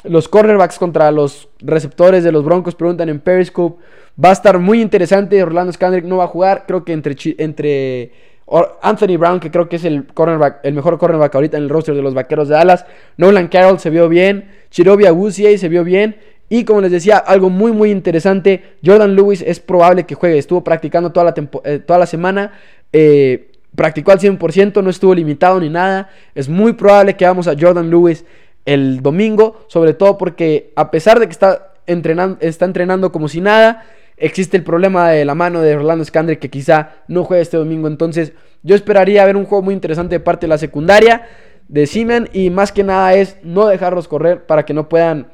los 0.04 0.28
cornerbacks 0.28 0.80
contra 0.80 1.12
los 1.12 1.50
receptores 1.60 2.24
de 2.24 2.32
los 2.32 2.44
Broncos 2.44 2.76
preguntan 2.76 3.10
en 3.10 3.20
Periscope. 3.20 3.82
Va 4.24 4.30
a 4.30 4.34
estar 4.34 4.60
muy 4.60 4.82
interesante. 4.82 5.42
Orlando 5.42 5.72
Scandrick 5.72 6.06
no 6.06 6.18
va 6.18 6.26
a 6.26 6.28
jugar. 6.28 6.66
Creo 6.68 6.84
que 6.84 6.94
entre, 6.94 7.16
entre 7.38 8.12
Anthony 8.82 9.18
Brown, 9.18 9.40
que 9.40 9.52
creo 9.52 9.70
que 9.70 9.78
es 9.78 9.86
el, 9.86 10.06
cornerback, 10.08 10.60
el 10.64 10.74
mejor 10.74 10.98
cornerback 10.98 11.36
ahorita 11.36 11.58
en 11.58 11.64
el 11.64 11.70
roster 11.70 11.96
de 11.96 12.02
los 12.02 12.14
Vaqueros 12.14 12.50
de 12.50 12.56
Dallas. 12.56 12.86
Nolan 13.18 13.48
Carroll 13.48 13.80
se 13.80 13.90
vio 13.90 14.10
bien. 14.10 14.50
Chirobi 14.70 15.06
Awuzie 15.06 15.58
se 15.58 15.70
vio 15.70 15.84
bien. 15.84 16.18
Y 16.50 16.66
como 16.66 16.82
les 16.82 16.92
decía, 16.92 17.18
algo 17.18 17.50
muy 17.50 17.72
muy 17.72 17.92
interesante. 17.92 18.76
Jordan 18.86 19.16
Lewis 19.16 19.42
es 19.42 19.60
probable 19.60 20.06
que 20.06 20.16
juegue. 20.16 20.38
Estuvo 20.38 20.64
practicando 20.64 21.12
toda 21.12 21.28
la, 21.28 21.34
eh, 21.64 21.80
toda 21.80 22.00
la 22.00 22.06
semana. 22.06 22.52
Eh, 22.92 23.52
practicó 23.76 24.12
al 24.12 24.20
100%, 24.20 24.84
no 24.84 24.90
estuvo 24.90 25.16
limitado 25.16 25.60
ni 25.60 25.70
nada. 25.70 26.10
Es 26.36 26.50
muy 26.50 26.74
probable 26.74 27.16
que 27.16 27.26
vamos 27.26 27.48
a 27.48 27.56
Jordan 27.58 27.90
Lewis 27.90 28.26
el 28.66 29.02
domingo. 29.02 29.66
Sobre 29.68 29.94
todo 29.94 30.18
porque 30.18 30.74
a 30.76 30.92
pesar 30.92 31.20
de 31.20 31.28
que 31.28 31.32
está 31.32 31.74
entrenando, 31.88 32.38
está 32.42 32.66
entrenando 32.66 33.12
como 33.12 33.28
si 33.28 33.42
nada 33.42 33.84
existe 34.18 34.56
el 34.56 34.64
problema 34.64 35.10
de 35.10 35.26
la 35.26 35.36
mano 35.36 35.62
de 35.62 35.76
Orlando 35.76 36.06
Scandrick 36.06 36.40
que 36.40 36.50
quizá 36.50 36.92
no 37.08 37.24
juegue 37.24 37.42
este 37.42 37.58
domingo. 37.58 37.88
Entonces, 37.88 38.34
yo 38.64 38.76
esperaría 38.76 39.26
ver 39.26 39.36
un 39.36 39.46
juego 39.46 39.64
muy 39.64 39.74
interesante 39.74 40.16
de 40.16 40.20
parte 40.20 40.46
de 40.46 40.50
la 40.50 40.58
secundaria 40.58 41.28
de 41.68 41.88
Simen 41.88 42.30
y 42.34 42.50
más 42.50 42.72
que 42.72 42.84
nada 42.84 43.14
es 43.16 43.38
no 43.44 43.68
dejarlos 43.68 44.08
correr 44.08 44.46
para 44.46 44.66
que 44.66 44.74
no 44.74 44.90
puedan 44.90 45.28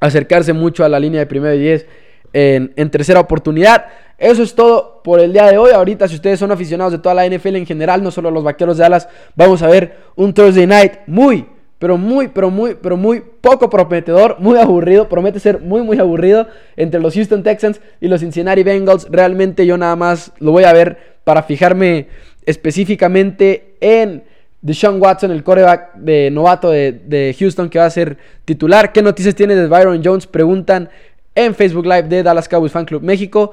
acercarse 0.00 0.52
mucho 0.52 0.84
a 0.84 0.88
la 0.88 1.00
línea 1.00 1.20
de 1.20 1.26
primero 1.26 1.54
y 1.54 1.60
10 1.60 1.86
en, 2.32 2.72
en, 2.76 2.90
tercera 2.90 3.20
oportunidad. 3.20 3.86
Eso 4.18 4.42
es 4.42 4.54
todo 4.54 5.00
por 5.02 5.20
el 5.20 5.32
día 5.32 5.46
de 5.46 5.56
hoy. 5.56 5.70
Ahorita, 5.70 6.08
si 6.08 6.16
ustedes 6.16 6.40
son 6.40 6.50
aficionados 6.50 6.92
de 6.92 6.98
toda 6.98 7.14
la 7.14 7.26
NFL 7.26 7.56
en 7.56 7.66
general, 7.66 8.02
no 8.02 8.10
solo 8.10 8.30
los 8.30 8.44
vaqueros 8.44 8.76
de 8.76 8.84
alas, 8.84 9.08
vamos 9.36 9.62
a 9.62 9.68
ver 9.68 9.96
un 10.16 10.34
Thursday 10.34 10.66
night 10.66 10.92
muy, 11.06 11.46
pero 11.84 11.98
muy, 11.98 12.28
pero 12.28 12.48
muy, 12.48 12.76
pero 12.80 12.96
muy 12.96 13.22
poco 13.42 13.68
prometedor, 13.68 14.36
muy 14.38 14.58
aburrido, 14.58 15.06
promete 15.06 15.38
ser 15.38 15.60
muy, 15.60 15.82
muy 15.82 15.98
aburrido 15.98 16.48
entre 16.78 16.98
los 16.98 17.12
Houston 17.12 17.42
Texans 17.42 17.78
y 18.00 18.08
los 18.08 18.22
Cincinnati 18.22 18.62
Bengals. 18.62 19.06
Realmente 19.10 19.66
yo 19.66 19.76
nada 19.76 19.94
más 19.94 20.32
lo 20.38 20.52
voy 20.52 20.64
a 20.64 20.72
ver 20.72 20.96
para 21.24 21.42
fijarme 21.42 22.06
específicamente 22.46 23.74
en 23.82 24.24
Deshaun 24.62 24.98
Watson, 24.98 25.30
el 25.30 25.44
coreback 25.44 25.96
de 25.96 26.30
novato 26.30 26.70
de, 26.70 27.36
Houston 27.38 27.68
que 27.68 27.78
va 27.78 27.84
a 27.84 27.90
ser 27.90 28.16
titular. 28.46 28.90
¿Qué 28.90 29.02
noticias 29.02 29.34
tiene 29.34 29.54
de 29.54 29.66
Byron 29.66 30.00
Jones? 30.02 30.26
Preguntan 30.26 30.88
en 31.34 31.54
Facebook 31.54 31.84
Live 31.84 32.04
de 32.04 32.22
Dallas 32.22 32.48
Cowboys 32.48 32.72
Fan 32.72 32.86
Club 32.86 33.02
México. 33.02 33.52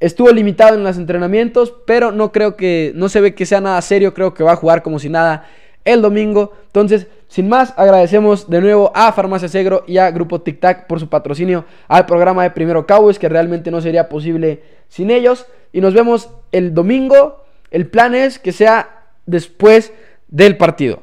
Estuvo 0.00 0.32
limitado 0.32 0.74
en 0.74 0.82
los 0.82 0.96
entrenamientos, 0.96 1.72
pero 1.86 2.10
no 2.10 2.32
creo 2.32 2.56
que, 2.56 2.90
no 2.96 3.08
se 3.08 3.20
ve 3.20 3.36
que 3.36 3.46
sea 3.46 3.60
nada 3.60 3.80
serio, 3.82 4.14
creo 4.14 4.34
que 4.34 4.42
va 4.42 4.54
a 4.54 4.56
jugar 4.56 4.82
como 4.82 4.98
si 4.98 5.08
nada 5.08 5.46
el 5.84 6.02
domingo. 6.02 6.54
Entonces, 6.66 7.06
sin 7.28 7.46
más, 7.46 7.74
agradecemos 7.76 8.48
de 8.48 8.62
nuevo 8.62 8.90
a 8.94 9.12
Farmacia 9.12 9.48
Segro 9.48 9.84
y 9.86 9.98
a 9.98 10.10
Grupo 10.10 10.40
Tic 10.40 10.60
Tac 10.60 10.86
por 10.86 10.98
su 10.98 11.08
patrocinio 11.08 11.66
al 11.86 12.06
programa 12.06 12.42
de 12.42 12.50
Primero 12.50 12.86
Cowboys, 12.86 13.18
que 13.18 13.28
realmente 13.28 13.70
no 13.70 13.82
sería 13.82 14.08
posible 14.08 14.62
sin 14.88 15.10
ellos. 15.10 15.46
Y 15.70 15.82
nos 15.82 15.92
vemos 15.92 16.30
el 16.52 16.72
domingo. 16.72 17.44
El 17.70 17.86
plan 17.86 18.14
es 18.14 18.38
que 18.38 18.52
sea 18.52 19.04
después 19.26 19.92
del 20.28 20.56
partido. 20.56 21.02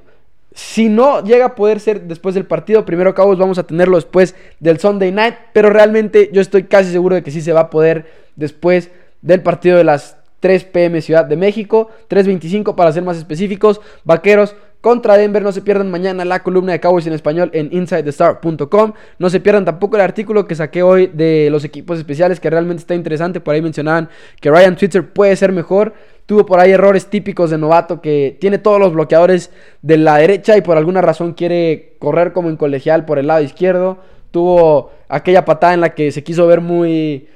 Si 0.55 0.89
no 0.89 1.23
llega 1.23 1.45
a 1.45 1.55
poder 1.55 1.79
ser 1.79 2.01
después 2.01 2.33
del 2.33 2.45
partido, 2.45 2.85
primero 2.85 3.13
Cowboys 3.13 3.37
vamos 3.37 3.59
a 3.59 3.67
tenerlo 3.67 3.97
después 3.97 4.33
del 4.59 4.79
Sunday 4.79 5.11
Night, 5.11 5.35
pero 5.53 5.69
realmente 5.69 6.31
yo 6.33 6.41
estoy 6.41 6.63
casi 6.63 6.91
seguro 6.91 7.13
de 7.15 7.21
que 7.21 7.29
sí 7.29 7.41
se 7.41 7.53
va 7.53 7.61
a 7.61 7.69
poder 7.69 8.05
después 8.35 8.89
del 9.21 9.43
partido 9.43 9.77
de 9.77 9.83
las 9.83 10.17
3 10.39 10.63
pm 10.65 11.01
Ciudad 11.01 11.25
de 11.25 11.35
México, 11.35 11.89
3.25 12.09 12.75
para 12.75 12.91
ser 12.91 13.03
más 13.03 13.17
específicos. 13.17 13.81
Vaqueros 14.03 14.55
contra 14.85 15.17
Denver. 15.17 15.41
No 15.41 15.51
se 15.51 15.63
pierdan 15.63 15.89
mañana 15.89 16.23
la 16.25 16.43
columna 16.43 16.71
de 16.73 16.79
Cowboys 16.79 17.07
en 17.07 17.13
español 17.13 17.49
en 17.53 17.69
InsideTheStar.com. 17.71 18.93
No 19.17 19.31
se 19.31 19.39
pierdan 19.39 19.65
tampoco 19.65 19.95
el 19.95 20.03
artículo 20.03 20.45
que 20.45 20.53
saqué 20.53 20.83
hoy 20.83 21.07
de 21.07 21.47
los 21.49 21.63
equipos 21.63 21.97
especiales, 21.97 22.39
que 22.39 22.51
realmente 22.51 22.81
está 22.81 22.93
interesante. 22.93 23.39
Por 23.39 23.55
ahí 23.55 23.63
mencionaban 23.63 24.09
que 24.39 24.51
Ryan 24.51 24.75
Twitter 24.75 25.09
puede 25.11 25.35
ser 25.37 25.51
mejor. 25.53 25.95
Tuvo 26.27 26.45
por 26.45 26.59
ahí 26.59 26.71
errores 26.71 27.07
típicos 27.07 27.49
de 27.49 27.57
novato 27.57 27.99
que 27.99 28.37
tiene 28.39 28.59
todos 28.59 28.79
los 28.79 28.93
bloqueadores 28.93 29.49
de 29.81 29.97
la 29.97 30.17
derecha 30.17 30.55
y 30.55 30.61
por 30.61 30.77
alguna 30.77 31.01
razón 31.01 31.33
quiere 31.33 31.95
correr 31.97 32.31
como 32.31 32.49
en 32.49 32.55
colegial 32.55 33.05
por 33.05 33.17
el 33.17 33.25
lado 33.25 33.41
izquierdo. 33.41 33.97
Tuvo 34.29 34.91
aquella 35.09 35.45
patada 35.45 35.73
en 35.73 35.81
la 35.81 35.95
que 35.95 36.11
se 36.11 36.23
quiso 36.23 36.45
ver 36.45 36.61
muy, 36.61 37.27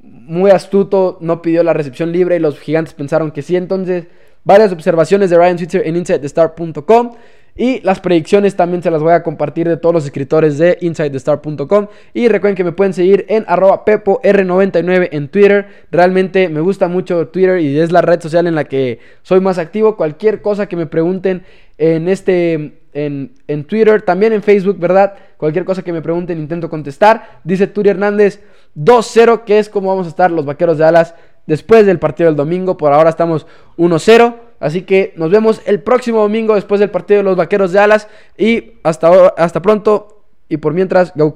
muy 0.00 0.52
astuto, 0.52 1.18
no 1.20 1.42
pidió 1.42 1.64
la 1.64 1.72
recepción 1.72 2.12
libre 2.12 2.36
y 2.36 2.38
los 2.38 2.60
gigantes 2.60 2.94
pensaron 2.94 3.32
que 3.32 3.42
sí. 3.42 3.56
Entonces 3.56 4.06
varias 4.44 4.72
observaciones 4.72 5.30
de 5.30 5.36
Ryan 5.36 5.58
Switzer 5.58 5.86
en 5.86 5.96
InsideTheStar.com. 5.96 7.12
Y 7.54 7.80
las 7.80 8.00
predicciones 8.00 8.56
también 8.56 8.82
se 8.82 8.90
las 8.90 9.02
voy 9.02 9.12
a 9.12 9.22
compartir 9.22 9.68
de 9.68 9.76
todos 9.76 9.94
los 9.94 10.04
escritores 10.06 10.56
de 10.56 10.78
InsideTheStar.com. 10.80 11.88
Y 12.14 12.28
recuerden 12.28 12.56
que 12.56 12.64
me 12.64 12.72
pueden 12.72 12.94
seguir 12.94 13.26
en 13.28 13.44
arroba 13.46 13.84
PepoR99 13.84 15.10
en 15.12 15.28
Twitter. 15.28 15.66
Realmente 15.90 16.48
me 16.48 16.60
gusta 16.60 16.88
mucho 16.88 17.28
Twitter 17.28 17.60
y 17.60 17.78
es 17.78 17.92
la 17.92 18.00
red 18.00 18.22
social 18.22 18.46
en 18.46 18.54
la 18.54 18.64
que 18.64 19.00
soy 19.22 19.40
más 19.40 19.58
activo. 19.58 19.96
Cualquier 19.96 20.40
cosa 20.40 20.66
que 20.66 20.76
me 20.76 20.86
pregunten 20.86 21.42
en 21.78 22.08
este. 22.08 22.78
En, 22.94 23.32
en 23.48 23.64
Twitter, 23.64 24.02
también 24.02 24.34
en 24.34 24.42
Facebook, 24.42 24.78
¿verdad? 24.78 25.14
Cualquier 25.38 25.64
cosa 25.64 25.80
que 25.82 25.94
me 25.94 26.02
pregunten 26.02 26.38
intento 26.38 26.68
contestar. 26.68 27.40
Dice 27.42 27.66
Turi 27.66 27.88
Hernández 27.88 28.42
2-0, 28.76 29.44
que 29.44 29.58
es 29.58 29.70
como 29.70 29.88
vamos 29.88 30.04
a 30.06 30.10
estar 30.10 30.30
los 30.30 30.44
vaqueros 30.44 30.76
de 30.76 30.84
alas 30.84 31.14
después 31.46 31.86
del 31.86 31.98
partido 31.98 32.28
del 32.28 32.36
domingo. 32.36 32.76
Por 32.76 32.92
ahora 32.92 33.10
estamos 33.10 33.46
1-0. 33.76 34.36
Así 34.60 34.82
que 34.82 35.12
nos 35.16 35.30
vemos 35.30 35.60
el 35.66 35.80
próximo 35.80 36.20
domingo 36.20 36.54
después 36.54 36.80
del 36.80 36.90
partido 36.90 37.18
de 37.18 37.24
los 37.24 37.36
Vaqueros 37.36 37.72
de 37.72 37.80
Alas. 37.80 38.08
Y 38.36 38.74
hasta, 38.82 39.28
hasta 39.36 39.62
pronto. 39.62 40.24
Y 40.48 40.58
por 40.58 40.74
mientras, 40.74 41.12
Go. 41.14 41.32